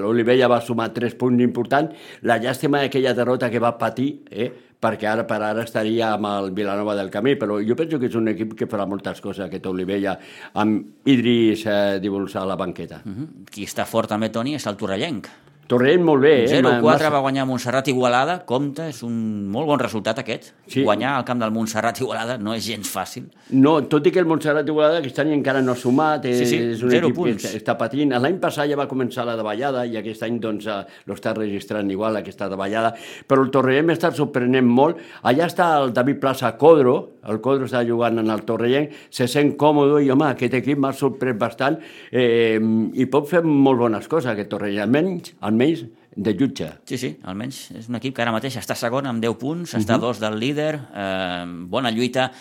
l'Olivella 0.01 0.49
va 0.49 0.61
sumar 0.61 0.91
tres 0.95 1.17
punts 1.17 1.43
importants, 1.43 1.95
la 2.23 2.39
llàstima 2.39 2.83
d'aquella 2.85 3.15
derrota 3.17 3.51
que 3.51 3.63
va 3.65 3.77
patir, 3.81 4.11
eh? 4.31 4.51
Perquè 4.81 5.09
ara 5.11 5.25
per 5.27 5.41
ara 5.43 5.65
estaria 5.67 6.13
amb 6.15 6.29
el 6.31 6.53
Vilanova 6.55 6.95
del 6.99 7.11
Camí, 7.11 7.35
però 7.37 7.59
jo 7.65 7.77
penso 7.79 7.99
que 7.99 8.07
és 8.07 8.15
un 8.19 8.31
equip 8.35 8.55
que 8.59 8.71
farà 8.71 8.87
moltes 8.87 9.21
coses, 9.21 9.45
aquest 9.47 9.67
Olivella, 9.67 10.19
amb 10.55 11.09
Idris 11.11 11.67
eh, 11.67 11.99
Dibuls 12.03 12.37
a 12.37 12.47
la 12.47 12.57
banqueta. 12.57 13.03
Uh 13.05 13.11
-huh. 13.11 13.29
Qui 13.51 13.65
està 13.65 13.85
fort 13.85 14.09
també, 14.09 14.31
Toni, 14.31 14.55
és 14.55 14.67
el 14.67 14.77
Torrellenc. 14.77 15.29
Torrent 15.69 16.01
molt 16.01 16.23
bé. 16.25 16.31
Eh? 16.47 16.61
0-4 16.63 17.11
va 17.13 17.19
guanyar 17.21 17.45
Montserrat 17.45 17.89
Igualada, 17.93 18.39
compte, 18.49 18.87
és 18.89 19.03
un 19.05 19.17
molt 19.53 19.69
bon 19.69 19.81
resultat 19.81 20.23
aquest. 20.23 20.47
Sí. 20.65 20.81
Guanyar 20.87 21.19
al 21.19 21.27
camp 21.29 21.43
del 21.43 21.53
Montserrat 21.53 21.99
Igualada 22.01 22.39
no 22.41 22.55
és 22.57 22.65
gens 22.65 22.89
fàcil. 22.89 23.27
No, 23.53 23.75
tot 23.93 24.07
i 24.09 24.13
que 24.15 24.23
el 24.23 24.29
Montserrat 24.31 24.65
Igualada 24.65 25.03
aquest 25.03 25.21
any 25.21 25.35
encara 25.37 25.61
no 25.61 25.75
ha 25.75 25.77
sumat, 25.77 26.25
és, 26.31 26.41
sí, 26.41 26.47
sí, 26.49 26.61
és 26.73 26.85
un 26.87 26.95
equip 26.97 27.19
punts. 27.19 27.45
que 27.45 27.61
està 27.61 27.77
patint. 27.77 28.15
L'any 28.17 28.39
passat 28.41 28.71
ja 28.71 28.79
va 28.81 28.89
començar 28.89 29.27
la 29.29 29.35
davallada 29.37 29.85
i 29.85 29.99
aquest 30.01 30.25
any 30.25 30.39
doncs 30.41 30.71
eh, 30.73 30.79
l'està 31.11 31.35
registrant 31.37 31.93
igual 31.93 32.17
aquesta 32.17 32.49
davallada, 32.49 32.95
però 33.29 33.45
el 33.45 33.53
Torrent 33.53 33.91
m'està 33.93 34.13
sorprenent 34.17 34.65
molt. 34.65 35.05
Allà 35.29 35.51
està 35.53 35.69
el 35.83 35.93
David 35.93 36.23
Plaza 36.25 36.55
Codro, 36.57 36.97
el 37.29 37.43
Codro 37.45 37.69
està 37.69 37.85
jugant 37.85 38.17
en 38.25 38.33
el 38.33 38.47
Torrent, 38.49 38.89
se 39.13 39.29
sent 39.29 39.53
còmode 39.61 40.01
i 40.01 40.09
home, 40.17 40.33
aquest 40.33 40.57
equip 40.63 40.81
m'ha 40.81 40.95
sorprès 40.97 41.37
bastant 41.37 41.77
eh, 42.09 42.57
i 42.57 43.11
pot 43.13 43.29
fer 43.29 43.45
molt 43.45 43.85
bones 43.85 44.09
coses 44.09 44.33
aquest 44.33 44.49
Torrent, 44.57 44.81
almenys, 44.87 45.35
almenys 45.45 45.58
almenys 45.59 45.85
de 46.17 46.35
jutge. 46.35 46.69
Sí, 46.89 46.99
sí, 46.99 47.11
almenys 47.23 47.69
és 47.79 47.89
un 47.91 47.99
equip 47.99 48.15
que 48.17 48.23
ara 48.25 48.33
mateix 48.35 48.57
està 48.59 48.77
segon 48.79 49.07
amb 49.07 49.23
10 49.23 49.39
punts, 49.39 49.73
uh 49.73 49.77
-huh. 49.77 49.83
està 49.83 49.95
a 49.95 49.99
mhm. 49.99 50.03
dos 50.03 50.21
del 50.21 50.39
líder, 50.39 50.81
eh, 50.95 51.45
bona 51.69 51.91
lluita 51.91 52.33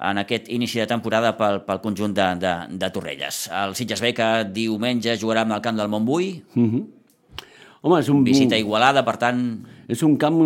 en 0.00 0.18
aquest 0.18 0.48
inici 0.48 0.78
de 0.80 0.86
temporada 0.86 1.36
pel, 1.36 1.62
pel 1.62 1.80
conjunt 1.80 2.14
de, 2.14 2.34
de, 2.36 2.54
de 2.70 2.90
Torrelles. 2.90 3.48
El 3.52 3.74
Sitges 3.74 4.00
B 4.00 4.12
que 4.12 4.44
diumenge 4.52 5.16
jugarà 5.16 5.42
amb 5.42 5.52
el 5.52 5.60
camp 5.60 5.76
del 5.76 5.88
Montbui. 5.88 6.42
Uh 6.54 6.60
mhm. 6.60 6.74
-huh. 6.74 6.86
Home, 7.82 7.98
és 7.98 8.08
un... 8.08 8.22
Visita 8.22 8.56
Igualada, 8.56 9.04
per 9.04 9.16
tant... 9.16 9.66
És 9.88 10.02
un 10.02 10.16
camp 10.16 10.38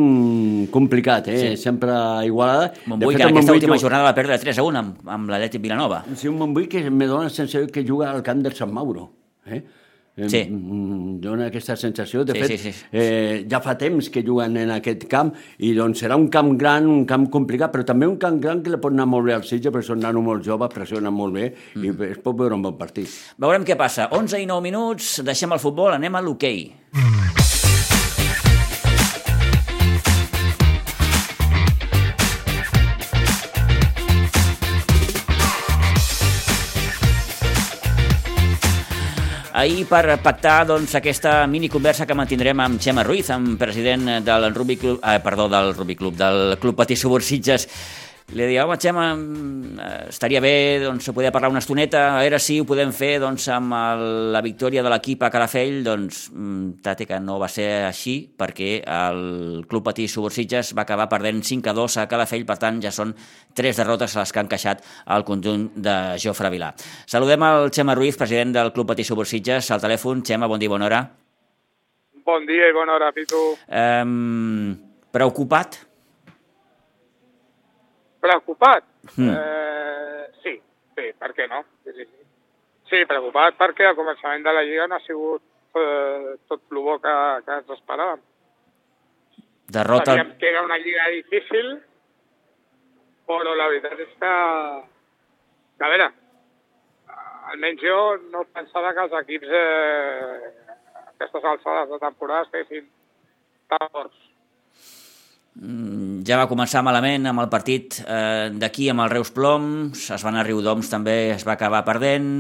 complicat, 0.71 1.29
eh? 1.29 1.39
Sí. 1.39 1.57
Sempre 1.57 1.93
Igualada. 2.25 2.73
Montbui, 2.87 3.13
fet, 3.13 3.17
que 3.17 3.23
en 3.23 3.29
aquesta 3.29 3.53
Montbui 3.53 3.57
última 3.57 3.79
jornada 3.79 4.05
va 4.05 4.15
perdre 4.15 4.39
3 4.39 4.59
a 4.59 4.63
1 4.63 4.79
amb, 4.79 5.09
amb 5.09 5.29
l'Atlètic 5.29 5.61
Vilanova. 5.61 6.05
Sí, 6.15 6.29
un 6.29 6.39
Montbui 6.39 6.67
que 6.67 6.91
me 6.91 7.07
dona 7.07 7.25
la 7.25 7.31
sensació 7.31 7.67
que 7.67 7.85
juga 7.85 8.11
al 8.11 8.23
camp 8.23 8.43
del 8.43 8.55
Sant 8.55 8.73
Mauro. 8.73 9.13
Eh? 9.47 9.63
Sí. 10.17 10.47
Dóna 11.21 11.51
aquesta 11.51 11.77
sensació. 11.77 12.25
De 12.25 12.33
sí, 12.33 12.41
fet, 12.41 12.61
sí, 12.61 12.73
sí. 12.73 12.87
Eh, 12.91 13.45
ja 13.51 13.61
fa 13.61 13.77
temps 13.77 14.09
que 14.13 14.23
juguen 14.25 14.57
en 14.57 14.73
aquest 14.73 15.05
camp 15.11 15.35
i 15.61 15.75
doncs 15.77 16.01
serà 16.05 16.17
un 16.17 16.31
camp 16.33 16.55
gran, 16.57 16.89
un 16.89 17.05
camp 17.09 17.29
complicat, 17.33 17.75
però 17.75 17.85
també 17.85 18.09
un 18.09 18.17
camp 18.23 18.41
gran 18.41 18.63
que 18.65 18.73
li 18.73 18.81
pot 18.81 18.97
anar 18.97 19.09
molt 19.13 19.29
bé 19.29 19.37
al 19.37 19.45
Sitges, 19.45 19.75
perquè 19.75 19.91
són 19.91 20.01
nano 20.05 20.25
molt 20.25 20.47
jove, 20.47 20.71
pressiona 20.73 21.13
molt 21.13 21.37
bé 21.37 21.51
mm. 21.53 21.85
i 21.85 22.13
es 22.15 22.23
pot 22.25 22.39
veure 22.39 22.57
un 22.57 22.65
bon 22.65 22.79
partit. 22.81 23.13
Veurem 23.37 23.69
què 23.69 23.77
passa. 23.77 24.09
11 24.17 24.41
i 24.41 24.49
9 24.49 24.65
minuts, 24.65 25.19
deixem 25.27 25.53
el 25.53 25.61
futbol, 25.61 25.93
anem 25.99 26.17
a 26.17 26.25
l'hoquei. 26.25 26.65
Okay. 26.97 27.06
Ahir 39.57 39.87
per 39.89 40.19
pactar 40.21 40.67
doncs, 40.69 40.95
aquesta 40.99 41.47
mini 41.49 41.71
conversa 41.73 42.05
que 42.05 42.15
mantindrem 42.17 42.61
amb 42.61 42.81
Xema 42.83 43.05
Ruiz, 43.07 43.31
amb 43.33 43.57
president 43.59 44.19
del 44.25 44.51
Rugby 44.53 44.77
Club, 44.77 45.01
eh, 45.01 45.19
perdó, 45.25 45.49
del 45.49 45.73
Rugby 45.75 45.97
Club, 45.97 46.17
del 46.17 46.59
Club 46.61 46.77
Patí 46.77 46.97
Subursitges, 46.97 47.65
li 48.35 48.43
deia, 48.43 48.65
home, 48.65 48.75
Xema, 48.75 49.15
mm, 49.15 49.79
estaria 50.11 50.41
bé 50.43 50.81
doncs, 50.83 51.07
poder 51.15 51.31
parlar 51.31 51.51
una 51.51 51.61
estoneta, 51.61 52.17
a 52.17 52.23
veure 52.25 52.41
si 52.43 52.59
ho 52.59 52.65
podem 52.67 52.91
fer 52.93 53.21
doncs, 53.23 53.47
amb 53.55 53.73
el, 53.73 54.33
la 54.35 54.43
victòria 54.43 54.83
de 54.83 54.91
l'equip 54.91 55.23
a 55.23 55.31
Calafell, 55.31 55.85
doncs, 55.87 56.33
mm, 56.33 56.83
tate 56.83 57.07
que 57.07 57.21
no 57.21 57.39
va 57.39 57.49
ser 57.49 57.87
així, 57.87 58.17
perquè 58.37 58.83
el 58.83 59.65
Club 59.71 59.85
Patí 59.87 60.09
Subursitges 60.09 60.75
va 60.75 60.83
acabar 60.83 61.09
perdent 61.09 61.45
5 61.45 61.71
a 61.71 61.77
2 61.79 61.99
a 62.03 62.09
Calafell, 62.11 62.45
per 62.45 62.59
tant, 62.59 62.83
ja 62.83 62.91
són 62.91 63.15
tres 63.55 63.77
derrotes 63.77 64.17
a 64.17 64.25
les 64.25 64.33
que 64.33 64.41
han 64.41 64.51
queixat 64.51 64.83
el 65.07 65.25
conjunt 65.25 65.71
de 65.77 66.19
Jofre 66.19 66.51
Vilà. 66.51 66.75
Saludem 67.07 67.43
al 67.43 67.71
Xema 67.71 67.95
Ruiz, 67.95 68.19
president 68.19 68.53
del 68.53 68.73
Club 68.73 68.89
Patí 68.89 69.05
Subursitges, 69.05 69.71
al 69.71 69.81
telèfon. 69.81 70.25
Xema, 70.27 70.49
bon 70.51 70.59
dia, 70.59 70.69
bona 70.69 70.91
hora. 70.91 71.05
Bon 72.27 72.43
dia 72.45 72.67
i 72.67 72.75
bona 72.75 72.97
hora, 72.99 73.13
Pitu. 73.15 73.55
Um, 73.71 74.75
preocupat 75.15 75.77
Preocupat? 75.77 75.96
Mm. 79.17 79.33
Eh, 79.33 80.25
sí, 80.43 80.55
sí, 80.97 81.11
per 81.19 81.33
què 81.37 81.49
no? 81.51 81.63
Sí, 81.85 81.95
sí, 81.97 82.07
sí. 82.91 83.05
preocupat 83.09 83.59
perquè 83.59 83.89
al 83.89 83.99
començament 83.99 84.45
de 84.45 84.55
la 84.55 84.65
Lliga 84.67 84.87
no 84.91 84.99
ha 84.99 85.05
sigut 85.07 85.43
eh, 85.77 86.37
tot 86.49 86.63
el 86.71 86.83
bo 86.83 86.99
que, 87.03 87.15
que 87.47 87.61
ens 87.61 87.73
esperàvem. 87.79 88.23
Derrota... 89.67 90.13
Sabíem 90.13 90.37
que 90.39 90.49
era 90.49 90.63
una 90.63 90.79
lliga 90.79 91.09
difícil, 91.11 91.73
però 93.27 93.57
la 93.59 93.67
veritat 93.73 93.99
és 94.05 94.13
que, 94.21 94.35
que 95.77 95.87
a 95.87 95.91
veure, 95.91 96.07
almenys 97.51 97.83
jo 97.83 97.99
no 98.31 98.45
pensava 98.55 98.93
que 98.95 99.07
els 99.09 99.17
equips 99.23 99.51
eh, 99.51 100.53
aquestes 101.17 101.51
alçades 101.53 101.91
de 101.91 101.99
temporada 102.05 102.47
estiguessin 102.47 102.87
tan 103.73 103.91
forts. 103.91 104.23
Mm, 105.57 106.06
ja 106.27 106.39
va 106.41 106.49
començar 106.51 106.83
malament 106.83 107.29
amb 107.31 107.45
el 107.45 107.51
partit 107.53 108.01
eh, 108.03 108.51
d'aquí 108.59 108.89
amb 108.91 109.05
el 109.05 109.13
Reus 109.13 109.31
Ploms, 109.35 110.09
es 110.15 110.25
van 110.27 110.39
a 110.39 110.45
Riudoms 110.47 110.91
també, 110.91 111.33
es 111.37 111.47
va 111.47 111.55
acabar 111.55 111.85
perdent, 111.87 112.31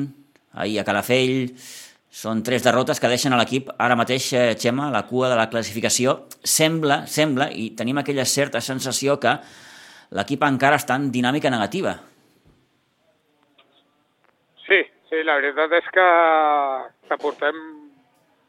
ahir 0.59 0.81
a 0.81 0.85
Calafell, 0.89 1.53
són 2.11 2.41
tres 2.43 2.65
derrotes 2.65 2.99
que 2.99 3.11
deixen 3.13 3.35
a 3.37 3.39
l'equip 3.39 3.69
ara 3.77 3.99
mateix, 3.99 4.33
eh, 4.33 4.57
Xema, 4.59 4.89
la 4.91 5.05
cua 5.07 5.29
de 5.31 5.37
la 5.39 5.51
classificació. 5.53 6.17
Sembla, 6.43 7.03
sembla, 7.07 7.51
i 7.53 7.71
tenim 7.77 8.01
aquella 8.01 8.25
certa 8.25 8.63
sensació 8.65 9.19
que 9.21 9.37
l'equip 10.17 10.43
encara 10.49 10.81
està 10.81 10.97
en 10.97 11.11
dinàmica 11.13 11.53
negativa. 11.53 11.99
Sí, 14.67 14.81
sí, 15.11 15.23
la 15.23 15.37
veritat 15.39 15.77
és 15.79 15.93
que, 15.95 16.09
que 17.07 17.21
portem 17.23 17.61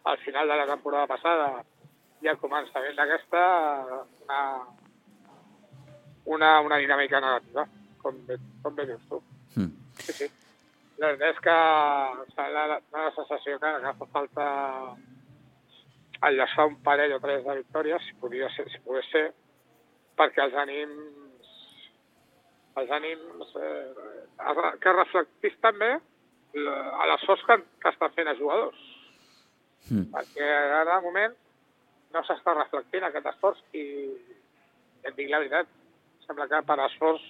al 0.07 0.17
final 0.23 0.47
de 0.47 0.57
la 0.63 0.69
temporada 0.71 1.11
passada 1.11 1.51
i 2.23 2.31
al 2.31 2.39
començament 2.41 2.95
d'aquesta 2.97 3.43
una, 4.23 4.39
una, 6.35 6.57
una 6.65 6.79
dinàmica 6.83 7.21
negativa, 7.23 7.67
com 8.03 8.17
bé, 8.27 8.37
com 8.63 8.75
bé 8.75 8.87
dius 8.89 9.03
tu. 9.09 9.21
Mm. 9.55 9.71
Sí, 10.03 10.15
sí. 10.21 10.29
La 10.97 11.11
veritat 11.13 11.35
és 11.35 11.43
que 11.45 11.55
o 11.55 12.25
sigui, 12.31 12.49
la, 12.55 12.65
la, 12.73 12.79
la 12.95 13.13
sensació 13.15 13.59
que, 13.61 13.73
que 13.83 13.93
fa 13.99 14.09
falta 14.15 14.47
enllaçar 16.27 16.65
un 16.67 16.79
parell 16.85 17.13
o 17.17 17.21
tres 17.21 17.43
de 17.45 17.57
victòries, 17.59 18.07
si, 18.07 18.17
podia 18.21 18.49
ser, 18.55 18.65
si 18.73 18.81
pogués 18.85 19.07
ser, 19.13 19.27
perquè 20.17 20.47
els 20.47 20.57
ànims 20.57 21.25
els 22.77 22.93
ànims 22.93 23.55
eh, 23.57 24.67
que 24.83 24.93
reflectís 24.93 25.57
també 25.63 25.95
a 25.97 27.07
l'esforç 27.11 27.43
que, 27.45 27.57
que 27.81 27.91
estan 27.93 28.13
fent 28.15 28.29
els 28.31 28.39
jugadors. 28.41 28.83
Mm. 29.89 30.09
Perquè 30.13 30.47
ara, 30.47 30.83
de 30.89 30.97
moment, 31.05 31.35
no 32.13 32.23
s'està 32.25 32.53
reflectint 32.57 33.05
aquest 33.07 33.29
esforç 33.33 33.61
i 33.77 33.85
et 35.05 35.13
dic 35.17 35.29
la 35.31 35.41
veritat, 35.43 35.69
sembla 36.27 36.47
que 36.51 36.61
per 36.67 36.79
esforç 36.85 37.23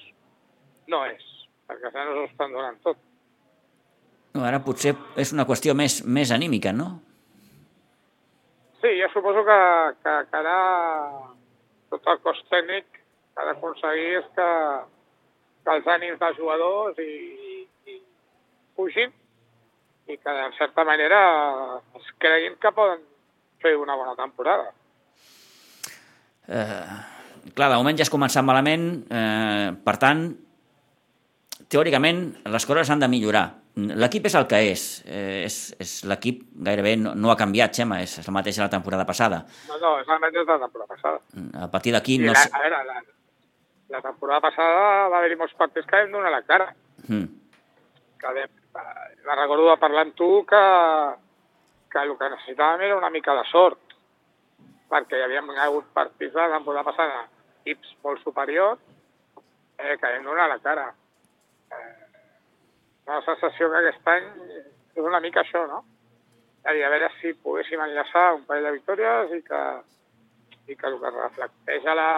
no 0.92 1.04
és, 1.08 1.26
perquè 1.70 1.92
no 1.94 2.16
s'ho 2.16 2.26
estan 2.28 2.56
donant 2.56 2.80
tot. 2.86 3.00
No, 4.36 4.44
ara 4.46 4.60
potser 4.64 4.94
és 5.18 5.34
una 5.34 5.48
qüestió 5.50 5.74
més, 5.78 6.02
més 6.06 6.32
anímica, 6.34 6.74
no? 6.74 6.90
Sí, 8.82 8.92
jo 9.00 9.10
suposo 9.14 9.44
que, 9.46 9.60
que, 10.04 10.14
que 10.30 10.42
ara 10.42 10.58
tot 11.90 12.10
el 12.14 12.20
cos 12.26 12.44
tècnic 12.52 12.86
que 12.92 13.42
ha 13.42 13.48
d'aconseguir 13.48 14.12
és 14.20 14.28
que, 14.38 14.50
que 15.66 15.78
els 15.78 15.90
ànims 15.94 16.20
dels 16.22 16.38
jugadors 16.38 17.02
i, 17.02 17.12
i, 17.54 17.58
i 17.94 17.98
pugin 18.78 19.14
i 20.08 20.16
que, 20.16 20.34
en 20.46 20.54
certa 20.58 20.86
manera, 20.88 21.20
es 22.00 22.12
creguin 22.22 22.56
que 22.62 22.72
poden 22.72 23.02
fer 23.62 23.74
una 23.76 23.98
bona 24.00 24.16
temporada. 24.16 24.70
Eh, 26.48 27.17
clar, 27.56 27.70
de 27.72 27.78
moment 27.80 27.98
ja 27.98 28.06
has 28.06 28.14
començat 28.14 28.46
malament, 28.46 28.90
eh, 29.12 29.72
per 29.86 29.96
tant, 30.02 30.28
teòricament 31.72 32.22
les 32.48 32.68
coses 32.68 32.90
han 32.90 33.04
de 33.04 33.10
millorar. 33.12 33.48
L'equip 33.78 34.26
és 34.26 34.36
el 34.40 34.48
que 34.50 34.60
és, 34.72 34.86
eh, 35.06 35.44
és, 35.46 35.58
és 35.80 35.92
l'equip 36.10 36.42
gairebé 36.66 36.96
no, 36.98 37.14
no 37.14 37.30
ha 37.30 37.38
canviat, 37.38 37.76
Xema, 37.78 38.02
és, 38.02 38.16
és 38.24 38.28
el 38.28 38.34
mateix 38.34 38.58
de 38.58 38.66
la 38.66 38.74
temporada 38.74 39.06
passada. 39.06 39.44
No, 39.70 39.78
no, 39.84 39.92
és 40.02 40.10
el 40.10 40.24
mateix 40.24 40.48
de 40.48 40.54
la 40.56 40.64
temporada 40.66 40.96
passada. 40.96 41.22
A 41.62 41.70
partir 41.70 41.94
d'aquí... 41.94 42.18
No... 42.24 42.34
La, 42.34 42.48
a 42.48 42.64
veure, 42.64 42.82
la, 42.90 42.98
la 43.94 44.02
temporada 44.02 44.42
passada 44.48 44.90
va 45.14 45.22
haver-hi 45.22 45.38
molts 45.38 45.54
partits 45.60 45.86
que 45.86 46.02
vam 46.02 46.18
donar 46.18 46.34
la 46.34 46.42
cara. 46.48 46.72
Mm. 47.06 47.30
Que 48.18 48.34
de, 48.34 48.48
la 49.28 49.38
recordo 49.38 49.70
de 49.70 49.78
parlar 49.78 50.08
amb 50.08 50.18
tu 50.18 50.32
que 50.50 50.66
que 51.92 52.04
el 52.04 52.14
que 52.20 52.30
necessitàvem 52.34 52.86
era 52.88 52.98
una 53.00 53.10
mica 53.10 53.34
de 53.38 53.44
sort, 53.50 53.96
perquè 54.92 55.20
hi 55.20 55.26
havia 55.26 55.44
hagut 55.66 55.88
partits 55.96 56.34
de 56.34 56.42
la 56.42 56.58
temporada 56.58 56.86
passada, 56.92 57.24
equips 57.68 57.96
molt 58.04 58.24
superiors, 58.24 58.80
eh, 59.78 59.98
que 60.00 60.16
hem 60.16 60.24
donat 60.24 60.50
la 60.50 60.60
cara. 60.64 60.88
Eh, 61.72 61.94
la 63.08 63.22
sensació 63.26 63.70
que 63.72 63.82
aquest 63.82 64.08
any 64.08 64.26
és 64.96 65.04
una 65.04 65.20
mica 65.24 65.44
això, 65.44 65.66
no? 65.68 65.84
I 66.68 66.82
a 66.84 66.90
veure 66.92 67.08
si 67.22 67.32
poguéssim 67.44 67.80
enllaçar 67.80 68.34
un 68.36 68.44
parell 68.48 68.68
de 68.68 68.74
victòries 68.76 69.32
i 69.38 69.42
que, 69.46 69.62
i 70.68 70.76
que 70.76 70.90
el 70.90 70.98
que 71.00 71.12
reflecteix 71.16 71.86
a 71.88 71.96
la, 71.96 72.10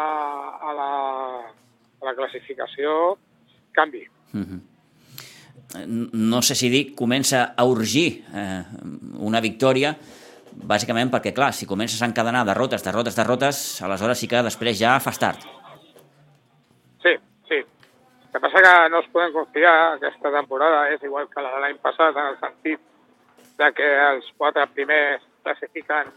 a 0.58 0.74
la, 0.74 0.90
a 2.02 2.08
la 2.08 2.16
classificació 2.18 3.18
canvi. 3.74 4.08
Mm 4.34 4.46
-hmm. 4.46 4.62
No 6.14 6.42
sé 6.42 6.56
si 6.56 6.70
dic, 6.70 6.96
comença 6.96 7.54
a 7.56 7.64
urgir 7.66 8.26
eh, 8.34 8.64
una 9.20 9.40
victòria, 9.40 9.96
bàsicament 10.54 11.12
perquè, 11.14 11.34
clar, 11.36 11.52
si 11.54 11.68
comences 11.70 12.02
a 12.02 12.08
encadenar 12.10 12.46
derrotes, 12.48 12.84
derrotes, 12.86 13.16
derrotes, 13.18 13.82
aleshores 13.86 14.20
sí 14.22 14.30
que 14.30 14.44
després 14.46 14.78
ja 14.80 15.00
fas 15.04 15.20
tard. 15.22 15.44
Sí, 17.04 17.16
sí. 17.50 17.60
El 17.60 18.32
que 18.34 18.42
passa 18.44 18.64
que 18.66 18.74
no 18.94 19.02
es 19.04 19.10
podem 19.14 19.34
confiar, 19.34 19.76
aquesta 19.98 20.32
temporada 20.36 20.88
és 20.94 21.04
igual 21.04 21.30
que 21.30 21.44
la 21.44 21.54
de 21.56 21.62
l'any 21.66 21.78
passat, 21.84 22.16
en 22.16 22.34
el 22.34 22.40
sentit 22.42 22.82
de 23.60 23.72
que 23.76 23.90
els 24.08 24.32
quatre 24.38 24.66
primers 24.76 25.26
classifiquen 25.44 26.12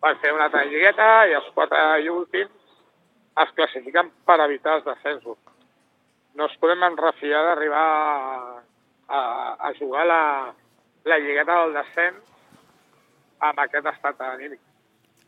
per 0.00 0.14
fer 0.20 0.32
una 0.34 0.46
altra 0.48 0.64
lligueta 0.68 1.08
i 1.30 1.34
els 1.38 1.48
quatre 1.54 1.80
i 2.04 2.10
últims 2.12 2.52
es 3.42 3.52
classifiquen 3.56 4.10
per 4.28 4.38
evitar 4.44 4.78
els 4.78 4.86
descensos. 4.86 5.38
No 6.36 6.46
es 6.50 6.56
podem 6.60 6.82
enrefiar 6.84 7.42
d'arribar 7.46 7.82
a, 7.82 8.62
a, 9.08 9.20
a 9.68 9.72
jugar 9.78 10.04
la, 10.08 10.22
la 11.08 11.18
lligueta 11.18 11.62
del 11.62 11.76
descens 11.78 12.35
amb 13.40 13.64
aquest 13.64 13.86
estat 13.92 14.20
anímic. 14.32 14.60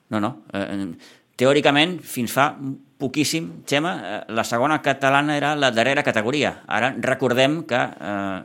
No, 0.09 0.21
no. 0.21 0.31
Eh, 0.55 0.87
teòricament, 1.39 1.99
fins 2.01 2.33
fa 2.35 2.51
poquíssim, 2.99 3.63
Xema, 3.69 3.93
eh, 4.03 4.21
la 4.35 4.45
segona 4.45 4.81
catalana 4.83 5.37
era 5.37 5.55
la 5.57 5.71
darrera 5.71 6.03
categoria. 6.03 6.63
Ara 6.67 6.93
recordem 6.99 7.63
que 7.69 7.79
eh, 7.79 8.41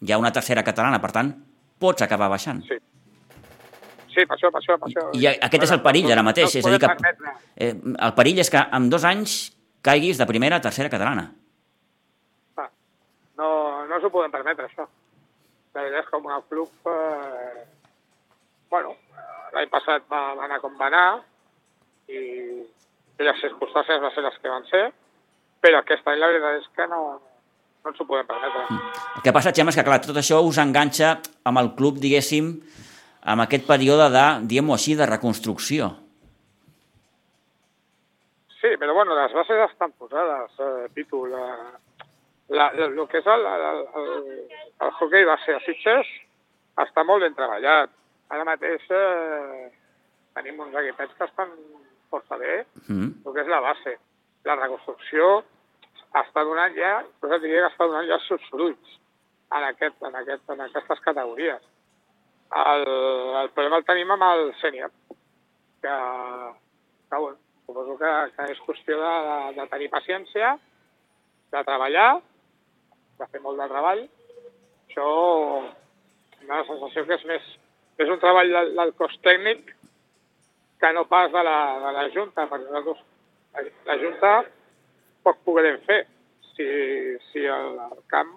hi 0.00 0.12
ha 0.12 0.18
una 0.18 0.32
tercera 0.32 0.64
catalana, 0.66 1.00
per 1.00 1.12
tant, 1.14 1.32
pots 1.78 2.02
acabar 2.02 2.28
baixant. 2.32 2.62
Sí. 2.66 2.78
Sí, 4.16 4.24
per 4.24 4.38
això, 4.38 4.48
per 4.48 4.62
això, 4.62 4.78
per 4.80 4.88
això. 4.88 5.10
I 5.12 5.26
aquest 5.28 5.66
és 5.66 5.72
el 5.74 5.82
perill 5.84 6.08
ara 6.12 6.24
mateix, 6.24 6.54
no 6.54 6.60
és 6.62 6.66
a 6.66 6.70
dir 6.72 6.80
que 6.80 7.32
eh, 7.60 7.72
el 7.76 8.14
perill 8.16 8.40
és 8.40 8.50
que 8.50 8.62
en 8.78 8.88
dos 8.88 9.04
anys 9.04 9.34
caiguis 9.84 10.16
de 10.16 10.26
primera 10.26 10.56
a 10.56 10.64
tercera 10.64 10.88
catalana. 10.88 11.26
Ah, 12.56 12.70
no, 13.36 13.48
no 13.90 14.00
s'ho 14.00 14.10
podem 14.14 14.32
permetre, 14.32 14.70
això. 14.70 14.88
La 15.76 15.84
veritat 15.84 16.00
és 16.00 16.08
que 16.08 16.16
com 16.16 16.30
a 16.32 16.40
club, 16.48 16.88
eh, 16.88 17.66
bueno, 18.70 18.94
l'any 19.54 19.68
passat 19.72 20.06
va, 20.12 20.22
va 20.38 20.46
anar 20.46 20.60
com 20.62 20.76
va 20.78 20.88
anar 20.90 21.06
i, 22.08 22.18
i 22.18 23.26
les 23.28 23.40
circumstàncies 23.42 24.02
van 24.02 24.14
ser 24.14 24.24
les 24.26 24.38
que 24.42 24.52
van 24.52 24.66
ser, 24.70 24.84
però 25.64 25.80
aquest 25.80 26.06
any 26.10 26.20
la 26.20 26.30
veritat 26.32 26.60
és 26.60 26.68
que 26.76 26.88
no, 26.90 27.02
no 27.16 27.92
ens 27.92 28.00
ho 28.00 28.08
podem 28.08 28.26
permetre. 28.28 28.66
El 29.16 29.24
que 29.24 29.34
passa, 29.34 29.54
Xema, 29.56 29.72
és 29.72 29.78
que 29.78 29.86
clar, 29.86 30.00
tot 30.04 30.18
això 30.20 30.42
us 30.44 30.60
enganxa 30.62 31.16
amb 31.48 31.62
el 31.62 31.72
club, 31.78 32.00
diguéssim, 32.02 32.52
amb 33.26 33.46
aquest 33.46 33.66
període 33.66 34.10
de, 34.14 34.26
diguem-ho 34.50 34.76
així, 34.76 34.94
de 34.98 35.08
reconstrucció. 35.08 35.90
Sí, 38.60 38.72
però 38.80 38.94
bueno, 38.94 39.14
les 39.18 39.34
bases 39.34 39.64
estan 39.70 39.92
posades, 39.98 40.54
eh, 40.58 40.86
Pitu. 40.94 41.24
La, 41.30 41.44
la, 42.48 42.70
la, 42.74 42.86
el 42.86 43.04
que 43.10 43.20
és 43.20 43.26
el, 43.30 43.44
el, 43.46 43.82
el, 44.00 44.16
el 44.86 44.94
hockey 44.98 45.26
base 45.28 45.54
a 45.54 45.60
Sitges 45.64 46.08
està 46.82 47.04
molt 47.06 47.22
ben 47.26 47.36
treballat. 47.36 47.92
Ara 48.34 48.44
mateix 48.48 48.82
eh, 48.90 49.68
tenim 50.34 50.58
uns 50.60 50.74
equipets 50.82 51.14
que 51.18 51.28
estan 51.28 51.52
força 52.10 52.38
bé, 52.38 52.64
Mm. 52.88 53.08
el 53.26 53.32
que 53.34 53.40
és 53.42 53.48
la 53.50 53.60
base. 53.60 53.96
La 54.46 54.54
reconstrucció 54.56 55.44
està 56.14 56.44
donant 56.44 56.74
ja, 56.76 57.04
però 57.20 57.38
diria 57.42 57.64
que 57.66 57.72
està 57.72 57.86
donant 57.86 58.06
ja 58.08 58.14
els 58.18 58.28
seus 58.28 58.44
fruits 58.50 58.98
en, 59.52 59.62
aquest, 59.70 59.96
en, 60.02 60.14
aquest, 60.14 60.44
en 60.50 60.60
aquestes 60.60 61.00
categories. 61.04 61.62
El, 62.56 62.84
el 63.42 63.50
problema 63.50 63.80
el 63.80 63.84
tenim 63.88 64.10
amb 64.14 64.22
el 64.22 64.52
sènior, 64.60 64.90
que, 65.82 65.96
que 67.10 67.16
bueno, 67.16 67.36
suposo 67.66 67.96
que, 67.98 68.12
que 68.36 68.46
és 68.52 68.62
qüestió 68.68 69.00
de, 69.02 69.12
de, 69.26 69.38
de 69.60 69.66
tenir 69.72 69.90
paciència, 69.90 70.54
de 71.52 71.64
treballar, 71.66 72.20
de 73.18 73.26
fer 73.32 73.40
molt 73.42 73.58
de 73.58 73.68
treball. 73.72 74.02
Això 74.86 75.06
la 76.46 76.62
sensació 76.68 77.06
que 77.06 77.18
és 77.18 77.24
més 77.26 77.46
és 77.98 78.10
un 78.12 78.20
treball 78.22 78.52
del, 78.52 78.74
del 78.76 78.92
cos 78.98 79.14
tècnic 79.24 79.72
que 80.80 80.92
no 80.92 81.06
pas 81.08 81.30
de 81.32 81.42
la, 81.46 81.58
de 81.84 81.92
la 81.96 82.04
Junta, 82.12 82.44
perquè 82.50 82.68
nosaltres, 82.68 83.00
la, 83.56 83.64
la 83.88 83.96
Junta 84.02 84.32
poc 85.24 85.40
podrem 85.48 85.80
fer 85.86 86.02
si, 86.52 86.66
si 87.30 87.46
al, 87.50 87.78
al 87.88 88.02
camp 88.12 88.36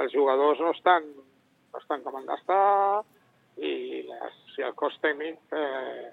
els 0.00 0.14
jugadors 0.14 0.62
no 0.62 0.70
estan, 0.76 1.06
no 1.10 1.82
estan 1.82 2.04
com 2.06 2.16
han 2.18 2.28
d'estar 2.28 3.02
i 3.60 3.74
les, 4.06 4.40
si 4.54 4.64
el 4.64 4.74
cos 4.78 4.94
tècnic 5.02 5.56
eh, 5.56 6.10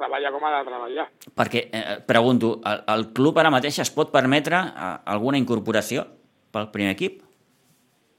treballa 0.00 0.32
com 0.32 0.46
ha 0.48 0.52
de 0.56 0.62
treballar. 0.68 1.06
Perquè, 1.36 1.66
eh, 1.68 1.98
pregunto, 2.08 2.56
el, 2.64 2.84
el 2.94 3.10
club 3.16 3.38
ara 3.38 3.52
mateix 3.52 3.82
es 3.84 3.92
pot 3.92 4.12
permetre 4.14 4.56
eh, 4.56 4.94
alguna 5.12 5.40
incorporació 5.40 6.06
pel 6.54 6.70
primer 6.72 6.96
equip? 6.96 7.20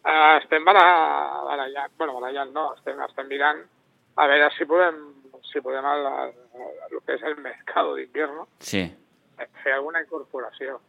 Eh, 0.03 0.37
estem 0.41 0.63
bara- 0.65 1.43
barallant, 1.45 1.91
bueno, 1.97 2.13
barallant 2.19 2.51
no, 2.53 2.73
estem, 2.73 2.99
estem 3.05 3.27
mirant 3.29 3.59
a 4.17 4.25
veure 4.27 4.49
si 4.57 4.65
podem, 4.65 4.97
si 5.51 5.61
podem 5.61 5.85
el, 5.85 6.05
el, 6.07 6.99
que 7.05 7.13
és 7.15 7.23
el 7.23 7.35
mercado 7.37 7.93
d'invierno 7.95 8.47
Sí. 8.59 8.81
eh, 9.37 9.47
fer 9.63 9.73
alguna 9.73 10.01
incorporació. 10.01 10.79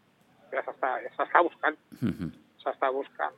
Ja 0.52 0.62
s'està 0.64 0.94
ja 1.32 1.42
buscant, 1.42 1.76
Mhm. 2.00 2.32
s'està 2.64 2.90
buscant. 2.92 3.34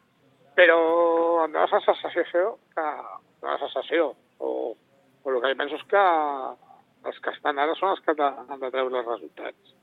Però 0.54 1.44
em 1.44 1.52
dóna 1.52 1.66
la 1.66 1.80
sensació 1.80 2.58
que, 2.74 2.80
la 3.42 3.58
sensació, 3.58 4.14
o, 4.38 4.76
o 5.24 5.30
el 5.30 5.40
que 5.42 5.48
jo 5.50 5.56
penso 5.56 5.74
és 5.76 5.84
que 5.90 7.08
els 7.08 7.18
que 7.20 7.30
estan 7.30 7.58
ara 7.58 7.74
són 7.74 7.90
els 7.90 8.00
que 8.00 8.14
han 8.22 8.60
de 8.60 8.70
treure 8.70 8.98
els 8.98 9.06
resultats. 9.06 9.74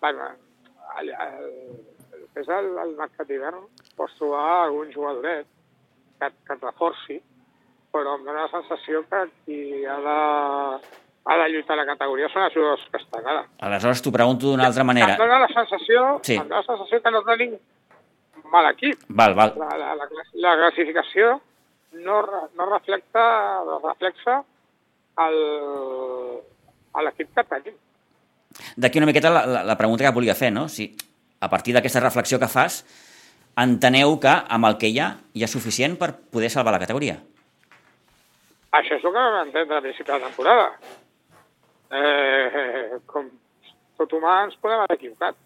Bueno, 0.00 0.28
el, 1.00 1.10
el, 1.10 1.93
és 2.40 2.48
el, 2.50 2.66
el 2.82 2.96
mercat 2.98 3.28
d'hivern 3.28 3.60
pots 3.96 4.16
trobar 4.18 4.44
algun 4.64 4.90
jugadoret 4.94 5.46
que, 6.20 6.30
que 6.46 6.56
et 6.56 6.62
reforci, 6.66 7.20
però 7.94 8.16
em 8.18 8.24
dóna 8.26 8.46
la 8.46 8.52
sensació 8.52 9.04
que 9.10 9.20
qui 9.44 9.58
ha 9.86 9.98
de, 10.02 10.16
ha 11.30 11.36
de 11.42 11.46
lluitar 11.52 11.76
a 11.76 11.80
la 11.82 11.86
categoria 11.92 12.28
són 12.32 12.42
els 12.48 12.54
jugadors 12.56 12.82
que 12.90 12.98
estan 13.02 13.26
ara. 13.30 13.44
Aleshores 13.68 14.02
t'ho 14.02 14.12
pregunto 14.14 14.50
d'una 14.50 14.66
altra 14.66 14.84
manera. 14.84 15.14
Em 15.14 15.22
dóna 15.22 15.38
la 15.44 15.50
sensació, 15.52 16.04
Sí. 16.26 16.36
em 16.40 16.48
dóna 16.48 16.62
la 16.62 16.68
sensació 16.72 17.02
que 17.02 17.10
no 17.14 17.22
tenim 17.28 17.54
mal 18.50 18.66
equip. 18.72 19.06
Val, 19.08 19.34
val. 19.38 19.54
La, 19.58 19.70
la, 19.78 19.94
la, 19.98 20.08
la 20.46 20.56
classificació 20.62 21.40
no, 22.02 22.20
no 22.58 22.66
reflecta, 22.72 23.24
no 23.66 23.78
reflexa 23.84 24.40
el, 25.22 25.40
a 26.94 27.02
l'equip 27.06 27.30
que 27.34 27.44
tenim. 27.50 27.76
D'aquí 28.76 28.98
una 29.00 29.06
miqueta 29.10 29.30
la, 29.30 29.46
la, 29.46 29.62
la 29.66 29.76
pregunta 29.78 30.04
que 30.06 30.14
volia 30.14 30.34
fer, 30.38 30.50
no? 30.54 30.68
Si 30.68 30.88
a 31.44 31.50
partir 31.52 31.74
d'aquesta 31.76 32.02
reflexió 32.02 32.40
que 32.40 32.48
fas, 32.48 32.82
enteneu 33.60 34.18
que 34.20 34.32
amb 34.56 34.68
el 34.70 34.78
que 34.80 34.90
hi 34.90 34.98
ha 34.98 35.12
hi 35.34 35.44
ha 35.44 35.50
suficient 35.50 35.96
per 36.00 36.14
poder 36.34 36.50
salvar 36.50 36.74
la 36.74 36.82
categoria. 36.82 37.20
Això 38.74 38.96
és 38.96 39.04
el 39.04 39.12
que 39.12 39.22
vam 39.22 39.40
entendre 39.44 39.78
a 39.78 39.84
principi 39.84 40.10
de 40.10 40.18
la 40.18 40.26
temporada. 40.26 40.66
Eh, 41.94 43.00
com 43.06 43.28
tot 43.98 44.14
humà 44.16 44.40
ens 44.48 44.56
podem 44.58 44.82
haver 44.82 44.96
equivocat. 44.98 45.36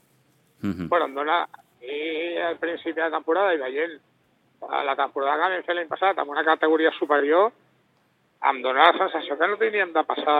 Mhm. 0.63 0.89
Bueno, 0.89 1.07
em 1.07 1.15
dona... 1.15 1.47
I 1.79 2.37
al 2.43 2.57
principi 2.59 2.97
de 2.97 3.05
la 3.05 3.15
temporada 3.15 3.53
i 3.55 3.59
veient 3.61 3.93
la 4.61 4.97
temporada 4.99 5.37
que 5.37 5.51
vam 5.55 5.63
fer 5.63 5.75
l'any 5.77 5.87
passat 5.89 6.19
amb 6.19 6.33
una 6.35 6.43
categoria 6.45 6.91
superior, 6.97 7.53
em 8.51 8.59
dona 8.63 8.89
la 8.89 8.99
sensació 8.99 9.37
que 9.39 9.47
no 9.47 9.57
tindríem 9.61 9.93
de 9.95 10.03
passar 10.05 10.39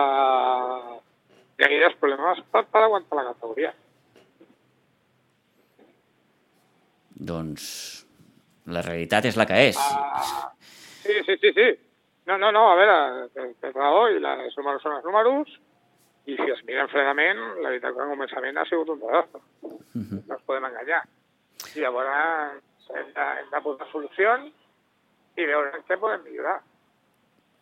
gaires 1.57 1.95
problemes 1.99 2.41
per, 2.51 2.65
per 2.65 2.83
aguantar 2.83 3.21
la 3.21 3.29
categoria. 3.31 3.71
Doncs 7.19 8.05
la 8.71 8.81
realitat 8.85 9.25
és 9.25 9.35
la 9.39 9.45
que 9.49 9.57
és. 9.69 9.77
Ah, 9.79 10.51
sí, 11.03 11.15
sí, 11.25 11.35
sí, 11.41 11.51
sí. 11.55 11.67
No, 12.29 12.37
no, 12.37 12.51
no, 12.53 12.67
a 12.71 12.75
veure, 12.77 13.51
té 13.59 13.71
raó, 13.73 14.07
i 14.13 14.19
la- 14.21 14.35
els 14.45 14.55
números 14.57 14.81
són 14.83 14.95
els 14.95 15.03
números, 15.05 15.49
i 16.29 16.35
si 16.37 16.49
es 16.53 16.59
miren 16.67 16.87
fredament, 16.91 17.39
la 17.63 17.69
veritat 17.73 17.95
que 17.95 18.01
al 18.03 18.11
començament 18.13 18.57
ha 18.61 18.65
sigut 18.69 18.89
un 18.93 18.99
desastre. 19.01 19.41
No 19.95 20.35
ens 20.35 20.43
podem 20.45 20.65
enganyar. 20.69 21.01
I 21.75 21.81
llavors 21.81 22.09
hem 22.93 23.09
de, 23.15 23.25
hem 23.41 23.49
de 23.51 23.61
posar 23.65 23.87
solucions 23.91 24.53
i 25.37 25.45
veure 25.49 25.81
què 25.87 25.97
podem 25.99 26.21
millorar. 26.27 26.59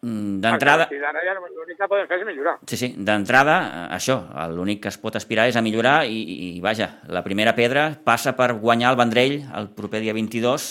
Mm, 0.08 0.39
D'entrada, 0.39 0.86
l'únic 0.88 1.76
que 1.82 1.88
podem 1.89 2.05
fer 2.08 2.20
és 2.22 2.28
millorar. 2.28 2.53
sí, 2.70 2.78
sí, 2.80 2.88
d'entrada, 2.95 3.55
eh, 3.66 3.95
això, 3.97 4.22
l'únic 4.53 4.82
que 4.86 4.91
es 4.93 4.97
pot 5.01 5.16
aspirar 5.20 5.47
és 5.49 5.58
a 5.60 5.64
millorar 5.66 6.05
i, 6.08 6.22
i, 6.47 6.62
vaja, 6.64 7.01
la 7.12 7.24
primera 7.26 7.53
pedra 7.58 7.89
passa 8.05 8.36
per 8.38 8.53
guanyar 8.62 8.93
el 8.93 8.99
Vendrell 8.99 9.41
el 9.58 9.68
proper 9.76 9.99
dia 10.05 10.14
22, 10.16 10.70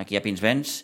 aquí 0.00 0.16
a 0.16 0.22
Pinsbens. 0.24 0.80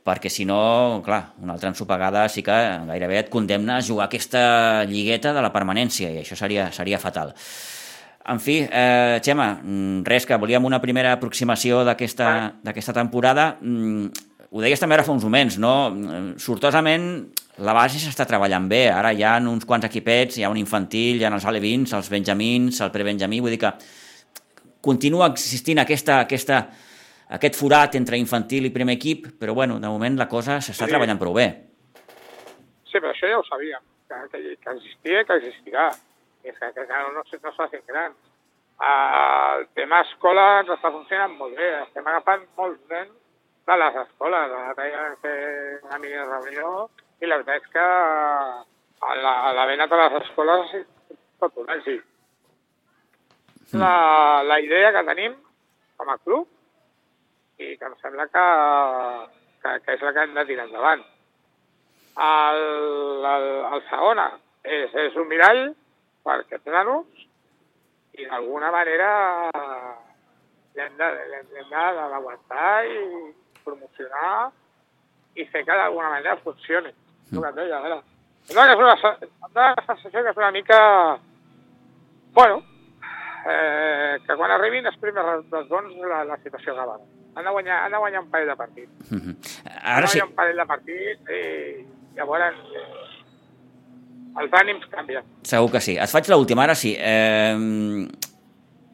perquè 0.00 0.30
si 0.32 0.46
no, 0.48 1.02
clar, 1.04 1.34
una 1.42 1.52
altra 1.52 1.68
ensopegada 1.68 2.22
sí 2.32 2.42
que 2.42 2.54
gairebé 2.88 3.18
et 3.18 3.28
condemna 3.28 3.76
a 3.76 3.82
jugar 3.84 4.06
aquesta 4.06 4.84
lligueta 4.88 5.34
de 5.36 5.42
la 5.44 5.52
permanència 5.52 6.08
i 6.10 6.22
això 6.22 6.38
seria, 6.38 6.70
seria 6.72 6.98
fatal. 6.98 7.34
En 8.26 8.40
fi, 8.40 8.56
eh, 8.64 9.20
Xema, 9.22 9.60
mm, 9.62 10.02
res, 10.08 10.26
que 10.26 10.36
volíem 10.36 10.64
una 10.64 10.80
primera 10.80 11.12
aproximació 11.12 11.84
d'aquesta 11.84 12.94
temporada. 12.94 13.58
Ho 14.50 14.58
deies 14.58 14.80
també 14.82 14.96
ara 14.96 15.04
fa 15.06 15.14
uns 15.14 15.22
moments, 15.22 15.56
no? 15.62 15.72
Sortosament, 16.42 17.04
la 17.62 17.74
base 17.76 18.00
s'està 18.02 18.24
treballant 18.26 18.66
bé. 18.70 18.88
Ara 18.90 19.12
hi 19.14 19.22
ha 19.22 19.36
uns 19.38 19.66
quants 19.68 19.86
equipets, 19.86 20.38
hi 20.38 20.44
ha 20.44 20.50
un 20.50 20.58
infantil, 20.58 21.20
hi 21.20 21.26
ha 21.26 21.30
els 21.30 21.46
alevins, 21.46 21.92
els 21.94 22.10
benjamins, 22.10 22.80
el 22.82 22.90
prebenjamí, 22.90 23.38
vull 23.44 23.54
dir 23.54 23.60
que 23.62 23.70
continua 24.82 25.28
existint 25.30 25.78
aquesta, 25.78 26.18
aquesta, 26.24 26.64
aquest 27.36 27.58
forat 27.60 27.94
entre 28.00 28.18
infantil 28.18 28.66
i 28.66 28.72
primer 28.74 28.96
equip, 28.98 29.28
però 29.38 29.54
bueno, 29.54 29.78
de 29.78 29.92
moment 29.92 30.18
la 30.18 30.26
cosa 30.26 30.58
s'està 30.58 30.88
sí. 30.88 30.90
treballant 30.96 31.20
prou 31.20 31.36
bé. 31.38 31.46
Sí, 32.90 32.98
però 32.98 33.12
això 33.12 33.30
ja 33.30 33.38
ho 33.38 33.46
sabíem, 33.46 33.86
que, 34.10 34.20
que, 34.32 34.42
que 34.58 34.74
existia 34.74 35.22
i 35.22 35.28
que 35.28 35.38
existirà. 35.44 35.86
És 36.42 36.56
que, 36.56 36.72
que 36.74 36.88
no, 36.88 37.06
no, 37.14 37.22
no 37.22 37.54
s'ha 37.54 37.70
fet 37.70 37.86
gran. 37.86 38.18
El 38.90 39.66
tema 39.76 40.00
escola 40.08 40.46
ens 40.64 40.74
està 40.74 40.90
funcionant 40.90 41.36
molt 41.38 41.54
bé. 41.54 41.74
Estem 41.84 42.06
agafant 42.08 42.48
molts 42.58 42.80
nens 42.90 43.12
de 43.70 43.76
les 43.78 43.98
escoles. 44.02 44.54
Ara 44.72 44.88
ja 44.92 45.04
fer 45.22 45.36
una 45.86 45.98
mini 46.02 46.18
reunió 46.18 46.70
i 47.20 47.28
la 47.28 47.38
veritat 47.40 47.62
és 47.62 47.72
que 47.74 47.86
a 49.10 49.14
la, 49.22 49.34
a 49.48 49.52
la 49.56 49.66
vena 49.70 49.86
de 49.86 50.00
les 50.00 50.16
escoles 50.22 50.74
tot 51.40 51.60
un 51.62 51.70
èxit. 51.76 52.02
Mm. 53.70 53.80
La, 53.82 53.94
la 54.42 54.58
idea 54.60 54.92
que 54.96 55.06
tenim 55.12 55.36
com 56.00 56.10
a 56.10 56.18
club 56.24 56.48
i 57.60 57.76
que 57.78 57.86
em 57.86 57.96
sembla 58.02 58.26
que, 58.34 58.46
que, 59.62 59.74
que 59.84 59.96
és 59.96 60.04
la 60.04 60.12
que 60.16 60.26
hem 60.26 60.36
de 60.36 60.46
tirar 60.48 60.66
endavant. 60.66 61.02
El, 62.20 62.62
el, 63.32 63.48
el 63.70 63.82
segona 63.88 64.30
és, 64.64 64.94
és 65.06 65.18
un 65.20 65.28
mirall 65.30 65.68
per 66.26 66.40
aquests 66.40 66.72
nanos 66.74 67.26
i 68.18 68.26
d'alguna 68.26 68.72
manera 68.74 69.10
l'hem 70.76 70.96
d'aguantar 70.98 72.72
i 72.90 72.98
promocionar 73.64 74.50
i 75.36 75.46
fer 75.52 75.64
que 75.64 75.76
d'alguna 75.76 76.10
manera 76.16 76.36
funcioni. 76.44 76.92
Mm. 77.30 77.36
El 77.36 77.44
que 77.44 77.52
deia, 77.60 77.78
a 77.78 77.84
veure, 77.84 78.00
és 78.48 78.56
una, 78.56 78.96
una 79.50 79.70
sensació 79.86 80.22
que 80.22 80.34
és 80.34 80.42
una 80.42 80.50
mica... 80.54 80.80
Bueno, 82.34 82.60
eh, 83.46 84.18
que 84.26 84.36
quan 84.36 84.52
arribin 84.54 84.86
els 84.86 84.98
primers 85.02 85.46
bons 85.70 85.96
la, 86.04 86.24
la 86.24 86.38
situació 86.42 86.74
acaba 86.74 87.00
han 87.34 87.44
de 87.44 87.50
guanyar, 87.50 87.84
han 87.84 87.92
de 87.92 87.98
guanyar 87.98 88.20
un 88.20 88.30
parell 88.30 88.48
de 88.48 88.56
partits. 88.56 88.90
Uh 89.10 89.18
-huh. 89.18 89.34
Ara 89.82 90.06
sí. 90.06 90.20
un 90.20 90.34
parell 90.34 90.56
de 90.56 90.66
partits 90.66 91.20
i 91.30 91.86
llavors 92.16 92.56
eh, 92.74 94.40
els 94.40 94.52
ànims 94.52 94.86
canvien. 94.90 95.24
Segur 95.42 95.70
que 95.70 95.80
sí. 95.80 95.96
Et 95.96 96.10
faig 96.10 96.28
l'última, 96.28 96.62
ara 96.64 96.74
sí. 96.74 96.96
Eh, 96.98 98.08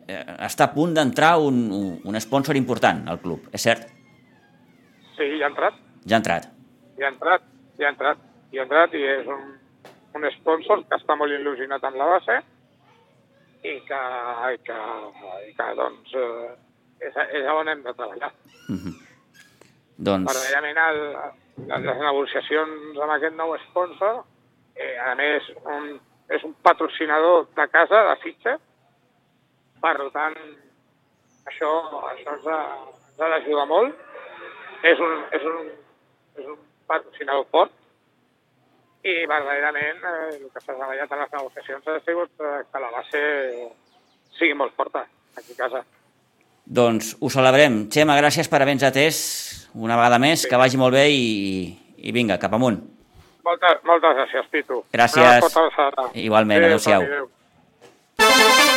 està 0.06 0.64
a 0.64 0.72
punt 0.72 0.94
d'entrar 0.94 1.38
un, 1.38 2.00
un 2.04 2.20
sponsor 2.20 2.56
important 2.56 3.08
al 3.08 3.20
club, 3.20 3.48
és 3.52 3.62
cert? 3.62 3.95
Ja 5.46 5.48
ha 5.48 5.52
entrat. 5.52 5.78
Ja 6.06 6.16
ha 6.16 6.18
entrat. 6.18 6.50
Ja 6.98 7.06
ha 7.06 7.12
entrat, 7.12 7.46
ja 7.78 7.86
ha 7.86 7.92
entrat. 7.94 8.18
Ja 8.52 8.60
ha 8.62 8.66
entrat 8.66 8.94
i 8.94 9.02
és 9.06 9.26
un, 9.30 9.42
un 10.18 10.28
sponsor 10.40 10.82
que 10.88 10.98
està 10.98 11.16
molt 11.18 11.34
il·lusionat 11.34 11.84
amb 11.86 11.98
la 12.00 12.10
base 12.16 12.38
i 13.62 13.74
que, 13.88 14.02
i 14.54 14.60
que, 14.66 14.78
i 15.48 15.52
que 15.56 15.66
doncs, 15.78 16.14
eh, 16.14 16.52
és, 17.08 17.18
és 17.40 17.48
on 17.52 17.68
hem 17.68 17.82
de 17.84 17.94
treballar. 17.94 18.32
Mm 18.68 18.78
-hmm. 18.78 18.94
doncs... 20.08 20.32
Verdaderament, 20.32 20.78
el, 20.88 21.00
les 21.86 21.98
negociacions 21.98 23.00
amb 23.02 23.12
aquest 23.12 23.36
nou 23.36 23.56
sponsor, 23.70 24.24
eh, 24.74 24.96
a 25.10 25.14
més, 25.14 25.50
un, 25.64 26.00
és 26.28 26.44
un 26.44 26.54
patrocinador 26.62 27.46
de 27.56 27.68
casa, 27.68 28.02
de 28.10 28.16
fitxa, 28.22 28.58
per 29.80 29.96
tant, 30.12 30.36
això, 31.46 31.70
això 32.12 32.34
ens 32.34 32.46
ha, 32.46 32.60
ens 33.10 33.20
ha 33.20 33.28
d'ajudar 33.34 33.66
molt. 33.66 33.94
És 34.86 35.02
un, 35.02 35.16
és, 35.34 35.44
un, 35.50 35.68
és 36.38 36.46
un 36.46 36.58
patrocinador 36.86 37.46
fort 37.50 37.72
i 39.06 39.14
verdaderament 39.30 40.02
eh, 40.02 40.36
el 40.36 40.48
que 40.50 40.62
s'ha 40.62 40.72
treballat 40.74 41.12
en 41.12 41.22
les 41.22 41.34
negociacions 41.34 41.90
ha 41.90 41.98
sigut 42.06 42.42
eh, 42.42 42.62
que 42.70 42.82
la 42.82 42.90
base 42.94 43.22
sigui 44.38 44.56
molt 44.58 44.74
forta 44.78 45.04
aquí 45.36 45.54
a 45.54 45.60
casa. 45.64 45.82
Doncs 46.66 47.14
ho 47.22 47.30
celebrem. 47.30 47.84
Xema, 47.94 48.16
gràcies 48.18 48.50
per 48.50 48.62
haver-nos 48.62 48.88
atès 48.88 49.18
una 49.74 49.98
vegada 49.98 50.18
més, 50.22 50.42
sí. 50.42 50.50
que 50.50 50.58
vagi 50.58 50.80
molt 50.80 50.96
bé 50.98 51.06
i, 51.14 51.26
i 51.98 52.14
vinga, 52.16 52.40
cap 52.42 52.56
amunt. 52.58 52.80
Moltes, 53.46 53.78
moltes 53.86 54.16
gràcies, 54.18 54.48
Pitu. 54.50 54.80
Gràcies. 54.94 55.60
Igualment, 56.26 56.66
adéu-siau. 56.66 57.06
Adéu. 57.06 58.74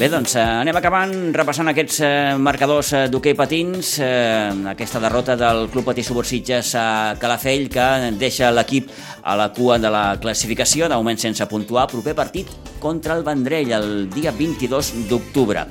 Bé, 0.00 0.06
doncs 0.08 0.32
eh, 0.40 0.40
anem 0.40 0.78
acabant 0.78 1.10
repassant 1.36 1.68
aquests 1.68 1.98
eh, 2.00 2.12
marcadors 2.40 2.94
eh, 2.96 3.02
d'hoquei 3.12 3.34
patins, 3.36 3.90
aquesta 4.70 5.02
derrota 5.04 5.36
del 5.36 5.66
Club 5.68 5.90
Patí 5.90 6.00
Subursitges 6.00 6.72
a 6.80 6.86
Calafell 7.20 7.68
que 7.68 8.08
deixa 8.16 8.48
l'equip 8.48 8.88
a 9.20 9.36
la 9.36 9.50
cua 9.52 9.76
de 9.76 9.92
la 9.92 10.06
classificació, 10.22 10.88
de 10.88 10.96
moment 10.96 11.20
sense 11.20 11.44
puntuar, 11.52 11.84
proper 11.92 12.16
partit 12.16 12.48
contra 12.80 13.12
el 13.12 13.26
Vendrell 13.28 13.76
el 13.76 13.90
dia 14.14 14.32
22 14.32 14.94
d'octubre. 15.10 15.68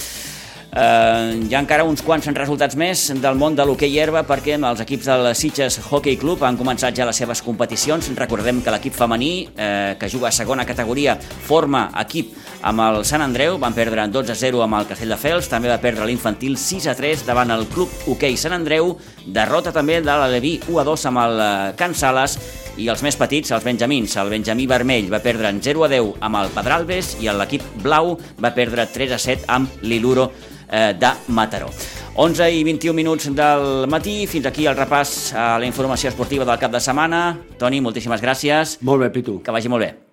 Eh, 0.70 1.48
hi 1.50 1.56
ha 1.56 1.60
encara 1.64 1.86
uns 1.88 2.04
quants 2.06 2.28
resultats 2.36 2.76
més 2.78 3.08
del 3.18 3.38
món 3.40 3.56
de 3.58 3.66
l'hoquei 3.66 3.96
herba 3.98 4.22
perquè 4.28 4.54
els 4.60 4.84
equips 4.84 5.08
del 5.10 5.30
Sitges 5.34 5.80
Hockey 5.82 6.18
Club 6.22 6.44
han 6.46 6.60
començat 6.60 6.94
ja 6.96 7.08
les 7.10 7.18
seves 7.18 7.42
competicions. 7.42 8.12
Recordem 8.20 8.62
que 8.62 8.70
l'equip 8.70 8.94
femení, 8.94 9.50
eh, 9.58 9.96
que 10.00 10.10
juga 10.10 10.28
a 10.30 10.32
segona 10.32 10.66
categoria, 10.66 11.18
forma 11.18 11.90
equip 12.00 12.36
amb 12.62 12.82
el 12.86 13.06
Sant 13.06 13.22
Andreu, 13.26 13.58
van 13.58 13.74
perdre 13.74 14.06
12-0 14.14 14.62
amb 14.62 14.76
el 14.76 14.88
Castelldefels, 14.88 15.50
també 15.50 15.70
va 15.70 15.82
perdre 15.82 16.06
l'infantil 16.06 16.56
6-3 16.56 17.26
davant 17.26 17.50
el 17.52 17.66
club 17.68 17.90
hoquei 18.08 18.38
Sant 18.38 18.54
Andreu, 18.54 18.98
derrota 19.26 19.72
també 19.72 20.02
de 20.02 20.12
l'Aleví 20.12 20.60
1-2 20.68 21.06
amb 21.10 21.26
el 21.26 21.40
eh, 21.40 21.74
Can 21.78 21.96
Sales 21.96 22.38
i 22.80 22.88
els 22.92 23.04
més 23.04 23.18
petits, 23.20 23.52
els 23.56 23.66
benjamins. 23.66 24.16
El 24.22 24.32
benjamí 24.32 24.68
vermell 24.70 25.12
va 25.12 25.22
perdre 25.24 25.52
en 25.52 25.62
0-10 25.62 26.16
amb 26.26 26.42
el 26.42 26.52
Pedralbes 26.56 27.16
i 27.20 27.30
l'equip 27.30 27.66
blau 27.84 28.16
va 28.40 28.54
perdre 28.56 28.88
3-7 28.90 29.50
amb 29.52 29.84
l'Iluro 29.84 30.30
eh, 30.70 30.94
de 30.98 31.14
Mataró. 31.36 31.72
11 32.20 32.50
i 32.52 32.66
21 32.68 32.96
minuts 32.96 33.30
del 33.36 33.88
matí, 33.88 34.26
fins 34.28 34.50
aquí 34.50 34.68
el 34.68 34.76
repàs 34.76 35.32
a 35.32 35.54
la 35.62 35.70
informació 35.70 36.12
esportiva 36.12 36.48
del 36.48 36.60
cap 36.60 36.74
de 36.74 36.84
setmana. 36.84 37.24
Toni, 37.60 37.80
moltíssimes 37.84 38.24
gràcies. 38.24 38.80
Molt 38.82 39.06
bé, 39.06 39.14
Pitu. 39.16 39.40
Que 39.44 39.56
vagi 39.56 39.72
molt 39.72 39.88
bé. 39.88 39.96